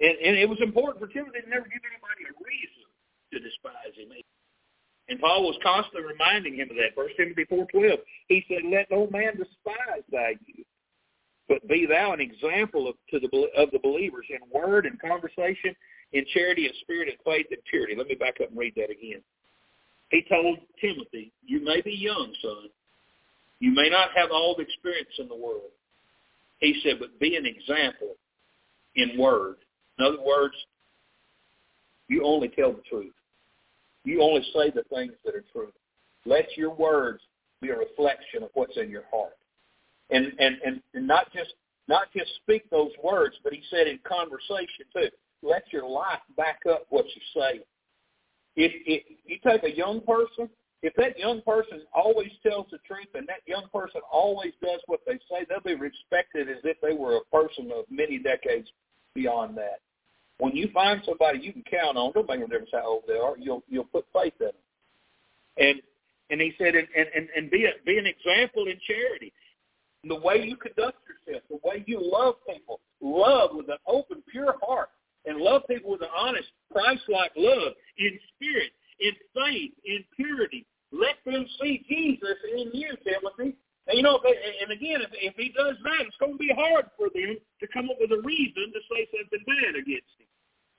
and, 0.00 0.18
and 0.18 0.36
it 0.36 0.48
was 0.48 0.58
important 0.60 0.98
for 0.98 1.06
Timothy 1.06 1.40
to 1.40 1.48
never 1.48 1.70
give 1.70 1.82
anybody 1.86 2.26
a 2.26 2.34
reason 2.42 2.84
to 3.32 3.38
despise 3.38 3.94
him. 3.94 4.10
And 5.08 5.20
Paul 5.20 5.44
was 5.44 5.58
constantly 5.62 6.02
reminding 6.02 6.56
him 6.56 6.70
of 6.70 6.76
that. 6.76 6.96
First 6.96 7.14
Timothy 7.16 7.44
four 7.44 7.66
twelve. 7.70 8.00
He 8.26 8.44
said, 8.48 8.64
"Let 8.64 8.90
no 8.90 9.06
man 9.12 9.36
despise 9.36 10.02
thy 10.10 10.34
youth, 10.46 10.66
but 11.46 11.66
be 11.68 11.86
thou 11.86 12.12
an 12.12 12.20
example 12.20 12.88
of 12.88 12.96
to 13.10 13.20
the 13.20 13.28
of 13.54 13.70
the 13.70 13.78
believers 13.78 14.26
in 14.30 14.40
word 14.50 14.86
and 14.86 14.98
conversation, 15.00 15.76
in 16.12 16.24
charity 16.32 16.66
and 16.66 16.74
spirit 16.80 17.08
and 17.08 17.18
faith 17.24 17.46
and 17.50 17.62
purity." 17.70 17.94
Let 17.94 18.08
me 18.08 18.16
back 18.16 18.40
up 18.42 18.48
and 18.48 18.58
read 18.58 18.74
that 18.76 18.90
again. 18.90 19.22
He 20.10 20.22
told 20.28 20.58
Timothy, 20.80 21.30
"You 21.46 21.60
may 21.60 21.82
be 21.82 21.92
young, 21.92 22.34
son. 22.42 22.70
You 23.60 23.70
may 23.70 23.90
not 23.90 24.10
have 24.16 24.30
all 24.32 24.56
the 24.56 24.62
experience 24.62 25.14
in 25.18 25.28
the 25.28 25.36
world." 25.36 25.70
He 26.60 26.80
said, 26.82 26.98
"But 26.98 27.20
be 27.20 27.36
an 27.36 27.46
example 27.46 28.16
in 28.96 29.18
word. 29.18 29.56
In 29.98 30.04
other 30.04 30.22
words, 30.22 30.54
you 32.08 32.24
only 32.24 32.48
tell 32.48 32.72
the 32.72 32.82
truth. 32.88 33.12
You 34.04 34.22
only 34.22 34.42
say 34.54 34.70
the 34.70 34.84
things 34.94 35.12
that 35.24 35.34
are 35.34 35.44
true. 35.52 35.72
Let 36.26 36.56
your 36.56 36.74
words 36.74 37.20
be 37.60 37.70
a 37.70 37.78
reflection 37.78 38.42
of 38.42 38.50
what's 38.54 38.76
in 38.76 38.90
your 38.90 39.04
heart 39.10 39.36
and 40.10 40.32
and 40.38 40.56
and, 40.64 40.80
and 40.94 41.06
not 41.06 41.32
just 41.32 41.54
not 41.88 42.08
just 42.16 42.30
speak 42.42 42.68
those 42.70 42.92
words, 43.02 43.36
but 43.44 43.52
he 43.52 43.62
said 43.70 43.86
in 43.86 43.98
conversation 44.04 44.86
too. 44.92 45.08
Let 45.42 45.64
your 45.72 45.88
life 45.88 46.20
back 46.36 46.60
up 46.70 46.86
what 46.88 47.04
you 47.04 47.22
say. 47.34 47.60
If 48.56 48.72
if 48.86 49.02
you 49.26 49.38
take 49.46 49.64
a 49.64 49.76
young 49.76 50.00
person, 50.00 50.48
if 50.82 50.94
that 50.96 51.18
young 51.18 51.42
person 51.42 51.82
always 51.94 52.30
tells 52.42 52.66
the 52.70 52.78
truth 52.86 53.08
and 53.14 53.26
that 53.28 53.40
young 53.46 53.66
person 53.72 54.00
always 54.10 54.52
does 54.62 54.80
what 54.86 55.00
they 55.06 55.18
say, 55.30 55.46
they'll 55.48 55.60
be 55.60 55.74
respected 55.74 56.48
as 56.48 56.58
if 56.64 56.76
they 56.80 56.94
were 56.94 57.16
a 57.16 57.36
person 57.36 57.70
of 57.74 57.84
many 57.90 58.18
decades 58.18 58.68
beyond 59.14 59.56
that. 59.56 59.80
When 60.38 60.54
you 60.56 60.68
find 60.74 61.00
somebody 61.04 61.38
you 61.40 61.52
can 61.52 61.62
count 61.62 61.96
on, 61.96 62.12
don't 62.12 62.28
make 62.28 62.40
no 62.40 62.46
difference 62.46 62.70
how 62.72 62.86
old 62.86 63.04
they 63.06 63.14
are, 63.14 63.36
you'll 63.38 63.62
you'll 63.68 63.84
put 63.84 64.04
faith 64.12 64.34
in 64.40 64.46
them. 64.46 64.54
And 65.58 65.82
and 66.30 66.40
he 66.40 66.52
said, 66.58 66.74
and 66.74 66.88
and, 66.96 67.28
and 67.36 67.50
be 67.50 67.66
a, 67.66 67.72
be 67.86 67.98
an 67.98 68.06
example 68.06 68.66
in 68.66 68.78
charity 68.86 69.32
the 70.08 70.16
way 70.16 70.44
you 70.44 70.56
conduct 70.56 70.98
yourself, 71.08 71.42
the 71.48 71.58
way 71.64 71.82
you 71.86 72.00
love 72.00 72.34
people, 72.48 72.80
love 73.00 73.50
with 73.52 73.68
an 73.68 73.78
open, 73.86 74.22
pure 74.30 74.54
heart, 74.62 74.90
and 75.26 75.38
love 75.38 75.62
people 75.68 75.92
with 75.92 76.02
an 76.02 76.08
honest, 76.16 76.48
Christ-like 76.72 77.32
love, 77.36 77.72
in 77.98 78.18
spirit, 78.34 78.72
in 79.00 79.12
faith, 79.34 79.72
in 79.84 80.04
purity. 80.16 80.66
Let 80.92 81.16
them 81.24 81.46
see 81.60 81.84
Jesus 81.88 82.36
in 82.52 82.70
you, 82.72 82.94
Timothy. 83.04 83.56
And 83.86 83.96
you 83.98 84.02
know, 84.02 84.18
and 84.24 84.72
again, 84.72 85.02
if, 85.02 85.10
if 85.12 85.34
he 85.36 85.52
does 85.52 85.76
that, 85.84 86.06
it's 86.08 86.16
going 86.16 86.32
to 86.32 86.38
be 86.38 86.52
hard 86.56 86.86
for 86.96 87.08
them 87.12 87.36
to 87.60 87.66
come 87.68 87.90
up 87.90 87.96
with 88.00 88.12
a 88.12 88.22
reason 88.22 88.72
to 88.72 88.80
say 88.88 89.06
something 89.12 89.44
bad 89.44 89.76
against 89.76 90.08
him. 90.16 90.28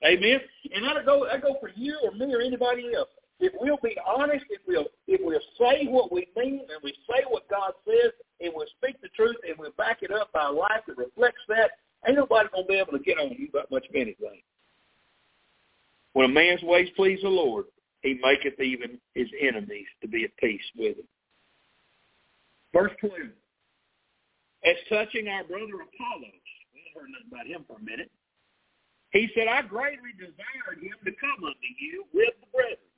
Amen. 0.04 0.40
And 0.74 0.84
that'll 0.84 1.04
go, 1.04 1.24
that'll 1.24 1.54
go 1.54 1.58
for 1.60 1.70
you 1.74 1.96
or 2.02 2.12
me 2.12 2.34
or 2.34 2.40
anybody 2.40 2.94
else. 2.94 3.08
If 3.38 3.52
we'll 3.60 3.78
be 3.82 3.96
honest, 4.06 4.44
if 4.48 4.60
we'll 4.66 4.86
if 5.06 5.20
we'll 5.22 5.40
say 5.58 5.86
what 5.86 6.10
we 6.10 6.26
mean 6.36 6.60
and 6.60 6.80
we 6.82 6.94
say 7.08 7.22
what 7.28 7.48
God 7.50 7.72
says 7.86 8.12
and 8.40 8.52
we'll 8.54 8.66
speak 8.78 9.00
the 9.02 9.08
truth 9.08 9.36
and 9.46 9.56
we'll 9.58 9.72
back 9.72 9.98
it 10.02 10.10
up 10.10 10.32
by 10.32 10.46
a 10.46 10.52
life 10.52 10.82
that 10.86 10.96
reflects 10.96 11.42
that, 11.48 11.72
ain't 12.06 12.16
nobody 12.16 12.48
gonna 12.52 12.66
be 12.66 12.78
able 12.78 12.92
to 12.92 12.98
get 12.98 13.18
on 13.18 13.30
you 13.38 13.48
about 13.50 13.70
much 13.70 13.86
of 13.88 13.94
anything. 13.94 14.40
When 16.14 16.24
a 16.24 16.32
man's 16.32 16.62
ways 16.62 16.88
please 16.96 17.20
the 17.22 17.28
Lord, 17.28 17.66
he 18.00 18.18
maketh 18.22 18.58
even 18.58 18.98
his 19.14 19.28
enemies 19.38 19.86
to 20.00 20.08
be 20.08 20.24
at 20.24 20.34
peace 20.38 20.64
with 20.74 20.96
him. 20.96 21.04
Verse 22.76 22.92
12. 23.00 23.32
As 24.68 24.76
touching 24.92 25.28
our 25.28 25.44
brother 25.44 25.80
Apollos, 25.80 26.44
we 26.76 26.84
haven't 26.84 26.92
heard 26.92 27.08
nothing 27.08 27.32
about 27.32 27.46
him 27.48 27.64
for 27.64 27.80
a 27.80 27.84
minute. 27.84 28.12
He 29.16 29.32
said, 29.32 29.48
I 29.48 29.62
greatly 29.62 30.12
desired 30.18 30.84
him 30.84 30.92
to 31.08 31.12
come 31.16 31.40
unto 31.40 31.70
you 31.80 32.04
with 32.12 32.36
the 32.36 32.48
brethren. 32.52 32.92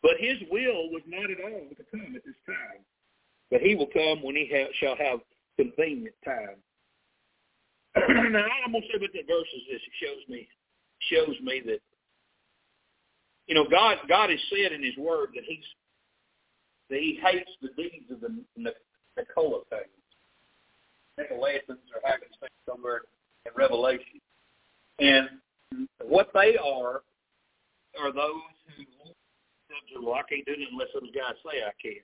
But 0.00 0.16
his 0.16 0.40
will 0.48 0.88
was 0.88 1.02
not 1.04 1.28
at 1.28 1.44
all 1.44 1.68
to 1.76 1.84
come 1.92 2.16
at 2.16 2.24
this 2.24 2.40
time. 2.48 2.80
But 3.50 3.60
he 3.60 3.74
will 3.74 3.92
come 3.92 4.22
when 4.22 4.36
he 4.36 4.48
ha- 4.48 4.72
shall 4.80 4.96
have 4.96 5.20
convenient 5.60 6.16
time. 6.24 6.56
now, 8.32 8.48
I'm 8.64 8.72
going 8.72 8.80
to 8.80 8.88
say 8.88 8.96
about 8.96 9.12
that 9.12 9.28
verse 9.28 9.50
is 9.52 9.64
this. 9.68 9.82
It 9.84 9.96
shows 10.00 10.24
me, 10.28 10.48
shows 11.12 11.36
me 11.42 11.60
that, 11.66 11.80
you 13.44 13.54
know, 13.56 13.66
God, 13.68 13.98
God 14.08 14.30
has 14.30 14.40
said 14.48 14.72
in 14.72 14.82
his 14.82 14.96
word 14.96 15.30
that 15.34 15.44
he's, 15.44 15.64
he 16.88 17.20
hates 17.22 17.50
the 17.60 17.68
deeds 17.76 18.10
of 18.10 18.20
the, 18.20 18.34
Nicolaitans. 19.18 19.92
Nicolaitans 21.18 21.84
are 21.94 22.04
having 22.04 22.28
somewhere 22.66 23.02
in 23.46 23.52
Revelation. 23.56 24.20
And 24.98 25.28
what 26.04 26.30
they 26.34 26.56
are 26.56 27.02
are 28.00 28.12
those 28.12 28.54
who 28.76 28.84
said, 29.68 30.02
well, 30.02 30.14
I 30.14 30.22
can't 30.28 30.46
do 30.46 30.52
it 30.52 30.68
unless 30.70 30.88
those 30.94 31.10
guys 31.14 31.36
say 31.44 31.62
I 31.62 31.72
can. 31.80 32.00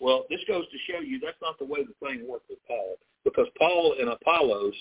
Well, 0.00 0.24
this 0.30 0.40
goes 0.48 0.64
to 0.66 0.78
show 0.90 1.00
you 1.00 1.20
that's 1.20 1.38
not 1.40 1.58
the 1.58 1.64
way 1.64 1.84
the 1.84 1.94
thing 2.04 2.26
worked 2.28 2.50
with 2.50 2.58
Paul, 2.66 2.96
because 3.24 3.46
Paul 3.58 3.94
and 4.00 4.08
Apollos, 4.08 4.74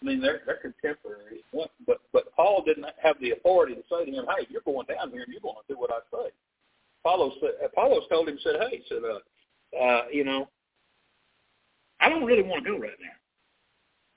I 0.00 0.04
mean, 0.06 0.20
they're 0.20 0.40
they're 0.46 0.56
contemporaries. 0.56 1.44
But 1.86 2.00
but 2.12 2.32
Paul 2.34 2.62
didn't 2.64 2.86
have 3.02 3.16
the 3.20 3.32
authority 3.32 3.74
to 3.74 3.82
say 3.90 4.06
to 4.06 4.10
him, 4.10 4.24
"Hey, 4.24 4.46
you're 4.48 4.64
going 4.64 4.86
down 4.86 5.10
here 5.12 5.24
and 5.24 5.32
you're 5.32 5.44
going 5.44 5.60
to 5.60 5.74
do 5.74 5.78
what 5.78 5.90
I 5.92 6.00
say." 6.10 6.32
Apollos 7.04 7.34
Apollos 7.64 8.04
told 8.10 8.28
him, 8.28 8.38
said, 8.42 8.56
"Hey, 8.68 8.82
said, 8.88 9.02
uh, 9.04 9.78
uh, 9.78 10.04
you 10.12 10.24
know, 10.24 10.48
I 12.00 12.08
don't 12.08 12.24
really 12.24 12.42
want 12.42 12.64
to 12.64 12.70
go 12.70 12.78
right 12.78 12.90
now." 13.00 13.16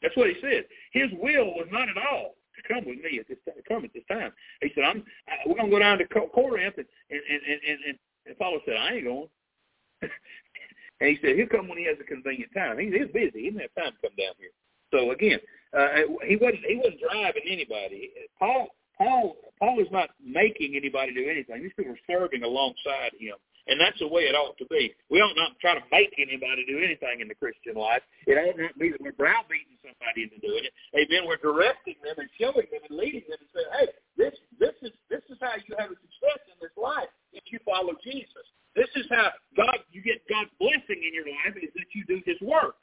That's 0.02 0.16
what 0.18 0.28
he 0.28 0.36
said. 0.42 0.66
His 0.92 1.10
will 1.14 1.56
was 1.56 1.68
not 1.72 1.90
at 1.90 1.98
all 1.98 2.36
to 2.56 2.74
come 2.74 2.86
with 2.86 3.00
me 3.00 3.20
at 3.20 3.28
this 3.28 3.38
come 3.68 3.86
at 3.86 3.94
this 3.94 4.04
time. 4.12 4.32
He 4.62 4.72
said, 4.76 4.84
"I'm 4.84 5.04
I, 5.28 5.48
we're 5.48 5.56
gonna 5.56 5.70
go 5.70 5.80
down 5.80 5.98
to 6.00 6.06
Corinth," 6.06 6.76
and 6.78 6.88
and 7.10 7.22
and 7.30 7.42
and, 7.68 7.80
and, 7.88 8.00
and 8.26 8.38
Paulo 8.38 8.60
said, 8.66 8.76
"I 8.76 8.96
ain't 8.96 9.06
going." 9.06 9.30
and 10.02 11.10
he 11.10 11.18
said, 11.22 11.36
"He'll 11.38 11.48
come 11.48 11.68
when 11.68 11.78
he 11.78 11.86
has 11.86 11.98
a 12.00 12.04
convenient 12.04 12.54
time. 12.54 12.78
He, 12.80 12.92
he's 12.92 13.12
busy. 13.14 13.48
He 13.48 13.50
didn't 13.50 13.62
have 13.62 13.76
time 13.76 13.94
to 13.94 14.10
come 14.10 14.16
down 14.18 14.36
here." 14.38 14.52
So 14.92 15.12
again, 15.12 15.40
uh, 15.72 16.06
he 16.28 16.36
wasn't 16.36 16.66
he 16.68 16.76
wasn't 16.76 17.02
driving 17.02 17.44
anybody. 17.48 18.12
Paul 18.38 18.68
Paul 19.04 19.36
Paul 19.60 19.80
is 19.80 19.92
not 19.92 20.10
making 20.24 20.76
anybody 20.76 21.14
do 21.14 21.28
anything. 21.28 21.64
These 21.64 21.76
people 21.76 21.92
are 21.92 22.08
serving 22.08 22.44
alongside 22.44 23.12
him. 23.20 23.36
And 23.68 23.80
that's 23.80 23.96
the 24.00 24.12
way 24.12 24.28
it 24.28 24.36
ought 24.36 24.60
to 24.60 24.68
be. 24.68 24.92
We 25.08 25.24
ought 25.24 25.40
not 25.40 25.56
try 25.64 25.80
to 25.80 25.86
make 25.88 26.12
anybody 26.20 26.68
do 26.68 26.84
anything 26.84 27.24
in 27.24 27.32
the 27.32 27.40
Christian 27.40 27.80
life. 27.80 28.04
It 28.28 28.36
ought 28.36 28.60
not 28.60 28.76
be 28.76 28.92
that 28.92 29.00
we're 29.00 29.16
browbeating 29.16 29.80
somebody 29.80 30.28
into 30.28 30.36
doing 30.44 30.68
it. 30.68 30.76
Amen. 30.92 31.24
We're 31.24 31.40
directing 31.40 31.96
them 32.04 32.20
and 32.20 32.28
showing 32.36 32.68
them 32.68 32.84
and 32.84 32.92
leading 32.92 33.24
them 33.32 33.40
and 33.40 33.52
saying, 33.56 33.72
hey, 33.80 33.88
this 34.20 34.36
this 34.60 34.76
is 34.84 34.92
this 35.08 35.24
is 35.32 35.40
how 35.40 35.56
you 35.56 35.80
have 35.80 35.96
a 35.96 35.98
success 36.00 36.44
in 36.52 36.60
this 36.60 36.76
life 36.76 37.08
if 37.32 37.48
you 37.56 37.60
follow 37.64 37.96
Jesus. 38.04 38.46
This 38.76 38.92
is 39.00 39.08
how 39.08 39.32
God 39.56 39.80
you 39.96 40.04
get 40.04 40.28
God's 40.28 40.52
blessing 40.60 41.00
in 41.00 41.16
your 41.16 41.28
life 41.28 41.56
is 41.56 41.72
that 41.72 41.88
you 41.96 42.04
do 42.04 42.20
his 42.28 42.40
work. 42.44 42.76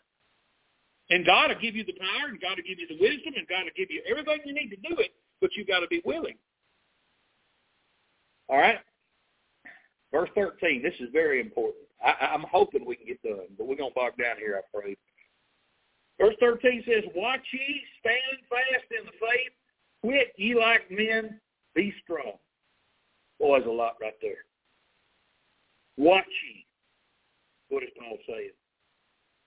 And 1.13 1.27
God 1.29 1.53
will 1.53 1.61
give 1.61 1.77
you 1.77 1.85
the 1.85 1.99
power 2.01 2.33
and 2.33 2.41
God 2.41 2.57
will 2.57 2.65
give 2.65 2.81
you 2.81 2.89
the 2.89 2.97
wisdom 2.97 3.37
and 3.37 3.45
God 3.53 3.69
will 3.69 3.77
give 3.77 3.93
you 3.93 4.01
everything 4.09 4.49
you 4.49 4.57
need 4.57 4.73
to 4.73 4.81
do 4.81 4.97
it, 4.97 5.13
but 5.41 5.51
you've 5.57 5.67
got 5.67 5.81
to 5.81 5.89
be 5.89 6.03
willing. 6.05 6.37
All 8.49 8.59
right? 8.59 8.79
Verse 10.13 10.29
13, 10.35 10.83
this 10.83 10.95
is 11.01 11.09
very 11.13 11.41
important. 11.41 11.85
I, 12.05 12.33
I'm 12.33 12.45
hoping 12.51 12.85
we 12.85 12.97
can 12.97 13.07
get 13.07 13.23
done, 13.23 13.47
but 13.57 13.67
we're 13.67 13.77
going 13.77 13.91
to 13.91 13.95
bog 13.95 14.13
down 14.19 14.37
here, 14.39 14.59
I 14.59 14.79
pray. 14.79 14.97
Verse 16.21 16.35
13 16.41 16.85
says, 16.87 17.05
Watch 17.15 17.47
ye, 17.53 17.83
stand 18.01 18.43
fast 18.49 18.91
in 18.91 19.07
the 19.07 19.13
faith, 19.13 19.53
quit 20.03 20.33
ye 20.37 20.55
like 20.55 20.91
men, 20.91 21.41
be 21.75 21.95
strong. 22.03 22.39
Boy, 23.39 23.59
there's 23.59 23.69
a 23.69 23.71
lot 23.71 23.97
right 24.01 24.19
there. 24.21 24.45
Watch 25.97 26.25
ye. 26.27 26.67
What 27.69 27.85
is 27.85 27.91
Paul 27.99 28.19
saying? 28.29 28.51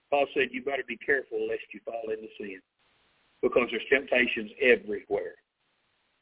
Paul 0.09 0.25
said, 0.33 0.49
you 0.51 0.63
better 0.63 0.83
be 0.87 0.97
careful 0.97 1.47
lest 1.47 1.65
you 1.73 1.79
fall 1.83 2.03
into 2.09 2.27
sin 2.39 2.61
because 3.41 3.67
there's 3.69 3.83
temptations 3.91 4.51
everywhere. 4.61 5.35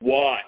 Watch. 0.01 0.39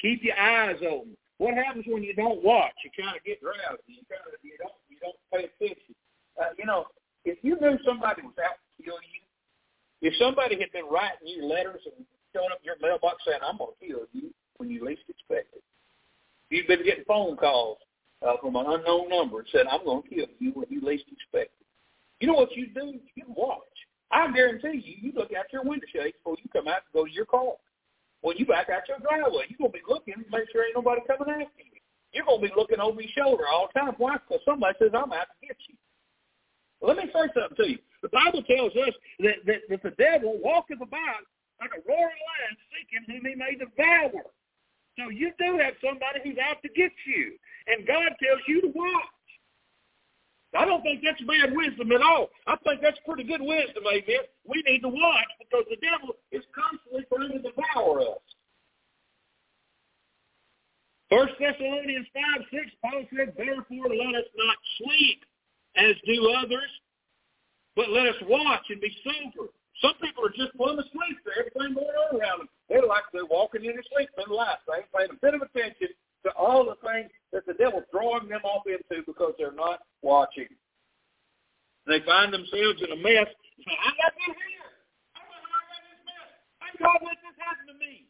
Keep 0.00 0.22
your 0.22 0.38
eyes 0.38 0.76
open. 0.88 1.16
What 1.38 1.54
happens 1.54 1.84
when 1.86 2.02
you 2.02 2.14
don't 2.14 2.42
watch? 2.42 2.74
You 2.84 2.90
kind 2.94 3.16
of 3.16 3.22
get 3.24 3.40
drowsy. 3.40 3.82
You 3.86 4.02
kind 4.10 4.22
of 4.26 4.38
you 4.42 4.58
don't 4.58 4.74
you 4.88 4.96
don't 5.02 5.18
pay 5.30 5.50
attention. 5.50 5.94
Uh, 6.38 6.54
you 6.58 6.66
know, 6.66 6.86
if 7.24 7.38
you 7.42 7.58
knew 7.60 7.78
somebody 7.84 8.22
was 8.22 8.34
out 8.42 8.58
to 8.58 8.82
kill 8.82 8.98
you, 9.02 9.22
if 10.02 10.14
somebody 10.18 10.58
had 10.58 10.70
been 10.72 10.86
writing 10.90 11.26
you 11.26 11.44
letters 11.46 11.82
and 11.86 12.06
showing 12.34 12.50
up 12.52 12.62
your 12.62 12.76
mailbox 12.82 13.22
saying, 13.26 13.42
"I'm 13.42 13.58
going 13.58 13.74
to 13.78 13.86
kill 13.86 14.06
you," 14.12 14.30
when 14.58 14.70
you 14.70 14.84
least 14.84 15.02
expect 15.08 15.54
it, 15.54 15.62
you've 16.50 16.66
been 16.66 16.84
getting 16.84 17.04
phone 17.04 17.36
calls 17.36 17.78
uh, 18.22 18.34
from 18.40 18.56
an 18.56 18.66
unknown 18.66 19.08
number 19.10 19.40
and 19.40 19.48
said, 19.50 19.66
"I'm 19.66 19.84
going 19.84 20.02
to 20.02 20.08
kill 20.08 20.30
you," 20.38 20.52
when 20.54 20.66
you 20.70 20.80
least 20.82 21.06
expect 21.10 21.54
it, 21.58 21.66
you 22.20 22.26
know 22.26 22.34
what 22.34 22.54
you 22.56 22.66
do? 22.74 22.98
You 23.14 23.24
watch. 23.28 23.62
I 24.10 24.30
guarantee 24.32 24.82
you, 24.82 24.94
you 25.02 25.12
look 25.14 25.30
out 25.34 25.52
your 25.52 25.62
window 25.64 25.86
shades 25.92 26.16
before 26.18 26.36
you 26.42 26.48
come 26.50 26.66
out 26.66 26.82
and 26.86 26.94
go 26.94 27.04
to 27.04 27.12
your 27.12 27.26
car. 27.26 27.54
When 28.20 28.36
you 28.36 28.46
back 28.46 28.68
out 28.68 28.88
your 28.88 28.98
driveway, 28.98 29.46
you're 29.48 29.62
going 29.62 29.72
to 29.72 29.78
be 29.78 29.86
looking 29.86 30.14
to 30.14 30.26
make 30.30 30.50
sure 30.50 30.66
ain't 30.66 30.74
nobody 30.74 31.00
coming 31.06 31.30
after 31.30 31.62
you. 31.62 31.78
You're 32.12 32.26
going 32.26 32.42
to 32.42 32.48
be 32.48 32.54
looking 32.56 32.80
over 32.80 33.00
your 33.00 33.14
shoulder 33.14 33.44
all 33.46 33.68
the 33.70 33.78
time. 33.78 33.94
Why? 33.98 34.16
Because 34.18 34.42
somebody 34.44 34.74
says, 34.78 34.90
I'm 34.90 35.12
out 35.12 35.28
to 35.28 35.38
get 35.46 35.56
you. 35.68 35.76
Let 36.82 36.96
me 36.96 37.10
say 37.12 37.26
something 37.34 37.58
to 37.58 37.66
you. 37.70 37.78
The 38.02 38.10
Bible 38.10 38.42
tells 38.46 38.74
us 38.74 38.94
that, 39.20 39.42
that, 39.46 39.60
that 39.68 39.82
the 39.82 39.94
devil 39.98 40.38
walketh 40.42 40.80
about 40.80 41.26
like 41.60 41.74
a 41.74 41.82
roaring 41.86 42.22
lion 42.22 42.54
seeking 42.70 43.04
whom 43.06 43.22
he 43.26 43.34
may 43.34 43.58
devour. 43.58 44.22
So 44.94 45.10
you 45.10 45.30
do 45.38 45.58
have 45.58 45.74
somebody 45.82 46.22
who's 46.22 46.38
out 46.38 46.62
to 46.62 46.70
get 46.70 46.94
you. 47.06 47.34
And 47.66 47.86
God 47.86 48.14
tells 48.22 48.42
you 48.46 48.62
to 48.62 48.70
watch. 48.74 49.17
I 50.56 50.64
don't 50.64 50.82
think 50.82 51.02
that's 51.04 51.20
bad 51.28 51.52
wisdom 51.52 51.92
at 51.92 52.00
all. 52.00 52.30
I 52.46 52.56
think 52.64 52.80
that's 52.80 52.98
pretty 53.04 53.24
good 53.24 53.42
wisdom, 53.42 53.84
amen. 53.84 54.24
We 54.48 54.62
need 54.64 54.80
to 54.80 54.88
watch 54.88 55.30
because 55.38 55.64
the 55.68 55.76
devil 55.76 56.16
is 56.32 56.44
constantly 56.56 57.04
trying 57.12 57.36
to 57.36 57.44
devour 57.44 58.00
us. 58.16 58.24
First 61.10 61.34
Thessalonians 61.40 62.06
5, 62.12 62.48
6, 62.52 62.64
Paul 62.80 63.04
said, 63.12 63.32
Therefore 63.36 63.88
let 63.92 64.12
us 64.16 64.28
not 64.36 64.56
sleep 64.80 65.20
as 65.76 65.96
do 66.04 66.16
others, 66.36 66.72
but 67.76 67.90
let 67.90 68.06
us 68.08 68.16
watch 68.24 68.64
and 68.68 68.80
be 68.80 68.92
sober. 69.04 69.52
Some 69.80 69.94
people 70.00 70.24
are 70.24 70.34
just 70.34 70.56
full 70.56 70.74
asleep 70.74 71.16
to 71.24 71.30
everything 71.38 71.76
going 71.76 71.92
on 71.92 72.20
around 72.20 72.38
them. 72.40 72.48
They're 72.68 72.84
like 72.84 73.04
they're 73.12 73.28
walking 73.28 73.64
in 73.64 73.72
their 73.72 73.88
sleep 73.94 74.10
in 74.16 74.32
life. 74.32 74.60
They 74.66 74.84
ain't 74.84 74.92
paying 74.92 75.12
a 75.12 75.20
bit 75.20 75.34
of 75.36 75.42
attention 75.44 75.88
to 76.24 76.30
all 76.32 76.64
the 76.64 76.76
things 76.86 77.10
that 77.32 77.46
the 77.46 77.54
devil's 77.54 77.84
drawing 77.92 78.28
them 78.28 78.40
off 78.44 78.64
into 78.66 79.04
because 79.06 79.34
they're 79.38 79.52
not 79.52 79.80
watching. 80.02 80.48
They 81.86 82.00
find 82.04 82.32
themselves 82.32 82.82
in 82.82 82.92
a 82.92 82.96
mess. 82.96 83.28
Say, 83.64 83.76
I 83.76 83.90
got 83.96 84.12
this 84.16 84.36
here. 84.36 84.70
I 85.16 85.20
got 85.24 85.80
this 85.80 86.00
mess. 86.04 86.30
How 86.58 86.70
God 86.84 87.00
let 87.06 87.16
this 87.24 87.36
happen 87.38 87.66
to 87.72 87.76
me? 87.78 88.04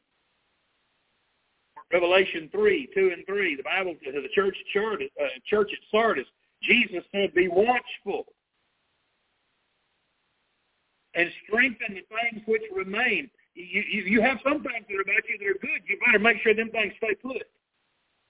Revelation 1.92 2.50
3, 2.52 2.88
2 2.94 3.11
and 3.16 3.24
3, 3.26 3.56
the 3.56 3.62
Bible, 3.62 3.94
to 4.04 4.12
the 4.12 4.28
church, 4.34 4.56
church, 4.72 5.00
uh, 5.20 5.26
church 5.48 5.70
at 5.72 5.78
Sardis, 5.90 6.26
Jesus 6.62 7.02
said, 7.12 7.32
be 7.34 7.48
watchful 7.48 8.26
and 11.14 11.30
strengthen 11.46 11.94
the 11.94 12.04
things 12.04 12.42
which 12.46 12.62
remain. 12.74 13.30
You, 13.54 13.82
you, 13.90 14.02
you 14.02 14.20
have 14.22 14.38
some 14.44 14.62
things 14.62 14.84
that 14.88 14.96
are 14.96 15.06
about 15.06 15.24
you 15.28 15.38
that 15.38 15.48
are 15.48 15.61
good. 15.62 15.80
You 15.88 15.98
better 16.04 16.18
make 16.18 16.42
sure 16.42 16.54
them 16.54 16.70
things 16.70 16.92
stay 16.98 17.14
put 17.14 17.42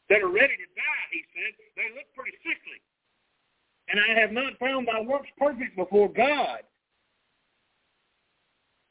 that 0.09 0.23
are 0.23 0.33
ready 0.33 0.57
to 0.57 0.69
die, 0.75 1.07
he 1.13 1.23
said, 1.35 1.55
they 1.77 1.95
look 1.95 2.07
pretty 2.15 2.37
sickly. 2.43 2.81
And 3.89 4.01
I 4.01 4.21
have 4.21 4.33
not 4.33 4.59
found 4.59 4.87
my 4.87 5.01
works 5.01 5.29
perfect 5.39 5.77
before 5.77 6.09
God. 6.13 6.61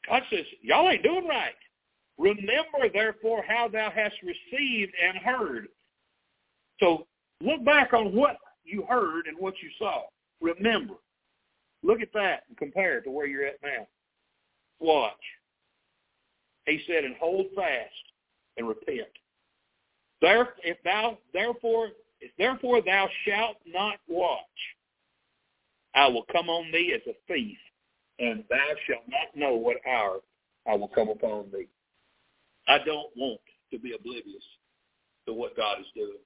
God 0.08 0.22
says, 0.30 0.46
y'all 0.62 0.88
ain't 0.90 1.02
doing 1.02 1.26
right. 1.26 1.54
Remember, 2.18 2.88
therefore, 2.92 3.44
how 3.46 3.68
thou 3.68 3.90
hast 3.94 4.16
received 4.22 4.92
and 5.02 5.18
heard. 5.18 5.68
So 6.80 7.06
look 7.40 7.64
back 7.64 7.92
on 7.92 8.14
what 8.14 8.36
you 8.64 8.84
heard 8.88 9.26
and 9.26 9.38
what 9.38 9.54
you 9.62 9.70
saw. 9.78 10.02
Remember. 10.40 10.94
Look 11.82 12.00
at 12.00 12.12
that 12.14 12.44
and 12.48 12.56
compare 12.56 12.98
it 12.98 13.02
to 13.02 13.10
where 13.10 13.26
you're 13.26 13.46
at 13.46 13.62
now. 13.62 13.86
Watch. 14.80 15.12
He 16.66 16.80
said, 16.86 17.04
and 17.04 17.14
hold 17.16 17.46
fast 17.54 17.94
and 18.56 18.66
repent. 18.66 19.08
There, 20.20 20.54
if 20.64 20.76
thou 20.84 21.18
therefore, 21.32 21.88
if 22.20 22.32
therefore 22.38 22.82
thou 22.82 23.08
shalt 23.24 23.56
not 23.66 23.98
watch, 24.08 24.40
I 25.94 26.08
will 26.08 26.24
come 26.32 26.48
on 26.48 26.70
thee 26.72 26.92
as 26.94 27.02
a 27.06 27.16
thief, 27.32 27.58
and 28.18 28.44
thou 28.50 28.68
shalt 28.86 29.04
not 29.08 29.36
know 29.36 29.54
what 29.54 29.76
hour 29.88 30.20
I 30.66 30.74
will 30.74 30.88
come 30.88 31.08
upon 31.08 31.50
thee. 31.52 31.68
I 32.66 32.78
don't 32.78 33.10
want 33.16 33.40
to 33.72 33.78
be 33.78 33.94
oblivious 33.94 34.42
to 35.26 35.32
what 35.32 35.56
God 35.56 35.80
is 35.80 35.86
doing. 35.94 36.18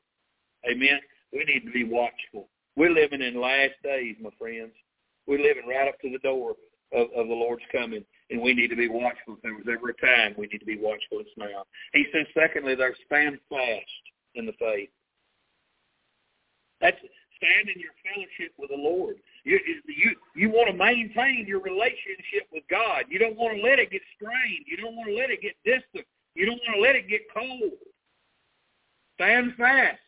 Amen. 0.71 1.01
We 1.33 1.45
need 1.45 1.65
to 1.67 1.73
be 1.73 1.85
watchful. 1.85 2.49
We're 2.77 2.91
living 2.91 3.23
in 3.23 3.41
last 3.41 3.75
days, 3.83 4.17
my 4.21 4.31
friends. 4.39 4.73
We're 5.27 5.43
living 5.43 5.69
right 5.69 5.89
up 5.89 6.01
to 6.01 6.11
the 6.11 6.19
door 6.19 6.55
of, 6.93 7.09
of 7.17 7.29
the 7.29 7.35
Lord's 7.35 7.63
coming, 7.71 8.05
and 8.33 8.41
we 8.41 8.55
need 8.55 8.69
to 8.69 8.77
be 8.77 8.89
watchful. 8.89 9.37
If 9.37 9.43
there 9.43 9.55
was 9.55 9.69
ever 9.69 9.91
a 9.93 9.99
time 10.01 10.35
we 10.39 10.49
need 10.49 10.59
to 10.59 10.67
be 10.67 10.81
watchful, 10.81 11.21
it's 11.21 11.37
now. 11.37 11.69
He 11.93 12.07
says, 12.13 12.27
secondly, 12.33 12.75
there's 12.75 12.97
stand 13.07 13.39
fast 13.49 14.05
in 14.35 14.47
the 14.47 14.57
faith. 14.59 14.89
That's 16.81 16.97
stand 17.37 17.69
in 17.69 17.79
your 17.79 17.93
fellowship 18.01 18.57
with 18.57 18.71
the 18.71 18.81
Lord. 18.81 19.17
You, 19.45 19.61
you, 19.87 20.17
you 20.35 20.49
want 20.49 20.71
to 20.71 20.77
maintain 20.77 21.45
your 21.47 21.61
relationship 21.61 22.49
with 22.53 22.65
God. 22.71 23.05
You 23.11 23.19
don't 23.19 23.37
want 23.37 23.59
to 23.59 23.63
let 23.63 23.79
it 23.79 23.91
get 23.91 24.03
strained. 24.17 24.65
You 24.67 24.79
don't 24.79 24.97
want 24.97 25.11
to 25.11 25.15
let 25.15 25.31
it 25.31 25.43
get 25.43 25.55
distant. 25.67 26.07
You 26.35 26.47
don't 26.47 26.63
want 26.65 26.77
to 26.79 26.83
let 26.83 26.97
it 26.97 27.11
get 27.11 27.29
cold. 27.29 27.77
Stand 29.19 29.55
fast. 29.59 30.01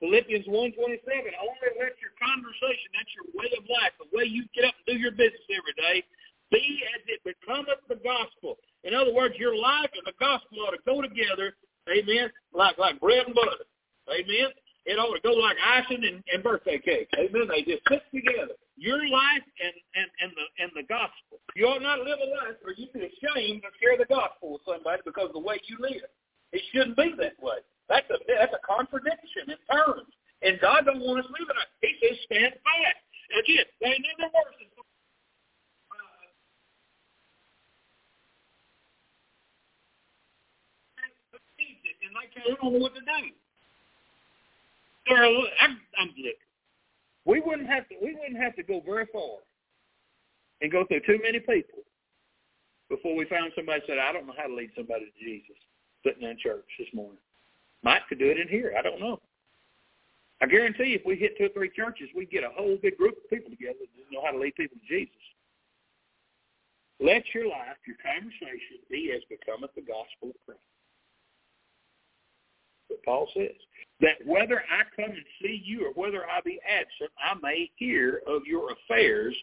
Philippians 0.00 0.46
1.27, 0.46 0.78
only 0.78 1.70
let 1.74 1.98
your 1.98 2.14
conversation, 2.22 2.86
that's 2.94 3.10
your 3.18 3.26
way 3.34 3.50
of 3.58 3.66
life, 3.66 3.90
the 3.98 4.06
way 4.14 4.30
you 4.30 4.46
get 4.54 4.62
up 4.62 4.78
and 4.78 4.94
do 4.94 4.94
your 4.94 5.10
business 5.10 5.42
every 5.50 5.74
day, 5.74 6.06
be 6.50 6.80
as 6.94 7.02
it 7.06 7.20
becometh 7.24 7.82
the 7.88 7.96
gospel. 7.96 8.56
In 8.84 8.94
other 8.94 9.12
words, 9.12 9.34
your 9.38 9.56
life 9.56 9.90
and 9.94 10.06
the 10.06 10.16
gospel 10.18 10.64
ought 10.64 10.72
to 10.72 10.82
go 10.86 11.02
together, 11.02 11.54
amen, 11.88 12.30
like, 12.52 12.78
like 12.78 13.00
bread 13.00 13.26
and 13.26 13.34
butter. 13.34 13.64
Amen. 14.08 14.50
It 14.88 14.96
ought 14.96 15.12
to 15.12 15.20
go 15.20 15.36
like 15.36 15.60
icing 15.60 16.00
and, 16.00 16.24
and 16.32 16.40
birthday 16.40 16.80
cake. 16.80 17.12
Amen. 17.20 17.44
They 17.44 17.60
just 17.60 17.84
fit 17.84 18.00
together. 18.08 18.56
Your 18.80 19.04
life 19.04 19.44
and, 19.60 19.76
and, 20.00 20.08
and 20.24 20.30
the 20.32 20.46
and 20.64 20.70
the 20.72 20.86
gospel. 20.88 21.44
You 21.52 21.68
ought 21.68 21.84
not 21.84 22.00
live 22.00 22.16
a 22.16 22.28
life 22.40 22.56
where 22.64 22.72
you'd 22.72 22.94
be 22.96 23.04
ashamed 23.04 23.68
to 23.68 23.70
share 23.82 24.00
the 24.00 24.08
gospel 24.08 24.56
with 24.56 24.64
somebody 24.64 25.04
because 25.04 25.28
of 25.28 25.36
the 25.36 25.44
way 25.44 25.60
you 25.68 25.76
live. 25.76 26.08
It 26.56 26.62
shouldn't 26.72 26.96
be 26.96 27.12
that 27.20 27.36
way. 27.36 27.60
That's 27.92 28.08
a 28.08 28.16
that's 28.24 28.54
a 28.56 28.62
contradiction 28.64 29.52
in 29.52 29.60
terms. 29.68 30.08
And 30.40 30.56
God 30.62 30.88
don't 30.88 31.04
want 31.04 31.20
us 31.20 31.28
living 31.36 31.58
it. 31.58 31.68
He 31.84 31.92
says 32.00 32.16
stand 32.24 32.56
fast. 32.64 33.02
Again, 33.28 33.68
there 33.84 33.92
ain't 33.92 34.08
nothing 34.16 34.56
than 34.56 34.72
and 42.18 42.30
they 42.34 42.50
can't 42.50 42.62
know 42.62 42.70
what 42.78 42.94
to 42.94 43.00
do. 43.00 43.30
I'm, 45.60 45.80
I'm 45.98 46.10
We 47.24 47.40
wouldn't 47.40 47.68
have 47.68 47.88
to. 47.88 47.94
We 48.02 48.14
wouldn't 48.14 48.40
have 48.40 48.56
to 48.56 48.62
go 48.62 48.82
very 48.84 49.06
far 49.12 49.38
and 50.60 50.70
go 50.70 50.84
through 50.86 51.00
too 51.06 51.18
many 51.22 51.40
people 51.40 51.80
before 52.90 53.16
we 53.16 53.24
found 53.24 53.52
somebody 53.54 53.82
said, 53.86 53.98
"I 53.98 54.12
don't 54.12 54.26
know 54.26 54.34
how 54.36 54.46
to 54.46 54.54
lead 54.54 54.70
somebody 54.76 55.06
to 55.06 55.24
Jesus." 55.24 55.56
Sitting 56.04 56.22
in 56.22 56.38
church 56.38 56.64
this 56.78 56.88
morning, 56.94 57.18
Mike 57.82 58.02
could 58.08 58.18
do 58.18 58.30
it 58.30 58.38
in 58.38 58.48
here. 58.48 58.74
I 58.78 58.82
don't 58.82 59.00
know. 59.00 59.20
I 60.40 60.46
guarantee 60.46 60.94
if 60.94 61.04
we 61.04 61.16
hit 61.16 61.36
two 61.36 61.46
or 61.46 61.48
three 61.48 61.70
churches, 61.70 62.08
we 62.14 62.24
get 62.24 62.44
a 62.44 62.50
whole 62.50 62.78
big 62.80 62.96
group 62.96 63.16
of 63.16 63.28
people 63.30 63.50
together 63.50 63.80
that 63.80 64.12
know 64.12 64.22
how 64.24 64.30
to 64.30 64.38
lead 64.38 64.54
people 64.54 64.76
to 64.78 64.86
Jesus. 64.86 65.14
Let 67.00 67.22
your 67.34 67.48
life, 67.48 67.78
your 67.86 67.96
conversation, 68.02 68.78
be 68.90 69.12
as 69.14 69.22
becometh 69.28 69.74
the 69.74 69.82
gospel 69.82 70.30
of 70.30 70.38
Christ. 70.46 70.60
What 72.98 73.04
Paul 73.04 73.28
says 73.34 73.56
that 74.00 74.24
whether 74.24 74.60
I 74.60 74.82
come 74.94 75.10
and 75.10 75.24
see 75.42 75.60
you 75.64 75.86
or 75.86 75.92
whether 75.92 76.24
I 76.24 76.40
be 76.44 76.60
absent, 76.68 77.10
I 77.18 77.34
may 77.42 77.70
hear 77.76 78.22
of 78.26 78.42
your 78.46 78.70
affairs, 78.72 79.34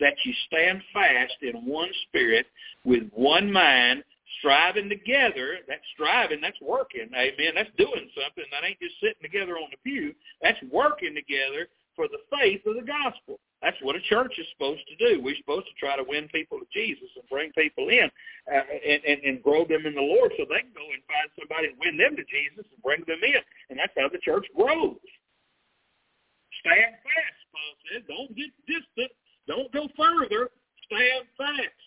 that 0.00 0.14
you 0.24 0.32
stand 0.46 0.82
fast 0.92 1.34
in 1.42 1.66
one 1.66 1.90
spirit, 2.08 2.46
with 2.84 3.10
one 3.12 3.52
mind, 3.52 4.04
striving 4.38 4.88
together. 4.88 5.58
That's 5.66 5.82
striving, 5.94 6.40
that's 6.40 6.60
working. 6.60 7.08
Amen. 7.14 7.52
That's 7.54 7.70
doing 7.76 8.08
something. 8.14 8.44
That 8.50 8.66
ain't 8.66 8.80
just 8.80 8.94
sitting 9.00 9.22
together 9.22 9.56
on 9.56 9.68
the 9.70 9.78
pew. 9.82 10.14
That's 10.40 10.58
working 10.70 11.14
together 11.14 11.68
for 11.96 12.06
the 12.08 12.18
faith 12.30 12.62
of 12.66 12.76
the 12.76 12.86
gospel. 12.86 13.40
That's 13.62 13.76
what 13.82 13.96
a 13.96 14.02
church 14.06 14.38
is 14.38 14.46
supposed 14.54 14.86
to 14.86 14.96
do. 14.96 15.18
We're 15.18 15.36
supposed 15.36 15.66
to 15.66 15.74
try 15.74 15.98
to 15.98 16.06
win 16.06 16.30
people 16.30 16.62
to 16.62 16.68
Jesus 16.70 17.10
and 17.18 17.26
bring 17.26 17.50
people 17.58 17.90
in 17.90 18.06
uh, 18.46 18.62
and, 18.70 19.02
and, 19.02 19.18
and 19.26 19.42
grow 19.42 19.66
them 19.66 19.82
in 19.82 19.98
the 19.98 20.04
Lord 20.04 20.30
so 20.38 20.46
they 20.46 20.62
can 20.62 20.74
go 20.74 20.86
and 20.86 21.02
find 21.10 21.26
somebody 21.34 21.74
and 21.74 21.78
win 21.82 21.98
them 21.98 22.14
to 22.14 22.22
Jesus 22.30 22.62
and 22.70 22.80
bring 22.86 23.02
them 23.10 23.18
in. 23.18 23.42
And 23.70 23.78
that's 23.78 23.94
how 23.98 24.06
the 24.06 24.22
church 24.22 24.46
grows. 24.54 25.02
Stand 26.62 27.02
fast, 27.02 27.40
Paul 27.50 27.72
said. 27.90 28.02
Don't 28.06 28.30
get 28.38 28.54
distant. 28.70 29.10
Don't 29.50 29.70
go 29.74 29.90
further. 29.98 30.54
Stand 30.86 31.26
fast. 31.34 31.82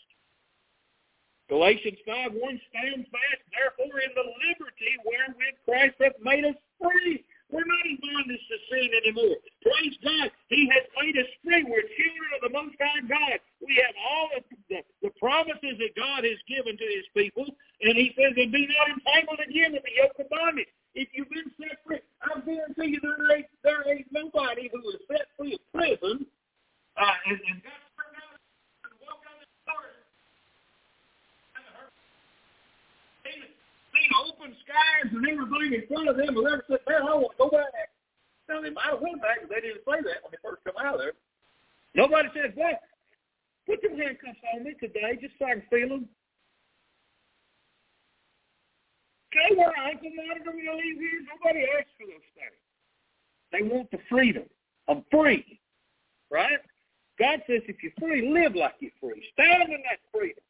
Galatians 1.47 1.99
5, 2.07 2.31
1, 2.31 2.61
stand 2.71 3.03
fast, 3.11 3.43
therefore, 3.51 3.99
in 3.99 4.11
the 4.15 4.23
liberty 4.23 4.95
wherewith 5.03 5.59
Christ 5.67 5.99
hath 5.99 6.15
made 6.23 6.47
us 6.47 6.55
free 6.79 7.27
we're 7.51 7.67
not 7.67 7.83
in 7.83 7.99
bondage 7.99 8.41
to 8.47 8.57
sin 8.71 8.89
anymore. 8.95 9.35
Praise 9.59 9.95
God. 9.99 10.31
He 10.47 10.71
has 10.71 10.87
made 10.95 11.19
us 11.19 11.27
free. 11.43 11.63
We're 11.67 11.83
children 11.83 12.29
of 12.39 12.41
the 12.47 12.53
Most 12.55 12.75
High 12.79 13.03
God. 13.05 13.37
We 13.59 13.75
have 13.83 13.95
all 13.99 14.29
of 14.39 14.43
the, 14.47 14.79
the 15.03 15.11
promises 15.19 15.75
that 15.77 15.93
God 15.99 16.23
has 16.23 16.39
given 16.47 16.79
to 16.79 16.87
his 16.87 17.07
people. 17.11 17.45
And 17.83 17.93
he 17.99 18.15
says, 18.15 18.33
and 18.39 18.51
be 18.51 18.67
not 18.71 18.95
entangled 18.95 19.43
again 19.43 19.75
with 19.75 19.83
the 19.83 19.95
yoke 19.99 20.15
of 20.17 20.31
bondage. 20.31 20.71
If 20.95 21.11
you've 21.11 21.31
been 21.31 21.51
set 21.59 21.79
free, 21.83 22.03
I 22.23 22.39
guarantee 22.39 22.95
you 22.95 22.99
there 23.03 23.19
ain't, 23.35 23.51
there 23.63 23.83
ain't 23.87 24.07
nobody 24.11 24.71
who 24.71 24.79
is 24.91 25.03
set 25.07 25.27
free 25.35 25.55
of 25.55 25.63
prison 25.71 26.25
uh, 26.95 27.17
and, 27.27 27.39
and 27.39 27.63
got 27.63 27.79
seen 34.11 34.27
open 34.27 34.55
skies 34.63 35.11
and 35.11 35.23
everything 35.23 35.73
in 35.73 35.87
front 35.87 36.09
of 36.09 36.17
them 36.17 36.35
will 36.35 36.47
ever 36.47 36.63
sit 36.69 36.81
there, 36.85 37.03
I 37.03 37.15
want 37.15 37.31
to 37.31 37.37
go 37.37 37.49
back. 37.49 37.95
Now, 38.49 38.61
they 38.61 38.69
might 38.69 38.91
have 38.91 39.01
went 39.01 39.21
back, 39.21 39.39
but 39.41 39.49
they 39.49 39.61
didn't 39.61 39.87
say 39.87 40.03
that 40.03 40.19
when 40.23 40.31
they 40.31 40.41
first 40.43 40.63
come 40.67 40.75
out 40.79 40.95
of 40.95 41.01
there. 41.01 41.15
Nobody 41.95 42.29
says, 42.35 42.51
well, 42.55 42.79
put 43.67 43.81
them 43.81 43.97
handcuffs 43.97 44.39
on 44.55 44.63
me 44.63 44.75
today 44.79 45.17
just 45.19 45.35
so 45.39 45.45
I 45.45 45.59
can 45.59 45.63
feel 45.69 45.89
them. 45.89 46.09
Can 49.31 49.41
I 49.47 49.55
wear 49.55 49.71
an 49.71 49.95
ankle 49.95 50.11
monitor 50.11 50.51
when 50.51 50.67
I 50.67 50.75
leave 50.75 50.99
here? 50.99 51.23
Nobody 51.31 51.63
asks 51.79 51.95
for 51.95 52.07
those 52.07 52.27
things. 52.35 52.59
They 53.51 53.63
want 53.63 53.91
the 53.91 53.99
freedom. 54.09 54.43
I'm 54.89 55.05
free, 55.11 55.59
right? 56.29 56.59
God 57.19 57.39
says 57.47 57.61
if 57.67 57.83
you're 57.83 57.95
free, 57.99 58.27
live 58.27 58.55
like 58.55 58.75
you're 58.79 58.91
free. 58.99 59.23
Stand 59.33 59.71
in 59.71 59.83
that 59.87 59.99
freedom. 60.11 60.43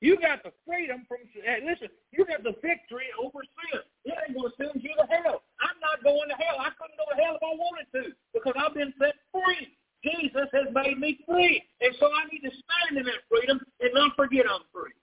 You 0.00 0.16
got 0.16 0.42
the 0.42 0.52
freedom 0.64 1.04
from, 1.04 1.28
hey, 1.28 1.60
listen, 1.60 1.92
you 2.10 2.24
got 2.24 2.42
the 2.42 2.56
victory 2.64 3.12
over 3.20 3.44
sin. 3.44 3.84
It 4.08 4.16
ain't 4.16 4.32
going 4.32 4.48
to 4.48 4.56
send 4.56 4.80
you 4.80 4.96
to 4.96 5.04
hell. 5.04 5.44
I'm 5.60 5.76
not 5.76 6.00
going 6.00 6.24
to 6.32 6.36
hell. 6.40 6.56
I 6.56 6.72
couldn't 6.80 6.96
go 6.96 7.04
to 7.12 7.16
hell 7.20 7.36
if 7.36 7.44
I 7.44 7.52
wanted 7.52 7.88
to 8.00 8.02
because 8.32 8.56
I've 8.56 8.72
been 8.72 8.96
set 8.96 9.12
free. 9.28 9.76
Jesus 10.00 10.48
has 10.56 10.72
made 10.72 10.96
me 10.96 11.20
free. 11.28 11.62
And 11.84 11.92
so 12.00 12.08
I 12.08 12.24
need 12.32 12.40
to 12.48 12.52
stand 12.52 12.96
in 12.96 13.04
that 13.04 13.28
freedom 13.28 13.60
and 13.80 13.92
not 13.92 14.16
forget 14.16 14.48
I'm 14.48 14.64
free. 14.72 14.96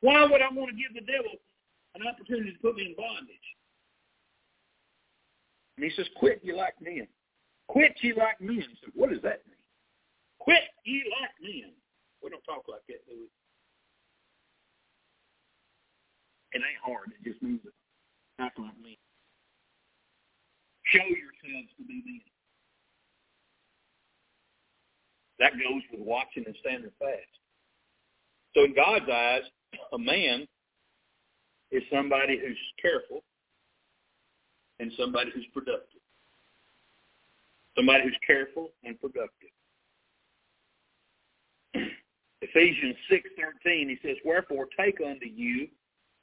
Why 0.00 0.28
would 0.28 0.42
I 0.42 0.52
want 0.52 0.70
to 0.70 0.76
give 0.76 0.92
the 0.92 1.00
devil 1.00 1.32
an 1.96 2.06
opportunity 2.06 2.52
to 2.52 2.58
put 2.60 2.76
me 2.76 2.92
in 2.92 2.94
bondage? 2.94 3.48
And 5.76 5.84
he 5.84 5.90
says, 5.96 6.06
quit 6.16 6.40
ye 6.44 6.52
like 6.52 6.74
men. 6.82 7.08
Quit 7.68 7.96
ye 8.02 8.12
like 8.12 8.40
men. 8.40 8.68
So 8.84 8.92
what 8.94 9.08
does 9.08 9.22
that 9.22 9.48
mean? 9.48 9.56
Quit 10.40 10.68
ye 10.84 11.04
like 11.08 11.32
men. 11.40 11.72
We 12.22 12.30
don't 12.30 12.42
talk 12.42 12.64
like 12.68 12.82
that, 12.88 13.06
do 13.06 13.14
we? 13.14 13.28
It 16.52 16.62
ain't 16.64 16.82
hard. 16.82 17.12
It 17.12 17.28
just 17.28 17.42
means 17.42 17.60
act 18.40 18.58
like 18.58 18.78
me. 18.82 18.98
Show 20.84 21.04
yourselves 21.04 21.68
to 21.76 21.84
be 21.86 22.02
men. 22.04 22.20
That 25.38 25.52
goes 25.52 25.82
with 25.92 26.00
watching 26.00 26.44
and 26.46 26.56
standing 26.60 26.90
fast. 26.98 27.38
So 28.54 28.64
in 28.64 28.74
God's 28.74 29.08
eyes, 29.08 29.42
a 29.92 29.98
man 29.98 30.48
is 31.70 31.82
somebody 31.92 32.38
who's 32.38 32.58
careful 32.80 33.22
and 34.80 34.90
somebody 34.98 35.30
who's 35.34 35.46
productive. 35.52 36.00
Somebody 37.76 38.04
who's 38.04 38.18
careful 38.26 38.70
and 38.84 38.98
productive. 39.00 39.50
Ephesians 42.40 42.96
6.13, 43.10 43.88
he 43.88 43.98
says, 44.02 44.16
Wherefore 44.24 44.68
take 44.78 45.00
unto 45.00 45.26
you 45.26 45.68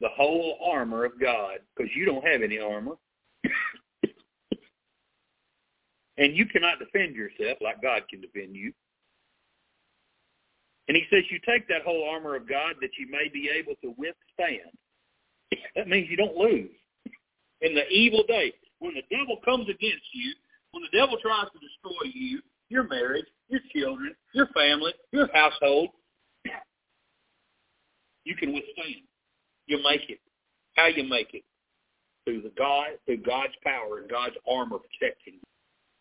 the 0.01 0.09
whole 0.15 0.57
armor 0.65 1.05
of 1.05 1.19
God, 1.19 1.59
because 1.75 1.91
you 1.95 2.05
don't 2.05 2.25
have 2.25 2.41
any 2.41 2.59
armor. 2.59 2.95
and 6.17 6.35
you 6.35 6.45
cannot 6.45 6.79
defend 6.79 7.15
yourself 7.15 7.57
like 7.61 7.81
God 7.81 8.03
can 8.09 8.21
defend 8.21 8.55
you. 8.55 8.73
And 10.87 10.95
he 10.95 11.03
says 11.09 11.23
you 11.31 11.39
take 11.45 11.67
that 11.67 11.81
whole 11.83 12.07
armor 12.09 12.35
of 12.35 12.47
God 12.47 12.75
that 12.81 12.91
you 12.99 13.07
may 13.09 13.27
be 13.33 13.49
able 13.49 13.73
to 13.81 13.93
withstand. 13.97 14.71
That 15.75 15.87
means 15.87 16.09
you 16.09 16.17
don't 16.17 16.37
lose. 16.37 16.71
In 17.61 17.75
the 17.75 17.87
evil 17.89 18.23
day, 18.27 18.53
when 18.79 18.93
the 18.93 19.03
devil 19.15 19.37
comes 19.43 19.67
against 19.69 20.05
you, 20.13 20.33
when 20.71 20.83
the 20.83 20.97
devil 20.97 21.17
tries 21.21 21.47
to 21.51 21.59
destroy 21.59 22.11
you, 22.13 22.41
your 22.69 22.83
marriage, 22.83 23.25
your 23.49 23.61
children, 23.73 24.15
your 24.33 24.47
family, 24.47 24.93
your 25.11 25.29
household, 25.33 25.89
you 28.25 28.35
can 28.35 28.53
withstand. 28.53 29.05
You'll 29.67 29.83
make 29.83 30.09
it. 30.09 30.19
How 30.75 30.87
you 30.87 31.07
make 31.07 31.33
it? 31.33 31.43
Through 32.25 32.41
the 32.41 32.51
God, 32.57 32.97
through 33.05 33.21
God's 33.21 33.53
power 33.63 33.99
and 33.99 34.09
God's 34.09 34.35
armor 34.49 34.77
protecting 34.81 35.35
you. 35.35 35.47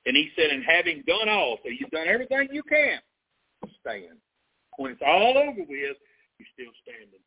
And 0.07 0.17
he 0.17 0.31
said, 0.37 0.51
and 0.51 0.65
having 0.65 1.05
done 1.07 1.29
all, 1.29 1.59
so 1.63 1.71
you've 1.71 1.91
done 1.91 2.09
everything 2.09 2.49
you 2.53 2.63
can, 2.63 2.99
stand. 3.81 4.19
When 4.77 4.93
it's 4.93 5.03
all 5.07 5.39
over 5.39 5.65
with, 5.65 5.97
you're 6.37 6.53
still 6.53 6.73
standing. 6.83 7.23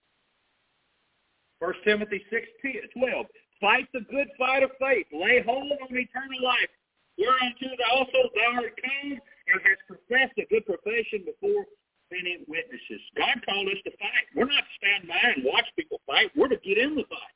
First 1.59 1.79
Timothy 1.85 2.21
6, 2.29 2.45
12. 2.93 3.25
Fight 3.61 3.87
the 3.93 4.01
good 4.11 4.29
fight 4.37 4.61
of 4.61 4.69
faith. 4.77 5.07
Lay 5.09 5.41
hold 5.41 5.71
on 5.81 5.89
eternal 5.89 6.43
life, 6.43 6.69
whereunto 7.17 7.73
also 7.89 8.29
thou 8.37 8.61
art 8.61 8.77
called 8.77 9.19
and 9.49 9.57
hast 9.65 9.81
professed 9.89 10.37
a 10.37 10.45
good 10.53 10.65
profession 10.65 11.25
before 11.25 11.65
many 12.11 12.43
witnesses. 12.47 13.01
God 13.15 13.39
called 13.43 13.67
us 13.67 13.81
to 13.85 13.91
fight. 13.99 14.25
We're 14.35 14.49
not 14.49 14.63
to 14.63 14.73
stand 14.79 15.07
by 15.07 15.21
and 15.35 15.43
watch 15.43 15.65
people 15.75 16.01
fight. 16.07 16.31
We're 16.35 16.51
to 16.51 16.59
get 16.63 16.77
in 16.77 16.95
the 16.95 17.03
fight. 17.09 17.35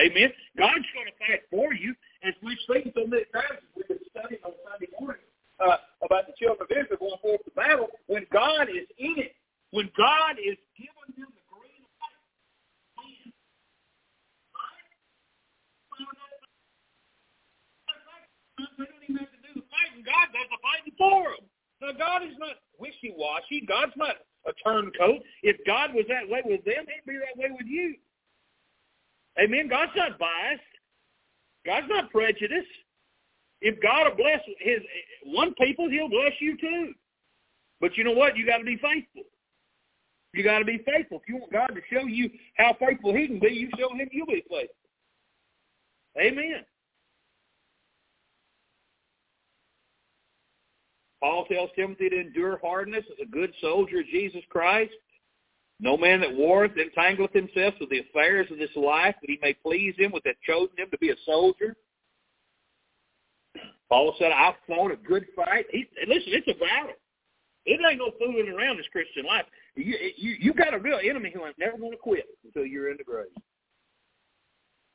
Amen. 0.00 0.32
God's 0.56 0.88
going 0.96 1.10
to 1.10 1.16
fight 1.20 1.44
for 1.52 1.74
you. 1.74 1.94
As 2.24 2.32
we've 2.40 2.58
seen 2.64 2.92
so 2.96 3.04
many 3.04 3.28
times, 3.28 3.60
we've 3.76 3.88
been 3.88 4.00
studying 4.08 4.40
on 4.40 4.56
Sunday 4.64 4.88
morning 4.96 5.26
uh, 5.60 5.76
about 6.00 6.24
the 6.24 6.32
children 6.40 6.64
of 6.64 6.70
Israel 6.72 6.96
going 6.96 7.20
forth 7.20 7.44
to 7.44 7.52
battle. 7.52 7.92
When 8.08 8.24
God 8.32 8.72
is 8.72 8.88
in 8.96 9.20
it, 9.20 9.36
when 9.76 9.92
God 9.92 10.40
is 10.40 10.56
giving 10.80 11.12
them 11.12 11.28
the 11.28 11.44
green 11.44 11.84
light, 12.00 12.24
man, 13.04 13.36
they 18.80 18.88
don't 18.88 19.04
even 19.04 19.20
have 19.20 19.28
to 19.28 19.40
do 19.44 19.60
the 19.60 19.66
fighting. 19.68 20.00
God 20.08 20.26
does 20.32 20.48
the 20.48 20.60
fighting 20.64 20.96
for 20.96 21.36
them. 21.36 21.51
Now, 21.82 21.90
God 21.98 22.22
is 22.22 22.38
not 22.38 22.54
wishy-washy. 22.78 23.66
God's 23.66 23.92
not 23.96 24.14
a 24.46 24.52
turncoat. 24.64 25.20
If 25.42 25.56
God 25.66 25.92
was 25.94 26.04
that 26.08 26.28
way 26.28 26.42
with 26.44 26.64
them, 26.64 26.86
he'd 26.86 27.10
be 27.10 27.18
that 27.18 27.36
way 27.36 27.48
with 27.50 27.66
you. 27.66 27.96
Amen. 29.42 29.68
God's 29.68 29.92
not 29.96 30.18
biased. 30.18 30.62
God's 31.66 31.88
not 31.88 32.10
prejudiced. 32.10 32.66
If 33.60 33.80
God 33.82 34.08
will 34.08 34.16
bless 34.16 34.40
his 34.60 34.80
one 35.24 35.54
people, 35.54 35.88
he'll 35.88 36.08
bless 36.08 36.32
you 36.40 36.56
too. 36.58 36.92
But 37.80 37.96
you 37.96 38.04
know 38.04 38.12
what? 38.12 38.36
You 38.36 38.46
got 38.46 38.58
to 38.58 38.64
be 38.64 38.76
faithful. 38.76 39.22
You 40.34 40.44
got 40.44 40.60
to 40.60 40.64
be 40.64 40.78
faithful. 40.86 41.18
If 41.18 41.28
you 41.28 41.36
want 41.36 41.52
God 41.52 41.68
to 41.68 41.80
show 41.92 42.06
you 42.06 42.30
how 42.56 42.76
faithful 42.78 43.14
he 43.14 43.26
can 43.26 43.38
be, 43.38 43.48
you 43.48 43.68
show 43.78 43.92
him 43.94 44.08
you'll 44.12 44.26
be 44.26 44.44
faithful. 44.48 44.76
Amen. 46.18 46.64
Paul 51.22 51.44
tells 51.44 51.70
Timothy 51.76 52.10
to 52.10 52.20
endure 52.20 52.58
hardness 52.62 53.04
as 53.08 53.18
a 53.22 53.30
good 53.30 53.52
soldier 53.60 54.00
of 54.00 54.06
Jesus 54.06 54.42
Christ. 54.50 54.92
No 55.78 55.96
man 55.96 56.20
that 56.20 56.34
warreth 56.34 56.72
entangleth 56.72 57.32
himself 57.32 57.74
with 57.80 57.90
the 57.90 58.00
affairs 58.00 58.48
of 58.50 58.58
this 58.58 58.74
life, 58.74 59.14
that 59.20 59.30
he 59.30 59.38
may 59.40 59.54
please 59.54 59.94
him 59.96 60.10
with 60.10 60.24
that 60.24 60.34
chosen 60.44 60.76
him 60.76 60.90
to 60.90 60.98
be 60.98 61.10
a 61.10 61.16
soldier. 61.24 61.76
Paul 63.88 64.14
said, 64.18 64.32
I've 64.32 64.54
fought 64.66 64.90
a 64.90 64.96
good 64.96 65.26
fight. 65.36 65.66
He, 65.70 65.86
listen, 66.08 66.32
it's 66.32 66.48
a 66.48 66.58
battle. 66.58 66.96
It 67.66 67.80
ain't 67.88 67.98
no 67.98 68.10
fooling 68.18 68.48
around 68.48 68.78
this 68.78 68.86
Christian 68.90 69.24
life. 69.24 69.44
You, 69.76 69.94
you, 70.16 70.36
you 70.40 70.54
got 70.54 70.74
a 70.74 70.78
real 70.78 70.98
enemy 71.04 71.30
who 71.32 71.46
ain't 71.46 71.58
never 71.58 71.78
going 71.78 71.92
to 71.92 71.98
quit 71.98 72.26
until 72.44 72.66
you're 72.66 72.90
in 72.90 72.96
the 72.96 73.04
grave. 73.04 73.26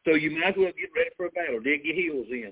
So 0.06 0.16
you 0.16 0.32
might 0.32 0.50
as 0.50 0.56
well 0.58 0.72
get 0.78 0.90
ready 0.96 1.10
for 1.16 1.28
a 1.28 1.32
battle. 1.32 1.62
Dig 1.62 1.86
your 1.86 1.96
heels 1.96 2.28
in 2.32 2.52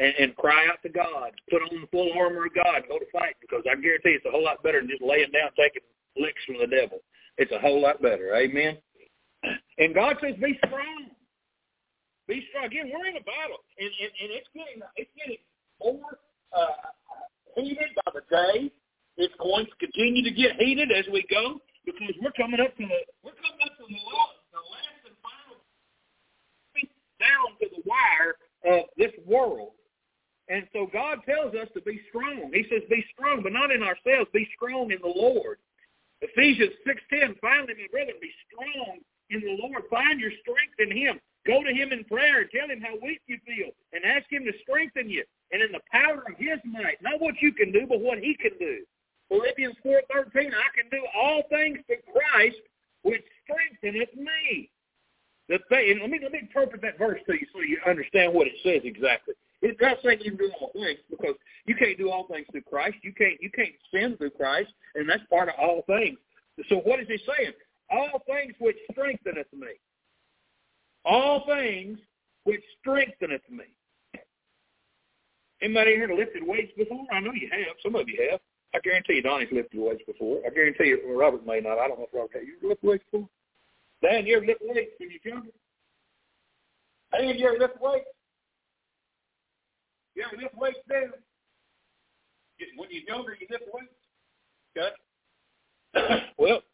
and, 0.00 0.14
and 0.18 0.36
cry 0.36 0.66
out 0.68 0.82
to 0.82 0.88
God. 0.88 1.32
Put 1.50 1.62
on 1.62 1.80
the 1.80 1.86
full 1.88 2.12
armor 2.18 2.46
of 2.46 2.54
God 2.54 2.82
go 2.88 2.98
to 2.98 3.06
fight 3.12 3.36
because 3.40 3.62
I 3.70 3.74
guarantee 3.80 4.16
it's 4.16 4.26
a 4.26 4.30
whole 4.30 4.44
lot 4.44 4.62
better 4.62 4.80
than 4.80 4.90
just 4.90 5.02
laying 5.02 5.30
down 5.32 5.50
taking 5.56 5.82
licks 6.16 6.42
from 6.46 6.56
the 6.60 6.66
devil. 6.66 6.98
It's 7.38 7.52
a 7.52 7.58
whole 7.58 7.80
lot 7.80 8.00
better. 8.00 8.34
Amen. 8.36 8.78
And 9.78 9.94
God 9.94 10.16
says, 10.20 10.34
be 10.40 10.58
strong. 10.64 11.12
Be 12.26 12.42
strong. 12.50 12.66
Again, 12.66 12.90
we're 12.90 13.06
in 13.06 13.16
a 13.16 13.22
battle, 13.22 13.62
and, 13.78 13.86
and, 13.86 14.12
and 14.18 14.30
it's 14.34 14.50
getting 14.50 14.82
it's 14.96 15.10
getting 15.14 15.38
more 15.78 16.18
uh, 16.50 16.90
heated 17.54 17.94
by 18.02 18.18
the 18.18 18.24
day. 18.26 18.72
It's 19.16 19.34
going 19.38 19.66
to 19.66 19.76
continue 19.78 20.24
to 20.24 20.34
get 20.34 20.58
heated 20.58 20.90
as 20.90 21.06
we 21.12 21.24
go 21.30 21.60
because 21.84 22.10
we're 22.20 22.34
coming 22.34 22.58
up 22.58 22.74
to 22.76 22.82
the 22.82 23.00
we're 23.22 23.38
coming 23.38 23.62
up 23.62 23.78
to 23.78 23.86
the 23.86 24.00
last, 24.10 24.42
the 24.50 24.58
last 24.58 25.00
and 25.06 25.16
final 25.22 25.62
down 27.22 27.54
to 27.62 27.66
the 27.70 27.82
wire 27.86 28.34
of 28.66 28.90
this 28.98 29.14
world. 29.24 29.75
And 30.48 30.66
so 30.72 30.86
God 30.92 31.18
tells 31.26 31.54
us 31.54 31.68
to 31.74 31.80
be 31.82 32.00
strong. 32.08 32.50
He 32.52 32.64
says, 32.70 32.82
be 32.88 33.04
strong, 33.12 33.42
but 33.42 33.52
not 33.52 33.72
in 33.72 33.82
ourselves. 33.82 34.30
Be 34.32 34.48
strong 34.54 34.92
in 34.92 34.98
the 35.02 35.12
Lord. 35.14 35.58
Ephesians 36.22 36.72
6.10, 36.86 37.38
finally, 37.40 37.74
my 37.74 37.90
brother, 37.90 38.12
be 38.20 38.30
strong 38.46 38.98
in 39.30 39.40
the 39.40 39.58
Lord. 39.60 39.82
Find 39.90 40.20
your 40.20 40.30
strength 40.40 40.78
in 40.78 40.96
him. 40.96 41.20
Go 41.46 41.62
to 41.62 41.72
him 41.72 41.92
in 41.92 42.04
prayer 42.04 42.42
and 42.42 42.50
tell 42.50 42.68
him 42.68 42.80
how 42.80 42.94
weak 43.02 43.20
you 43.26 43.38
feel 43.46 43.70
and 43.92 44.04
ask 44.04 44.26
him 44.30 44.44
to 44.44 44.52
strengthen 44.62 45.10
you. 45.10 45.24
And 45.52 45.62
in 45.62 45.70
the 45.72 45.82
power 45.92 46.24
of 46.26 46.38
his 46.38 46.58
might, 46.64 47.02
not 47.02 47.20
what 47.20 47.34
you 47.40 47.52
can 47.52 47.70
do, 47.70 47.86
but 47.86 48.00
what 48.00 48.18
he 48.18 48.34
can 48.34 48.52
do. 48.58 48.82
Philippians 49.28 49.76
4.13, 49.84 50.50
I 50.54 50.70
can 50.74 50.90
do 50.90 51.02
all 51.14 51.42
things 51.50 51.78
through 51.86 52.02
Christ, 52.10 52.58
which 53.02 53.22
strengtheneth 53.42 54.14
me. 54.14 54.70
The 55.48 55.58
thing, 55.68 55.98
let 56.00 56.10
me 56.10 56.18
let 56.20 56.32
me 56.32 56.40
interpret 56.40 56.82
that 56.82 56.98
verse 56.98 57.20
to 57.26 57.34
you 57.34 57.46
so 57.52 57.60
you 57.60 57.78
understand 57.86 58.34
what 58.34 58.48
it 58.48 58.54
says 58.64 58.82
exactly. 58.82 59.34
It's 59.62 59.80
not 59.80 59.98
saying 60.04 60.18
you 60.22 60.32
can 60.32 60.38
do 60.38 60.52
all 60.60 60.70
things 60.72 61.00
because 61.10 61.34
you 61.64 61.74
can't 61.74 61.98
do 61.98 62.10
all 62.10 62.26
things 62.26 62.46
through 62.50 62.62
Christ. 62.62 62.96
You 63.02 63.12
can't 63.12 63.40
you 63.40 63.50
can't 63.50 63.72
sin 63.92 64.16
through 64.16 64.30
Christ, 64.30 64.70
and 64.94 65.08
that's 65.08 65.22
part 65.30 65.48
of 65.48 65.54
all 65.58 65.82
things. 65.86 66.18
So 66.68 66.76
what 66.76 67.00
is 67.00 67.08
he 67.08 67.18
saying? 67.18 67.52
All 67.90 68.22
things 68.26 68.54
which 68.58 68.76
strengtheneth 68.90 69.52
me. 69.52 69.68
All 71.04 71.44
things 71.46 71.98
which 72.44 72.62
strengtheneth 72.80 73.48
me. 73.50 73.64
Anybody 75.62 75.92
here 75.92 76.08
lifted 76.14 76.46
weights 76.46 76.72
before? 76.76 77.06
I 77.10 77.20
know 77.20 77.32
you 77.32 77.48
have. 77.50 77.76
Some 77.82 77.94
of 77.94 78.08
you 78.08 78.28
have. 78.30 78.40
I 78.74 78.78
guarantee 78.80 79.14
you 79.14 79.22
Donnie's 79.22 79.48
lifted 79.52 79.80
weights 79.80 80.02
before. 80.06 80.40
I 80.46 80.50
guarantee 80.50 80.88
you 80.88 81.18
Robert 81.18 81.46
may 81.46 81.60
not. 81.60 81.78
I 81.78 81.88
don't 81.88 81.98
know 81.98 82.06
if 82.06 82.14
Robert 82.14 82.32
has. 82.34 82.42
You 82.44 82.68
lifted 82.68 82.86
weights 82.86 83.04
before? 83.10 83.28
Dan, 84.02 84.26
you 84.26 84.36
ever 84.36 84.46
lifted 84.46 84.68
weights 84.68 84.92
when 84.98 85.10
you 85.10 85.18
were 85.24 85.30
younger? 85.30 85.50
Hey, 87.14 87.38
you 87.38 87.48
ever 87.48 87.58
lifted 87.58 87.80
weights? 87.80 88.06
You 90.16 90.24
ever 90.24 90.40
lift 90.40 90.56
weights 90.56 90.80
then? 90.88 91.12
When 92.80 92.88
you're 92.88 93.04
younger, 93.04 93.36
you 93.36 93.46
lift 93.52 93.68
weights? 93.68 93.92
Okay. 94.72 96.24
well, 96.40 96.64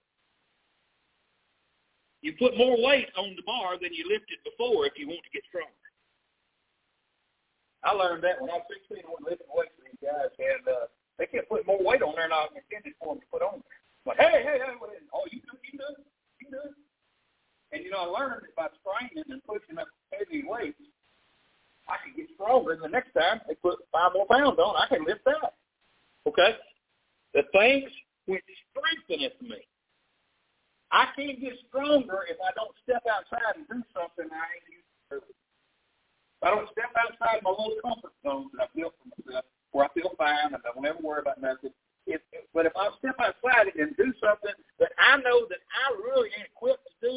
you 2.23 2.39
put 2.39 2.57
more 2.57 2.79
weight 2.79 3.11
on 3.19 3.35
the 3.35 3.43
bar 3.43 3.75
than 3.83 3.91
you 3.91 4.07
lifted 4.07 4.39
before 4.47 4.87
if 4.87 4.95
you 4.95 5.11
want 5.11 5.27
to 5.27 5.35
get 5.35 5.43
stronger. 5.51 5.75
I 7.83 7.91
learned 7.99 8.23
that 8.23 8.39
when 8.39 8.47
I 8.47 8.63
was 8.63 8.71
16. 8.87 9.03
I 9.03 9.11
went 9.11 9.27
lifting 9.27 9.51
weights 9.51 9.75
with 9.75 9.91
these 9.91 10.07
guys, 10.07 10.31
and 10.39 10.63
uh, 10.71 10.87
they 11.19 11.27
kept 11.27 11.51
putting 11.51 11.67
more 11.67 11.83
weight 11.83 11.99
on 11.99 12.15
there 12.15 12.31
than 12.31 12.39
I 12.39 12.47
intended 12.55 12.95
for 13.03 13.19
them 13.19 13.27
to 13.27 13.27
put 13.27 13.43
on 13.43 13.59
there. 13.59 13.81
But 14.07 14.23
hey, 14.23 14.47
hey, 14.47 14.63
hey, 14.63 14.79
what 14.79 14.95
is 14.95 15.03
it? 15.03 15.11
oh, 15.11 15.27
you 15.35 15.43
do, 15.43 15.59
you 15.67 15.83
do, 15.83 15.91
you 16.39 16.49
do. 16.55 16.63
And 17.75 17.83
you 17.83 17.91
know, 17.91 18.07
I 18.07 18.23
learned 18.23 18.47
that 18.47 18.55
by 18.55 18.71
straining 18.79 19.27
and 19.27 19.43
pushing 19.43 19.83
up 19.83 19.91
heavy 20.15 20.47
weights, 20.47 20.79
I 21.93 22.01
can 22.01 22.17
get 22.17 22.33
stronger. 22.33 22.73
And 22.73 22.83
the 22.83 22.89
next 22.89 23.13
time 23.13 23.45
they 23.45 23.55
put 23.55 23.85
five 23.93 24.17
more 24.17 24.25
pounds 24.25 24.57
on, 24.57 24.81
I 24.81 24.89
can 24.89 25.05
lift 25.05 25.25
that. 25.29 25.53
Okay? 26.27 26.57
The 27.37 27.45
things 27.53 27.93
which 28.25 28.45
strengtheneth 28.73 29.37
me. 29.45 29.61
I 30.93 31.09
can't 31.17 31.41
get 31.41 31.57
stronger 31.69 32.29
if 32.29 32.37
I 32.41 32.53
don't 32.57 32.73
step 32.85 33.05
outside 33.09 33.57
and 33.57 33.69
do 33.69 33.81
something 33.97 34.29
I 34.29 34.45
ain't 34.57 34.69
used 34.69 34.93
to 35.09 35.21
do. 35.21 35.25
If 35.25 36.43
I 36.45 36.49
don't 36.53 36.69
step 36.73 36.93
outside 36.97 37.41
my 37.45 37.53
little 37.53 37.81
comfort 37.81 38.13
zone 38.25 38.53
that 38.57 38.69
I 38.69 38.69
built 38.77 38.93
for 39.01 39.09
myself, 39.09 39.45
where 39.73 39.89
I 39.89 39.91
feel 39.97 40.13
fine 40.21 40.53
and 40.53 40.61
I 40.61 40.73
don't 40.73 40.85
ever 40.85 41.01
worry 41.01 41.25
about 41.25 41.41
nothing. 41.41 41.73
If, 42.05 42.21
but 42.53 42.67
if 42.67 42.77
I 42.77 42.93
step 42.99 43.17
outside 43.21 43.73
and 43.73 43.97
do 43.97 44.13
something 44.21 44.53
that 44.81 44.93
I 44.99 45.17
know 45.17 45.49
that 45.49 45.65
I 45.73 45.97
really 45.97 46.29
ain't 46.37 46.53
equipped 46.53 46.85
to 46.85 46.93
do, 47.01 47.17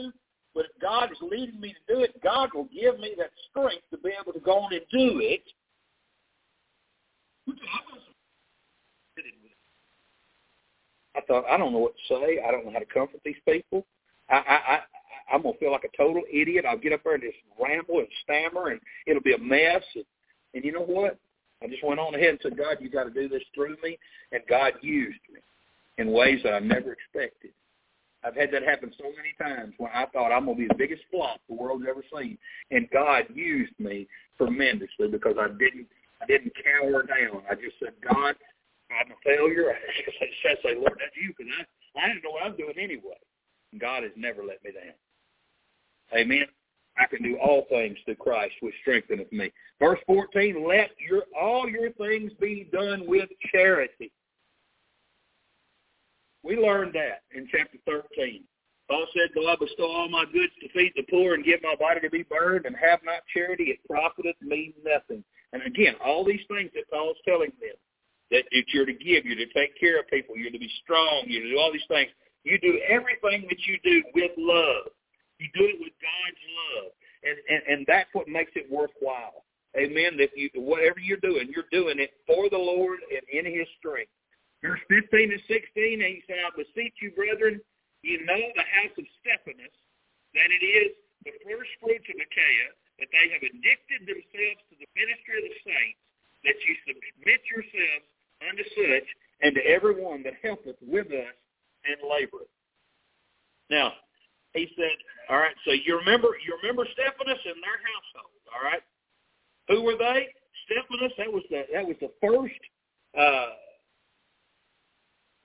but 0.55 0.65
if 0.65 0.81
God 0.81 1.11
is 1.11 1.17
leading 1.21 1.59
me 1.59 1.73
to 1.73 1.93
do 1.93 1.99
it, 2.01 2.19
God 2.23 2.49
will 2.55 2.69
give 2.73 2.97
me 2.97 3.13
that 3.17 3.31
strength 3.51 3.83
to 3.91 3.97
be 3.97 4.11
able 4.19 4.31
to 4.31 4.39
go 4.39 4.59
on 4.59 4.73
and 4.73 4.81
do 4.89 5.19
it. 5.19 5.43
I 11.15 11.21
thought, 11.27 11.45
I 11.49 11.57
don't 11.57 11.73
know 11.73 11.79
what 11.79 11.93
to 11.95 12.15
say. 12.15 12.39
I 12.45 12.51
don't 12.51 12.65
know 12.65 12.71
how 12.71 12.79
to 12.79 12.85
comfort 12.85 13.19
these 13.25 13.35
people. 13.47 13.85
I, 14.29 14.35
I, 14.35 14.55
I, 14.75 14.79
I'm 15.33 15.41
gonna 15.41 15.57
feel 15.57 15.71
like 15.71 15.83
a 15.83 15.97
total 15.97 16.23
idiot. 16.31 16.65
I'll 16.67 16.77
get 16.77 16.93
up 16.93 17.03
there 17.03 17.15
and 17.15 17.23
just 17.23 17.37
ramble 17.61 17.99
and 17.99 18.07
stammer, 18.23 18.69
and 18.69 18.79
it'll 19.05 19.21
be 19.21 19.33
a 19.33 19.37
mess. 19.37 19.83
And, 19.95 20.05
and 20.53 20.63
you 20.63 20.71
know 20.71 20.81
what? 20.83 21.17
I 21.61 21.67
just 21.67 21.83
went 21.83 21.99
on 21.99 22.15
ahead 22.15 22.29
and 22.29 22.39
said, 22.41 22.57
God, 22.57 22.77
you 22.79 22.89
got 22.89 23.05
to 23.05 23.09
do 23.09 23.27
this 23.27 23.43
through 23.53 23.75
me, 23.83 23.97
and 24.31 24.41
God 24.49 24.73
used 24.81 25.19
me 25.33 25.39
in 25.97 26.11
ways 26.11 26.41
that 26.43 26.53
I 26.53 26.59
never 26.59 26.93
expected. 26.93 27.51
I've 28.25 28.35
had 28.35 28.51
that 28.51 28.63
happen 28.63 28.91
so 28.97 29.05
many 29.15 29.33
times 29.37 29.73
when 29.77 29.91
I 29.93 30.05
thought 30.07 30.31
I'm 30.31 30.45
going 30.45 30.57
to 30.57 30.61
be 30.63 30.67
the 30.67 30.75
biggest 30.75 31.03
flop 31.11 31.39
the 31.47 31.55
world's 31.55 31.85
ever 31.87 32.03
seen, 32.15 32.37
and 32.71 32.89
God 32.91 33.25
used 33.33 33.73
me 33.79 34.07
tremendously 34.37 35.07
because 35.11 35.35
I 35.39 35.47
didn't 35.47 35.87
I 36.21 36.25
didn't 36.25 36.53
cower 36.63 37.03
down. 37.03 37.43
I 37.49 37.55
just 37.55 37.77
said, 37.79 37.93
God, 38.01 38.35
I'm 38.89 39.11
a 39.11 39.19
failure. 39.23 39.71
I 39.75 40.25
just 40.49 40.63
say, 40.63 40.75
Lord, 40.75 40.97
that's 40.97 41.15
you, 41.21 41.33
because 41.37 41.51
I 41.59 42.01
I 42.01 42.07
didn't 42.07 42.23
know 42.23 42.31
what 42.31 42.43
I'm 42.43 42.57
doing 42.57 42.75
anyway. 42.79 43.19
And 43.71 43.81
God 43.81 44.03
has 44.03 44.11
never 44.15 44.43
let 44.43 44.63
me 44.63 44.71
down. 44.71 44.93
Amen. 46.17 46.45
I 46.97 47.05
can 47.07 47.21
do 47.21 47.37
all 47.37 47.65
things 47.69 47.97
through 48.05 48.15
Christ 48.15 48.53
which 48.61 48.73
strengtheneth 48.81 49.31
me. 49.31 49.51
Verse 49.79 49.99
14, 50.07 50.65
let 50.65 50.91
your 50.97 51.23
all 51.39 51.67
your 51.69 51.91
things 51.93 52.31
be 52.39 52.69
done 52.71 53.05
with 53.05 53.29
charity. 53.51 54.11
We 56.45 56.57
learned 56.57 56.93
that 56.93 57.25
in 57.33 57.49
chapter 57.49 57.79
13. 57.89 58.43
Paul 58.87 59.07
said, 59.17 59.33
Though 59.33 59.49
I 59.49 59.55
bestow 59.59 59.89
all 59.89 60.07
my 60.07 60.25
goods 60.25 60.53
to 60.61 60.69
feed 60.69 60.93
the 60.95 61.01
poor 61.09 61.33
and 61.33 61.43
give 61.43 61.59
my 61.63 61.73
body 61.73 62.01
to 62.01 62.09
be 62.09 62.21
burned 62.21 62.67
and 62.67 62.75
have 62.77 62.99
not 63.03 63.25
charity, 63.33 63.73
it 63.73 63.79
profiteth 63.89 64.39
me 64.41 64.75
nothing. 64.85 65.23
And 65.53 65.63
again, 65.65 65.95
all 66.05 66.23
these 66.23 66.45
things 66.47 66.69
that 66.75 66.85
Paul's 66.93 67.17
telling 67.25 67.51
them, 67.59 67.73
that, 68.29 68.43
you're 68.73 68.85
to 68.85 68.93
give, 68.93 69.25
you're 69.25 69.41
to 69.41 69.53
take 69.57 69.79
care 69.79 69.99
of 69.99 70.07
people, 70.07 70.37
you're 70.37 70.51
to 70.51 70.59
be 70.59 70.69
strong, 70.83 71.25
you're 71.25 71.43
to 71.43 71.49
do 71.49 71.57
all 71.57 71.73
these 71.73 71.87
things. 71.87 72.11
You 72.43 72.59
do 72.59 72.79
everything 72.87 73.47
that 73.49 73.65
you 73.65 73.79
do 73.83 74.03
with 74.13 74.31
love. 74.37 74.93
You 75.39 75.49
do 75.55 75.65
it 75.65 75.77
with 75.79 75.93
God's 75.97 76.43
love. 76.61 76.91
And, 77.25 77.37
and, 77.49 77.61
and 77.73 77.85
that's 77.87 78.09
what 78.13 78.27
makes 78.27 78.51
it 78.53 78.69
worthwhile. 78.69 79.45
Amen. 79.75 80.15
That 80.17 80.29
you, 80.35 80.49
whatever 80.53 80.99
you're 80.99 81.17
doing, 81.17 81.49
you're 81.49 81.71
doing 81.71 81.97
it 81.97 82.11
for 82.27 82.49
the 82.49 82.57
Lord 82.57 82.99
and 83.09 83.25
in 83.33 83.51
his 83.51 83.67
strength. 83.79 84.11
Verse 84.63 84.81
15 84.87 85.31
and 85.31 85.43
16, 85.47 86.01
and 86.01 86.11
he 86.15 86.21
said, 86.25 86.41
I 86.41 86.49
beseech 86.55 86.95
you, 87.01 87.11
brethren, 87.13 87.61
you 88.01 88.21
know 88.25 88.41
the 88.55 88.67
house 88.69 88.95
of 88.97 89.05
Stephanas, 89.21 89.77
that 90.33 90.49
it 90.49 90.63
is 90.63 90.93
the 91.25 91.33
first 91.45 91.71
fruits 91.81 92.05
of 92.05 92.17
Achaia, 92.17 92.69
that 93.01 93.09
they 93.11 93.27
have 93.33 93.43
addicted 93.43 94.07
themselves 94.07 94.61
to 94.71 94.75
the 94.79 94.89
ministry 94.95 95.35
of 95.41 95.45
the 95.49 95.57
saints, 95.65 96.01
that 96.45 96.57
you 96.65 96.73
submit 96.85 97.41
yourselves 97.49 98.07
unto 98.45 98.65
such, 98.77 99.07
and 99.41 99.51
to 99.57 99.61
every 99.65 99.97
one 99.97 100.23
that 100.23 100.37
helpeth 100.41 100.77
with 100.81 101.09
us 101.11 101.35
and 101.85 101.97
laboreth. 102.05 102.49
Now, 103.69 103.93
he 104.53 104.69
said, 104.77 104.95
all 105.29 105.37
right, 105.37 105.55
so 105.65 105.73
you 105.73 105.97
remember 105.97 106.37
you 106.45 106.55
remember 106.61 106.87
Stephanas 106.93 107.41
and 107.43 107.59
their 107.59 107.81
household, 107.81 108.41
all 108.53 108.63
right? 108.63 108.83
Who 109.67 109.81
were 109.81 109.97
they? 109.97 110.29
Stephanas, 110.69 111.11
that 111.17 111.31
was 111.31 111.43
the 111.49 111.65
that 111.73 111.85
was 111.85 111.97
the 111.99 112.13
first 112.21 112.61
uh 113.17 113.57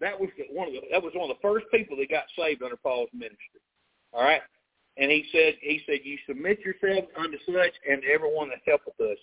that 0.00 0.18
was 0.18 0.30
the, 0.36 0.44
one 0.50 0.68
of 0.68 0.74
the 0.74 0.80
that 0.90 1.02
was 1.02 1.12
one 1.14 1.30
of 1.30 1.36
the 1.36 1.42
first 1.42 1.66
people 1.70 1.96
that 1.96 2.10
got 2.10 2.24
saved 2.36 2.62
under 2.62 2.76
Paul's 2.76 3.10
ministry. 3.12 3.60
All 4.12 4.22
right, 4.22 4.40
and 4.96 5.10
he 5.10 5.24
said 5.32 5.54
he 5.60 5.80
said 5.86 6.00
you 6.04 6.18
submit 6.26 6.60
yourselves 6.60 7.08
unto 7.16 7.38
such 7.46 7.74
and 7.88 8.02
everyone 8.04 8.48
that 8.48 8.60
helpeth 8.66 8.98
us. 9.00 9.18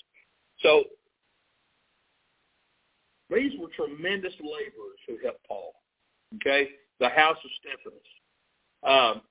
So 0.61 0.84
these 3.30 3.51
were 3.59 3.69
tremendous 3.75 4.34
laborers 4.39 5.01
who 5.07 5.17
helped 5.23 5.45
Paul. 5.47 5.73
Okay, 6.36 6.69
the 6.99 7.09
house 7.09 7.38
of 7.38 7.51
Stephanas. 7.59 8.09
Um, 8.84 9.21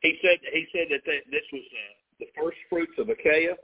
he 0.00 0.18
said 0.22 0.38
he 0.52 0.66
said 0.72 0.88
that 0.90 1.02
they, 1.06 1.20
this 1.30 1.46
was 1.52 1.62
uh, 1.62 1.94
the 2.20 2.26
first 2.36 2.58
fruits 2.68 2.92
of 2.98 3.08
Achaia. 3.08 3.54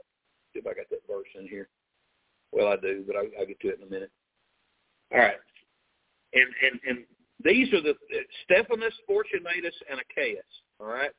See 0.53 0.59
if 0.59 0.67
I 0.67 0.73
got 0.73 0.89
that 0.89 1.03
verse 1.07 1.27
in 1.39 1.47
here. 1.47 1.67
Well, 2.51 2.67
I 2.67 2.77
do, 2.77 3.03
but 3.05 3.17
I, 3.17 3.27
I'll 3.39 3.45
get 3.45 3.59
to 3.59 3.69
it 3.69 3.79
in 3.81 3.87
a 3.87 3.91
minute. 3.91 4.11
All 5.11 5.19
right. 5.19 5.35
And, 6.33 6.47
and, 6.61 6.79
and 6.87 7.05
these 7.43 7.71
are 7.73 7.81
the 7.81 7.95
Stephanas, 8.43 8.93
Fortunatus, 9.07 9.75
and 9.89 9.99
Achaeus. 9.99 10.43
All 10.79 10.87
right? 10.87 11.11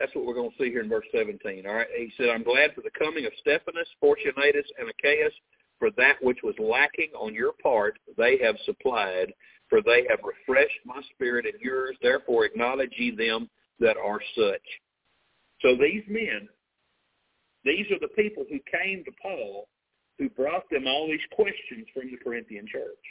That's 0.00 0.14
what 0.14 0.26
we're 0.26 0.34
going 0.34 0.50
to 0.50 0.56
see 0.58 0.70
here 0.70 0.82
in 0.82 0.88
verse 0.88 1.06
17. 1.14 1.66
All 1.66 1.74
right? 1.74 1.86
He 1.96 2.12
said, 2.16 2.28
I'm 2.28 2.42
glad 2.42 2.74
for 2.74 2.82
the 2.82 2.90
coming 2.98 3.26
of 3.26 3.32
Stephanas, 3.40 3.88
Fortunatus, 4.00 4.66
and 4.78 4.88
Achaeus, 4.88 5.32
for 5.78 5.90
that 5.96 6.16
which 6.22 6.38
was 6.42 6.54
lacking 6.58 7.10
on 7.18 7.34
your 7.34 7.52
part 7.62 7.98
they 8.16 8.38
have 8.42 8.56
supplied, 8.64 9.32
for 9.68 9.80
they 9.82 10.06
have 10.08 10.20
refreshed 10.22 10.78
my 10.84 11.00
spirit 11.12 11.46
and 11.46 11.60
yours. 11.60 11.96
Therefore 12.02 12.44
acknowledge 12.44 12.92
ye 12.96 13.14
them 13.14 13.48
that 13.80 13.96
are 13.96 14.20
such. 14.36 14.62
So 15.60 15.74
these 15.74 16.02
men, 16.08 16.48
these 17.64 17.86
are 17.90 17.98
the 18.00 18.14
people 18.14 18.44
who 18.48 18.58
came 18.70 19.04
to 19.04 19.12
Paul 19.22 19.68
who 20.18 20.28
brought 20.30 20.68
them 20.70 20.86
all 20.86 21.08
these 21.08 21.24
questions 21.32 21.86
from 21.92 22.10
the 22.10 22.16
Corinthian 22.22 22.66
church. 22.66 23.04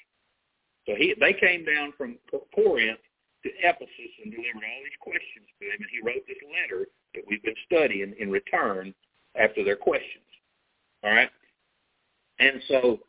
So 0.86 0.96
he, 0.96 1.16
they 1.20 1.34
came 1.34 1.66
down 1.66 1.94
from 1.98 2.18
Corinth 2.54 3.00
to 3.44 3.50
Ephesus 3.60 4.14
and 4.24 4.32
delivered 4.32 4.64
all 4.64 4.84
these 4.84 5.02
questions 5.02 5.48
to 5.60 5.66
him, 5.66 5.80
and 5.80 5.92
he 5.92 6.06
wrote 6.06 6.24
this 6.28 6.38
letter 6.48 6.88
that 7.16 7.24
we've 7.28 7.44
been 7.44 7.56
studying 7.66 8.14
in 8.20 8.32
return 8.32 8.94
after 9.36 9.64
their 9.64 9.76
questions. 9.76 10.24
All 11.04 11.12
right? 11.12 11.30
And 12.40 12.62
so 12.68 13.00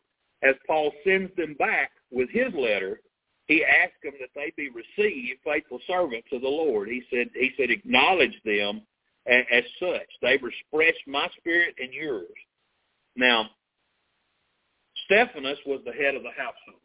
as 0.43 0.55
Paul 0.67 0.91
sends 1.03 1.35
them 1.35 1.55
back 1.57 1.91
with 2.11 2.29
his 2.29 2.53
letter, 2.53 3.01
he 3.47 3.63
asked 3.63 4.01
them 4.03 4.13
that 4.19 4.29
they 4.35 4.51
be 4.57 4.69
received 4.69 5.39
faithful 5.43 5.79
servants 5.87 6.27
of 6.31 6.41
the 6.41 6.47
Lord. 6.47 6.89
He 6.89 7.03
said, 7.09 7.29
he 7.33 7.51
said, 7.57 7.69
acknowledge 7.69 8.39
them 8.43 8.81
as, 9.27 9.45
as 9.51 9.63
such. 9.79 10.07
They've 10.21 10.41
expressed 10.43 11.07
my 11.07 11.29
spirit 11.37 11.75
and 11.79 11.93
yours. 11.93 12.27
Now, 13.15 13.49
Stephanas 15.05 15.59
was 15.65 15.81
the 15.85 15.91
head 15.91 16.15
of 16.15 16.23
the 16.23 16.31
household. 16.31 16.81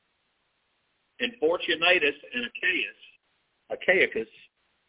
And 1.20 1.32
Fortunatus 1.38 2.14
and 2.34 2.44
Achaeus, 2.44 3.00
Achaicus 3.72 4.28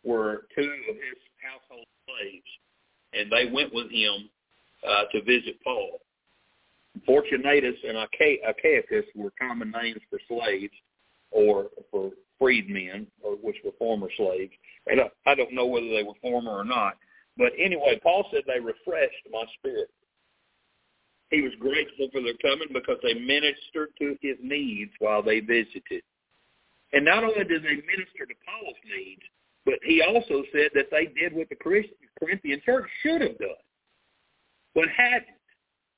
were 0.03 0.45
two 0.55 0.71
of 0.89 0.95
his 0.95 1.19
household 1.43 1.85
slaves, 2.05 2.45
and 3.13 3.31
they 3.31 3.51
went 3.51 3.73
with 3.73 3.91
him 3.91 4.29
uh, 4.87 5.03
to 5.11 5.21
visit 5.23 5.57
Paul. 5.63 5.99
Fortunatus 7.05 7.75
and 7.87 7.97
Achaicus 7.97 9.05
were 9.15 9.31
common 9.39 9.71
names 9.71 10.01
for 10.09 10.19
slaves 10.27 10.73
or 11.31 11.67
for 11.89 12.11
freedmen, 12.39 13.07
or 13.21 13.33
which 13.35 13.57
were 13.63 13.71
former 13.77 14.07
slaves. 14.17 14.51
And 14.87 14.99
I 15.25 15.35
don't 15.35 15.53
know 15.53 15.67
whether 15.67 15.87
they 15.87 16.03
were 16.03 16.15
former 16.21 16.51
or 16.51 16.65
not. 16.65 16.97
But 17.37 17.53
anyway, 17.57 17.99
Paul 18.01 18.25
said 18.31 18.43
they 18.47 18.59
refreshed 18.59 19.27
my 19.31 19.43
spirit. 19.59 19.89
He 21.31 21.41
was 21.41 21.53
grateful 21.59 22.09
for 22.11 22.21
their 22.21 22.35
coming 22.43 22.67
because 22.73 22.97
they 23.01 23.13
ministered 23.15 23.95
to 23.99 24.17
his 24.21 24.37
needs 24.43 24.91
while 24.99 25.23
they 25.23 25.39
visited. 25.39 26.03
And 26.93 27.05
not 27.05 27.23
only 27.23 27.45
did 27.45 27.63
they 27.63 27.79
minister 27.87 28.27
to 28.27 28.35
Paul's 28.45 28.75
needs, 28.83 29.23
but 29.65 29.75
he 29.83 30.01
also 30.01 30.43
said 30.51 30.71
that 30.75 30.91
they 30.91 31.07
did 31.07 31.33
what 31.33 31.47
the 31.47 31.55
Corinthian 31.55 32.61
church 32.65 32.89
should 33.01 33.21
have 33.21 33.37
done, 33.37 33.63
but 34.75 34.89
hadn't. 34.89 35.39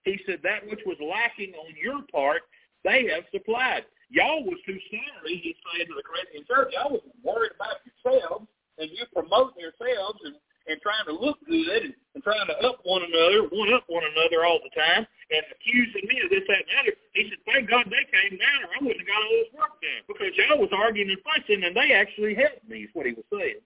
He 0.03 0.19
said 0.27 0.39
that 0.43 0.67
which 0.67 0.81
was 0.85 0.97
lacking 0.99 1.53
on 1.55 1.73
your 1.81 2.03
part, 2.11 2.43
they 2.83 3.07
have 3.07 3.23
supplied. 3.31 3.85
Y'all 4.09 4.43
was 4.43 4.59
too 4.67 4.77
sorry, 4.91 5.39
he 5.41 5.55
said 5.73 5.87
to 5.87 5.95
the 5.95 6.03
Corinthian 6.03 6.45
church. 6.45 6.73
Y'all 6.75 6.91
was 6.91 7.01
worried 7.23 7.55
about 7.55 7.81
yourselves, 7.87 8.45
and 8.77 8.91
you 8.91 9.05
promoting 9.15 9.63
yourselves 9.63 10.19
and 10.25 10.35
and 10.67 10.79
trying 10.81 11.05
to 11.07 11.13
look 11.13 11.39
good 11.45 11.93
and, 12.15 12.23
trying 12.23 12.47
to 12.47 12.57
up 12.63 12.79
one 12.83 13.03
another, 13.03 13.49
one 13.51 13.73
up 13.73 13.83
one 13.87 14.03
another 14.03 14.45
all 14.45 14.59
the 14.63 14.71
time, 14.79 15.03
and 15.03 15.43
accusing 15.51 16.07
me 16.07 16.21
of 16.23 16.29
this, 16.29 16.45
that, 16.47 16.63
and 16.63 16.69
the 16.71 16.77
other. 16.79 16.93
He 17.11 17.27
said, 17.27 17.41
thank 17.43 17.69
God 17.69 17.83
they 17.91 18.05
came 18.07 18.39
down, 18.39 18.63
or 18.63 18.71
I 18.71 18.79
wouldn't 18.79 19.03
have 19.03 19.11
got 19.11 19.23
all 19.27 19.37
this 19.43 19.51
work 19.51 19.75
done 19.83 20.03
because 20.07 20.31
y'all 20.39 20.61
was 20.61 20.71
arguing 20.71 21.11
and 21.11 21.19
fussing, 21.25 21.67
and 21.67 21.75
they 21.75 21.91
actually 21.91 22.35
helped 22.35 22.63
me. 22.69 22.87
Is 22.87 22.93
what 22.93 23.07
he 23.07 23.13
was 23.13 23.27
saying. 23.27 23.59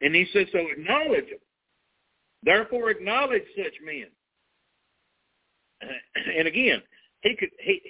And 0.00 0.14
he 0.14 0.26
said, 0.32 0.46
so 0.52 0.62
acknowledge 0.70 1.26
them. 1.26 1.42
Therefore, 2.44 2.90
acknowledge 2.90 3.44
such 3.56 3.74
men. 3.82 4.06
And 6.38 6.46
again, 6.48 6.80
he 7.22 7.34
could 7.36 7.50
he 7.58 7.80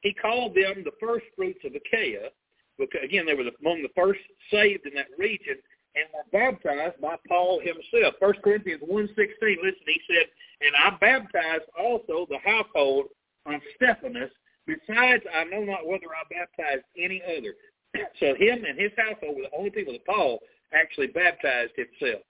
he 0.00 0.12
called 0.14 0.54
them 0.54 0.84
the 0.84 0.94
first 1.00 1.26
fruits 1.34 1.60
of 1.64 1.72
Achaia 1.74 2.30
because 2.78 3.00
again 3.02 3.26
they 3.26 3.34
were 3.34 3.44
the, 3.44 3.52
among 3.60 3.82
the 3.82 3.92
first 3.96 4.20
saved 4.50 4.86
in 4.86 4.94
that 4.94 5.06
region 5.18 5.56
and 5.96 6.06
were 6.12 6.28
baptized 6.30 7.00
by 7.00 7.16
Paul 7.28 7.60
himself. 7.60 8.14
First 8.20 8.42
Corinthians 8.42 8.82
1.16, 8.82 9.16
listen, 9.16 9.86
he 9.86 10.00
said, 10.06 10.26
And 10.60 10.76
I 10.76 10.90
baptized 11.00 11.64
also 11.78 12.26
the 12.28 12.38
household 12.44 13.06
of 13.46 13.60
Stephanas. 13.76 14.30
Besides, 14.66 15.22
I 15.34 15.44
know 15.44 15.62
not 15.62 15.86
whether 15.86 16.06
I 16.06 16.24
baptized 16.30 16.84
any 16.98 17.22
other. 17.24 17.54
so 18.20 18.34
him 18.34 18.64
and 18.64 18.78
his 18.78 18.92
household 18.96 19.36
were 19.36 19.42
the 19.42 19.56
only 19.56 19.70
people 19.70 19.94
that 19.94 20.06
Paul 20.06 20.40
actually 20.72 21.06
baptized 21.08 21.72
himself. 21.76 22.22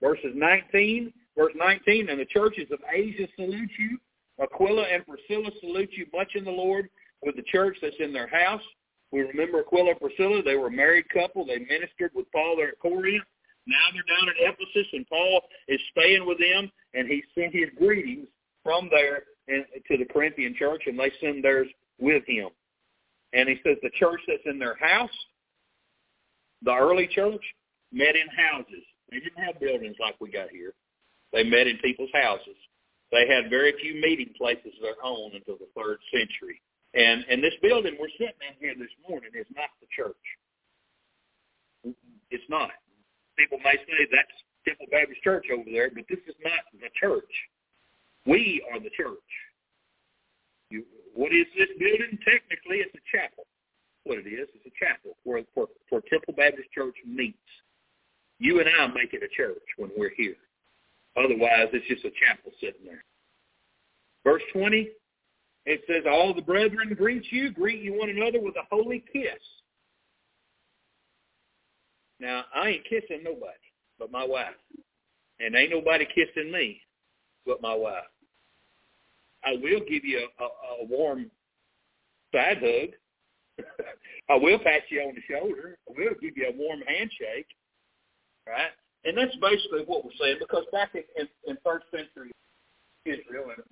Verses 0.00 0.32
19, 0.34 1.12
verse 1.36 1.52
19, 1.56 2.08
And 2.08 2.20
the 2.20 2.26
churches 2.26 2.68
of 2.70 2.78
Asia 2.92 3.26
salute 3.36 3.70
you. 3.78 3.98
Aquila 4.40 4.82
and 4.82 5.02
Priscilla 5.06 5.50
salute 5.60 5.90
you 5.92 6.06
much 6.12 6.32
in 6.34 6.44
the 6.44 6.50
Lord 6.50 6.88
with 7.22 7.36
the 7.36 7.42
church 7.42 7.78
that's 7.80 7.96
in 7.98 8.12
their 8.12 8.28
house. 8.28 8.60
We 9.12 9.20
remember 9.20 9.60
Aquila 9.60 9.90
and 9.90 10.00
Priscilla. 10.00 10.42
They 10.42 10.56
were 10.56 10.68
a 10.68 10.72
married 10.72 11.08
couple. 11.10 11.46
They 11.46 11.58
ministered 11.58 12.12
with 12.14 12.30
Paul 12.32 12.56
there 12.56 12.68
at 12.68 12.80
Corinth. 12.80 13.24
Now 13.66 13.86
they're 13.92 14.16
down 14.16 14.28
at 14.28 14.36
Ephesus, 14.38 14.86
and 14.92 15.06
Paul 15.08 15.40
is 15.68 15.80
staying 15.90 16.26
with 16.26 16.38
them, 16.38 16.70
and 16.94 17.08
he 17.08 17.22
sent 17.34 17.52
his 17.52 17.68
greetings 17.76 18.28
from 18.62 18.88
there 18.90 19.24
to 19.48 19.96
the 19.96 20.04
Corinthian 20.04 20.54
church, 20.58 20.82
and 20.86 20.98
they 20.98 21.10
send 21.20 21.42
theirs 21.42 21.68
with 21.98 22.24
him. 22.26 22.48
And 23.32 23.48
he 23.48 23.56
says 23.64 23.76
the 23.82 23.90
church 23.98 24.20
that's 24.26 24.42
in 24.46 24.58
their 24.58 24.76
house, 24.76 25.10
the 26.62 26.74
early 26.74 27.06
church, 27.06 27.42
met 27.92 28.16
in 28.16 28.28
houses. 28.36 28.84
They 29.10 29.18
didn't 29.18 29.44
have 29.44 29.60
buildings 29.60 29.96
like 30.00 30.16
we 30.20 30.30
got 30.30 30.50
here. 30.50 30.72
They 31.32 31.44
met 31.44 31.66
in 31.66 31.78
people's 31.78 32.10
houses. 32.12 32.56
They 33.12 33.26
had 33.28 33.50
very 33.50 33.72
few 33.80 33.94
meeting 34.00 34.32
places 34.36 34.72
of 34.76 34.82
their 34.82 35.04
own 35.04 35.32
until 35.34 35.56
the 35.58 35.68
third 35.76 35.98
century. 36.12 36.60
And 36.96 37.24
and 37.28 37.44
this 37.44 37.52
building 37.60 37.96
we're 38.00 38.12
sitting 38.16 38.40
in 38.48 38.56
here 38.58 38.74
this 38.74 38.92
morning 39.08 39.30
is 39.36 39.46
not 39.54 39.68
the 39.80 39.86
church. 39.92 40.24
It's 42.30 42.48
not. 42.48 42.72
People 43.36 43.58
may 43.62 43.76
say 43.76 44.08
that's 44.10 44.32
Temple 44.66 44.86
Baptist 44.90 45.22
Church 45.22 45.46
over 45.52 45.68
there, 45.70 45.90
but 45.94 46.04
this 46.08 46.18
is 46.26 46.34
not 46.42 46.64
the 46.72 46.88
church. 46.98 47.30
We 48.24 48.64
are 48.72 48.80
the 48.80 48.90
church. 48.96 49.30
You, 50.70 50.84
what 51.14 51.32
is 51.32 51.46
this 51.56 51.68
building? 51.78 52.18
Technically, 52.24 52.82
it's 52.82 52.94
a 52.96 53.04
chapel. 53.12 53.44
What 54.04 54.18
it 54.18 54.26
is, 54.26 54.48
it's 54.54 54.66
a 54.66 54.74
chapel 54.84 55.16
where, 55.24 55.42
where, 55.54 55.66
where 55.90 56.02
Temple 56.10 56.34
Baptist 56.36 56.70
Church 56.72 56.96
meets. 57.06 57.38
You 58.38 58.60
and 58.60 58.68
I 58.68 58.86
make 58.88 59.14
it 59.14 59.22
a 59.22 59.28
church 59.28 59.62
when 59.76 59.90
we're 59.96 60.12
here. 60.16 60.36
Otherwise, 61.16 61.68
it's 61.72 61.86
just 61.86 62.04
a 62.04 62.10
chapel 62.10 62.52
sitting 62.60 62.84
there. 62.84 63.04
Verse 64.24 64.42
20, 64.52 64.90
it 65.66 65.82
says, 65.88 66.04
All 66.08 66.32
the 66.32 66.42
brethren 66.42 66.94
greet 66.96 67.30
you, 67.30 67.50
greet 67.50 67.82
you 67.82 67.98
one 67.98 68.08
another 68.08 68.40
with 68.40 68.54
a 68.56 68.66
holy 68.74 69.04
kiss. 69.12 69.42
Now, 72.18 72.44
I 72.54 72.68
ain't 72.68 72.84
kissing 72.84 73.22
nobody 73.22 73.52
but 73.98 74.10
my 74.10 74.24
wife. 74.24 74.54
And 75.40 75.54
ain't 75.54 75.70
nobody 75.70 76.06
kissing 76.06 76.50
me 76.50 76.80
but 77.44 77.60
my 77.60 77.74
wife. 77.74 78.04
I 79.44 79.52
will 79.52 79.80
give 79.80 80.04
you 80.04 80.26
a, 80.40 80.42
a, 80.42 80.82
a 80.82 80.86
warm 80.86 81.30
side 82.32 82.58
hug. 82.60 83.66
I 84.30 84.34
will 84.34 84.58
pat 84.58 84.82
you 84.90 85.00
on 85.02 85.14
the 85.14 85.20
shoulder. 85.30 85.78
I 85.88 85.92
will 85.96 86.14
give 86.20 86.36
you 86.36 86.48
a 86.48 86.56
warm 86.56 86.80
handshake. 86.86 87.46
Right? 88.46 88.70
And 89.04 89.16
that's 89.16 89.36
basically 89.36 89.84
what 89.86 90.04
we're 90.04 90.10
saying 90.20 90.36
because 90.40 90.64
back 90.72 90.94
in, 90.94 91.02
in, 91.16 91.28
in 91.46 91.56
first 91.64 91.86
century 91.90 92.32
Israel 93.04 93.50
and 93.56 93.64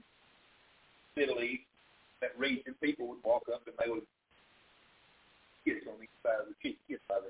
Middle 1.16 1.42
East, 1.42 1.64
that 2.24 2.32
region, 2.40 2.72
people 2.80 3.04
would 3.12 3.20
walk 3.20 3.44
up 3.52 3.68
and 3.68 3.76
they 3.76 3.92
would 3.92 4.08
kiss 5.68 5.84
on 5.84 6.00
each 6.00 6.16
side 6.24 6.40
of 6.40 6.48
the 6.48 6.56
cheek, 6.64 6.80
kiss 6.88 7.00
by 7.04 7.20
the 7.20 7.28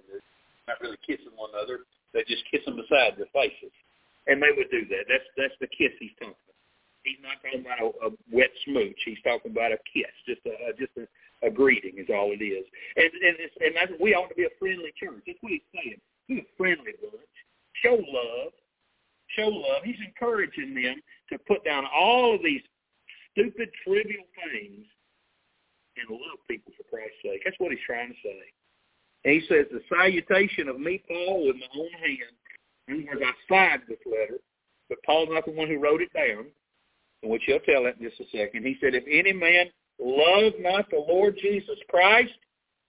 not 0.71 0.81
really 0.81 0.99
kissing 1.05 1.35
one 1.37 1.51
another. 1.53 1.85
They 2.15 2.25
just 2.25 2.47
kiss 2.51 2.65
them 2.65 2.77
beside 2.77 3.19
their 3.19 3.29
faces. 3.35 3.75
And 4.27 4.41
they 4.41 4.55
would 4.57 4.71
do 4.71 4.89
that. 4.89 5.05
That's 5.11 5.29
that's 5.37 5.59
the 5.61 5.69
kiss 5.69 5.93
he's 6.01 6.15
talking 6.17 6.33
about. 6.33 6.57
He's 7.05 7.21
not 7.21 7.37
talking 7.45 7.61
about 7.61 7.85
a, 7.85 7.89
a 8.09 8.11
wet 8.33 8.49
smooch. 8.65 8.97
He's 9.05 9.21
talking 9.21 9.53
about 9.53 9.77
a 9.77 9.81
kiss, 9.85 10.09
just 10.25 10.41
a 10.49 10.73
just 10.81 10.97
a, 10.97 11.05
a 11.45 11.51
greeting 11.51 12.01
is 12.01 12.09
all 12.09 12.33
it 12.33 12.41
is. 12.41 12.65
And 12.97 13.13
and 13.13 13.35
it's, 13.37 13.53
and 13.61 13.77
that's, 13.77 13.93
we 14.01 14.15
ought 14.17 14.33
to 14.33 14.39
be 14.39 14.49
a 14.49 14.57
friendly 14.57 14.95
church. 14.97 15.21
That's 15.27 15.37
what 15.45 15.53
he's 15.53 15.69
saying. 15.77 16.01
Be 16.29 16.41
a 16.41 16.49
friendly 16.57 16.97
bunch. 16.97 17.37
Show 17.85 18.01
love. 18.01 18.57
Show 19.37 19.53
love. 19.53 19.85
He's 19.85 20.01
encouraging 20.01 20.73
them 20.73 20.97
to 21.29 21.37
put 21.45 21.61
down 21.65 21.85
all 21.85 22.35
of 22.35 22.41
these 22.41 22.65
stupid, 23.35 23.69
trivial 23.83 24.25
things 24.39 24.87
and 25.99 26.11
love 26.11 26.39
people 26.49 26.73
for 26.79 26.85
Christ's 26.89 27.19
sake. 27.23 27.43
That's 27.45 27.59
what 27.59 27.71
he's 27.71 27.85
trying 27.87 28.09
to 28.09 28.19
say. 28.23 28.41
And 29.25 29.35
he 29.35 29.47
says, 29.49 29.67
the 29.71 29.83
salutation 29.91 30.69
of 30.69 30.79
me, 30.79 31.03
Paul, 31.07 31.47
with 31.47 31.57
my 31.57 31.69
own 31.77 31.93
hand. 31.99 32.35
In 32.89 33.09
other 33.09 33.21
words, 33.21 33.33
I 33.51 33.55
signed 33.55 33.83
this 33.89 33.99
letter, 34.07 34.39
but 34.89 34.99
Paul's 35.05 35.31
not 35.33 35.47
the 35.47 35.53
one 35.53 35.69
who 35.69 35.81
wrote 35.81 36.03
it 36.03 36.13
down, 36.13 36.47
which 37.23 37.43
he'll 37.47 37.61
tell 37.61 37.85
that 37.85 37.97
in 37.99 38.09
just 38.09 38.21
a 38.21 38.37
second. 38.37 38.65
He 38.65 38.77
said, 38.81 38.95
if 38.95 39.05
any 39.11 39.33
man 39.33 39.67
love 39.99 40.53
not 40.61 40.91
the 40.91 41.03
Lord 41.09 41.39
Jesus 41.41 41.79
Christ, 41.89 42.35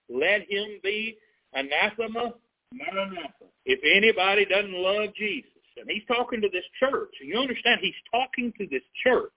let 0.09 0.41
him 0.49 0.79
be 0.83 1.17
anathema, 1.53 2.33
maranatha. 2.73 3.45
If 3.65 3.79
anybody 3.85 4.45
doesn't 4.45 4.73
love 4.73 5.15
Jesus, 5.15 5.51
and 5.77 5.89
he's 5.89 6.03
talking 6.07 6.41
to 6.41 6.49
this 6.51 6.65
church, 6.79 7.11
you 7.23 7.37
understand 7.37 7.79
he's 7.81 7.93
talking 8.11 8.51
to 8.57 8.67
this 8.67 8.83
church. 9.03 9.31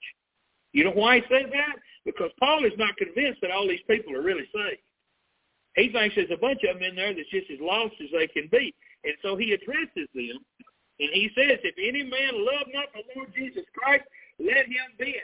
You 0.73 0.85
know 0.85 0.93
why 0.93 1.17
he 1.17 1.23
says 1.23 1.51
that? 1.51 1.77
Because 2.05 2.31
Paul 2.39 2.65
is 2.65 2.73
not 2.77 2.97
convinced 2.97 3.41
that 3.43 3.51
all 3.51 3.67
these 3.67 3.85
people 3.89 4.15
are 4.15 4.23
really 4.23 4.49
saved. 4.55 4.83
He 5.77 5.91
thinks 5.93 6.17
there's 6.17 6.31
a 6.33 6.37
bunch 6.37 6.61
of 6.69 6.79
them 6.79 6.83
in 6.83 6.97
there 6.97 7.15
that's 7.15 7.29
just 7.31 7.51
as 7.51 7.59
lost 7.61 7.95
as 8.03 8.09
they 8.13 8.27
can 8.27 8.49
be. 8.51 8.75
And 9.05 9.15
so 9.23 9.37
he 9.37 9.53
addresses 9.53 10.09
them, 10.15 10.39
and 10.99 11.11
he 11.13 11.31
says, 11.37 11.59
if 11.63 11.75
any 11.79 12.03
man 12.03 12.35
love 12.35 12.67
not 12.75 12.87
the 12.93 13.03
Lord 13.15 13.33
Jesus 13.35 13.63
Christ, 13.75 14.05
let 14.41 14.67
him 14.67 14.91
be 14.99 15.15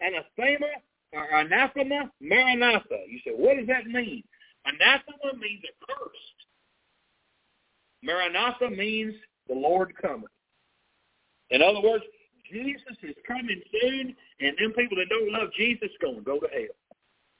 anathema 0.00 0.66
or 1.12 1.24
anathema 1.40 2.10
maranatha. 2.20 3.04
You 3.08 3.18
say, 3.24 3.32
what 3.32 3.56
does 3.56 3.66
that 3.68 3.86
mean? 3.86 4.22
Anathema 4.66 5.38
means 5.40 5.62
accursed. 5.64 6.36
Maranatha 8.02 8.70
means 8.70 9.14
the 9.48 9.54
Lord 9.54 9.94
cometh. 10.00 10.30
In 11.50 11.62
other 11.62 11.80
words, 11.80 12.04
Jesus 12.50 12.96
is 13.02 13.14
coming 13.26 13.60
soon, 13.80 14.14
and 14.40 14.56
them 14.58 14.72
people 14.72 14.96
that 14.98 15.08
don't 15.08 15.32
love 15.32 15.48
Jesus 15.56 15.90
going 16.00 16.16
to 16.16 16.22
go 16.22 16.38
to 16.38 16.48
hell. 16.48 16.76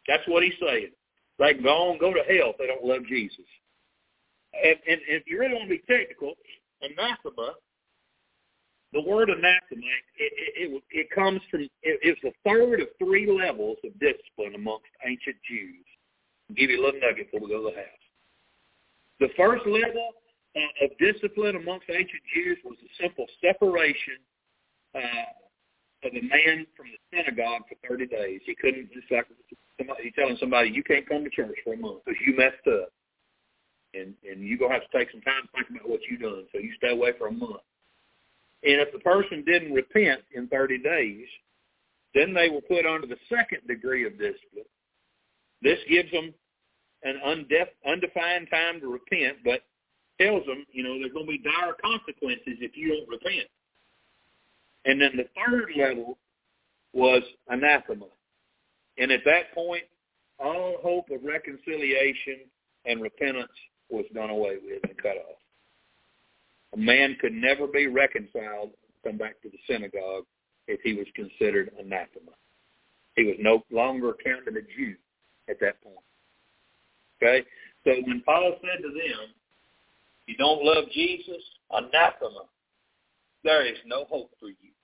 That's 0.08 0.26
what 0.26 0.42
he's 0.42 0.58
saying. 0.60 0.90
They 1.38 1.54
can 1.54 1.62
go 1.62 1.90
on, 1.90 1.98
go 1.98 2.14
to 2.14 2.20
hell 2.20 2.54
if 2.54 2.58
they 2.58 2.66
don't 2.66 2.84
love 2.84 3.02
Jesus. 3.08 3.44
And, 4.54 4.76
and, 4.88 5.00
and 5.10 5.20
if 5.20 5.24
you 5.26 5.38
really 5.38 5.54
want 5.54 5.68
to 5.68 5.76
be 5.76 5.82
technical, 5.86 6.34
anathema, 6.80 7.54
the 8.92 9.02
word 9.02 9.28
anathema, 9.28 9.92
it, 10.16 10.32
it, 10.32 10.72
it, 10.72 10.82
it 10.90 11.10
comes 11.10 11.40
from, 11.50 11.62
it, 11.62 11.70
it's 11.82 12.20
the 12.22 12.32
third 12.48 12.80
of 12.80 12.88
three 12.98 13.30
levels 13.30 13.76
of 13.84 13.92
discipline 14.00 14.54
amongst 14.54 14.86
ancient 15.04 15.36
Jews. 15.48 15.84
I'll 16.48 16.56
give 16.56 16.70
you 16.70 16.80
a 16.80 16.84
little 16.84 17.00
nugget 17.00 17.30
before 17.30 17.46
we 17.46 17.52
go 17.52 17.68
to 17.68 17.74
the 17.74 17.76
house. 17.76 18.04
The 19.20 19.28
first 19.36 19.66
level 19.66 20.12
uh, 20.56 20.84
of 20.86 20.90
discipline 20.98 21.56
amongst 21.56 21.90
ancient 21.90 22.22
Jews 22.32 22.56
was 22.64 22.76
a 22.80 23.02
simple 23.02 23.26
separation 23.44 24.16
uh, 24.96 26.06
of 26.06 26.12
a 26.12 26.22
man 26.22 26.66
from 26.76 26.86
the 26.92 27.00
synagogue 27.12 27.62
for 27.68 27.76
30 27.88 28.06
days. 28.06 28.40
He 28.46 28.54
couldn't, 28.54 28.92
just 28.92 29.10
like 29.10 29.26
somebody 29.78 30.12
telling 30.12 30.36
somebody 30.38 30.70
you 30.70 30.82
can't 30.82 31.08
come 31.08 31.24
to 31.24 31.30
church 31.30 31.56
for 31.64 31.74
a 31.74 31.76
month 31.76 32.00
because 32.04 32.20
you 32.26 32.36
messed 32.36 32.66
up, 32.66 32.90
and 33.94 34.14
and 34.28 34.40
you're 34.40 34.58
gonna 34.58 34.74
have 34.74 34.88
to 34.88 34.98
take 34.98 35.10
some 35.10 35.22
time 35.22 35.42
to 35.44 35.48
think 35.52 35.70
about 35.70 35.88
what 35.88 36.00
you've 36.08 36.20
done. 36.20 36.44
So 36.52 36.58
you 36.58 36.72
stay 36.76 36.90
away 36.90 37.12
for 37.18 37.28
a 37.28 37.32
month. 37.32 37.64
And 38.62 38.80
if 38.80 38.92
the 38.92 38.98
person 39.00 39.44
didn't 39.46 39.72
repent 39.72 40.22
in 40.34 40.48
30 40.48 40.78
days, 40.78 41.28
then 42.14 42.32
they 42.32 42.48
were 42.48 42.62
put 42.62 42.86
under 42.86 43.06
the 43.06 43.18
second 43.28 43.66
degree 43.68 44.06
of 44.06 44.12
discipline. 44.12 44.66
This 45.62 45.78
gives 45.88 46.10
them 46.10 46.34
an 47.04 47.20
undef- 47.24 47.76
undefined 47.86 48.48
time 48.50 48.80
to 48.80 48.88
repent, 48.88 49.38
but 49.44 49.62
tells 50.20 50.44
them, 50.46 50.64
you 50.72 50.82
know, 50.82 50.98
there's 50.98 51.12
going 51.12 51.26
to 51.26 51.30
be 51.30 51.38
dire 51.38 51.76
consequences 51.82 52.58
if 52.60 52.76
you 52.76 52.88
don't 52.88 53.08
repent. 53.08 53.46
And 54.86 55.00
then 55.00 55.10
the 55.16 55.28
third 55.36 55.68
level 55.76 56.16
was 56.92 57.22
anathema. 57.48 58.06
And 58.98 59.12
at 59.12 59.24
that 59.26 59.52
point, 59.54 59.82
all 60.38 60.76
hope 60.82 61.10
of 61.10 61.22
reconciliation 61.24 62.40
and 62.86 63.02
repentance 63.02 63.50
was 63.90 64.04
done 64.14 64.30
away 64.30 64.56
with 64.64 64.82
and 64.84 64.96
cut 64.96 65.16
off. 65.16 65.38
A 66.72 66.76
man 66.76 67.16
could 67.20 67.32
never 67.32 67.66
be 67.66 67.86
reconciled 67.88 68.70
come 69.04 69.18
back 69.18 69.40
to 69.42 69.48
the 69.48 69.58
synagogue 69.68 70.24
if 70.66 70.80
he 70.82 70.94
was 70.94 71.06
considered 71.14 71.70
anathema. 71.78 72.32
He 73.14 73.24
was 73.24 73.36
no 73.38 73.64
longer 73.70 74.14
counted 74.24 74.56
a 74.56 74.62
Jew 74.62 74.94
at 75.48 75.60
that 75.60 75.80
point. 75.82 75.96
Okay? 77.22 77.46
So 77.84 77.92
when 78.06 78.22
Paul 78.22 78.56
said 78.60 78.82
to 78.82 78.88
them, 78.88 79.30
you 80.26 80.36
don't 80.36 80.64
love 80.64 80.84
Jesus, 80.92 81.42
anathema, 81.70 82.46
there 83.44 83.64
is 83.64 83.78
no 83.86 84.04
hope 84.06 84.30
for 84.40 84.48
you. 84.48 84.74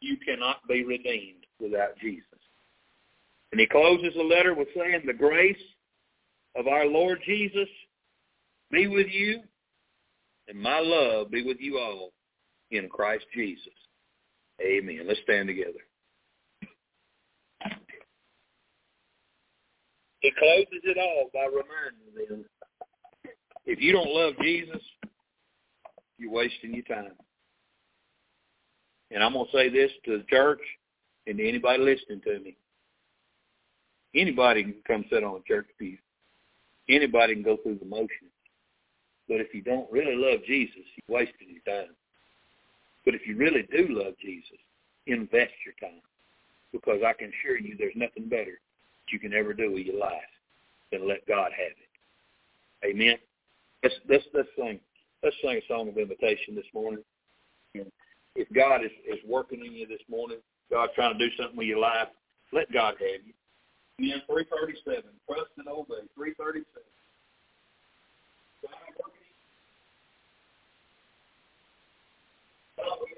You 0.00 0.16
cannot 0.18 0.66
be 0.68 0.84
redeemed 0.84 1.44
without 1.60 1.98
Jesus. 1.98 2.24
And 3.52 3.60
he 3.60 3.66
closes 3.66 4.12
the 4.14 4.22
letter 4.22 4.54
with 4.54 4.68
saying, 4.76 5.02
the 5.06 5.12
grace 5.12 5.56
of 6.56 6.66
our 6.66 6.86
Lord 6.86 7.20
Jesus 7.24 7.68
be 8.70 8.86
with 8.86 9.08
you, 9.10 9.40
and 10.48 10.60
my 10.60 10.80
love 10.80 11.30
be 11.30 11.42
with 11.42 11.58
you 11.60 11.78
all 11.78 12.12
in 12.70 12.88
Christ 12.88 13.24
Jesus. 13.34 13.72
Amen. 14.60 15.02
Let's 15.06 15.20
stand 15.22 15.48
together. 15.48 15.80
He 20.20 20.32
closes 20.38 20.82
it 20.84 20.98
all 20.98 21.30
by 21.32 21.46
reminding 21.46 22.28
them, 22.28 22.44
if 23.66 23.80
you 23.80 23.92
don't 23.92 24.10
love 24.10 24.34
Jesus, 24.42 24.82
you're 26.18 26.32
wasting 26.32 26.74
your 26.74 26.84
time. 26.84 27.12
And 29.10 29.22
I'm 29.22 29.32
going 29.32 29.46
to 29.46 29.52
say 29.52 29.68
this 29.68 29.90
to 30.04 30.18
the 30.18 30.24
church 30.24 30.60
and 31.26 31.38
to 31.38 31.48
anybody 31.48 31.82
listening 31.82 32.20
to 32.22 32.40
me. 32.40 32.56
Anybody 34.14 34.62
can 34.64 34.74
come 34.86 35.04
sit 35.10 35.24
on 35.24 35.40
a 35.40 35.42
church 35.48 35.66
pew. 35.78 35.98
Anybody 36.88 37.34
can 37.34 37.42
go 37.42 37.58
through 37.58 37.78
the 37.78 37.86
motions. 37.86 38.32
But 39.28 39.40
if 39.40 39.52
you 39.52 39.60
don't 39.60 39.90
really 39.92 40.16
love 40.16 40.40
Jesus, 40.46 40.76
you're 40.96 41.18
wasting 41.18 41.48
your 41.50 41.76
time. 41.76 41.94
But 43.04 43.14
if 43.14 43.26
you 43.26 43.36
really 43.36 43.62
do 43.70 43.86
love 43.90 44.14
Jesus, 44.20 44.58
invest 45.06 45.52
your 45.64 45.74
time. 45.80 46.00
Because 46.72 47.00
I 47.06 47.12
can 47.12 47.30
assure 47.30 47.58
you 47.58 47.76
there's 47.78 47.96
nothing 47.96 48.28
better 48.28 48.58
that 48.60 49.12
you 49.12 49.18
can 49.18 49.34
ever 49.34 49.52
do 49.52 49.72
with 49.72 49.86
your 49.86 49.98
life 49.98 50.12
than 50.92 51.08
let 51.08 51.26
God 51.26 51.50
have 51.52 51.72
it. 51.72 52.86
Amen. 52.86 53.16
Let's 53.82 53.94
let's 54.08 54.24
let's 54.34 54.48
sing 54.56 54.80
let's 55.22 55.36
sing 55.42 55.60
a 55.62 55.66
song 55.72 55.88
of 55.88 55.98
invitation 55.98 56.54
this 56.54 56.66
morning 56.74 57.02
if 58.34 58.48
God 58.52 58.84
is, 58.84 58.90
is 59.06 59.18
working 59.26 59.64
in 59.64 59.72
you 59.72 59.86
this 59.86 60.02
morning, 60.10 60.38
God 60.70 60.90
trying 60.94 61.16
to 61.16 61.18
do 61.18 61.34
something 61.36 61.56
with 61.56 61.66
your 61.66 61.78
life, 61.78 62.08
let 62.52 62.70
God 62.72 62.94
have 62.98 63.26
you. 63.26 63.32
Again, 63.98 64.22
337. 64.26 65.10
Trust 65.26 65.50
and 65.58 65.68
obey. 65.68 66.06
337. 66.14 66.64
God 72.78 72.98
working. 73.00 73.17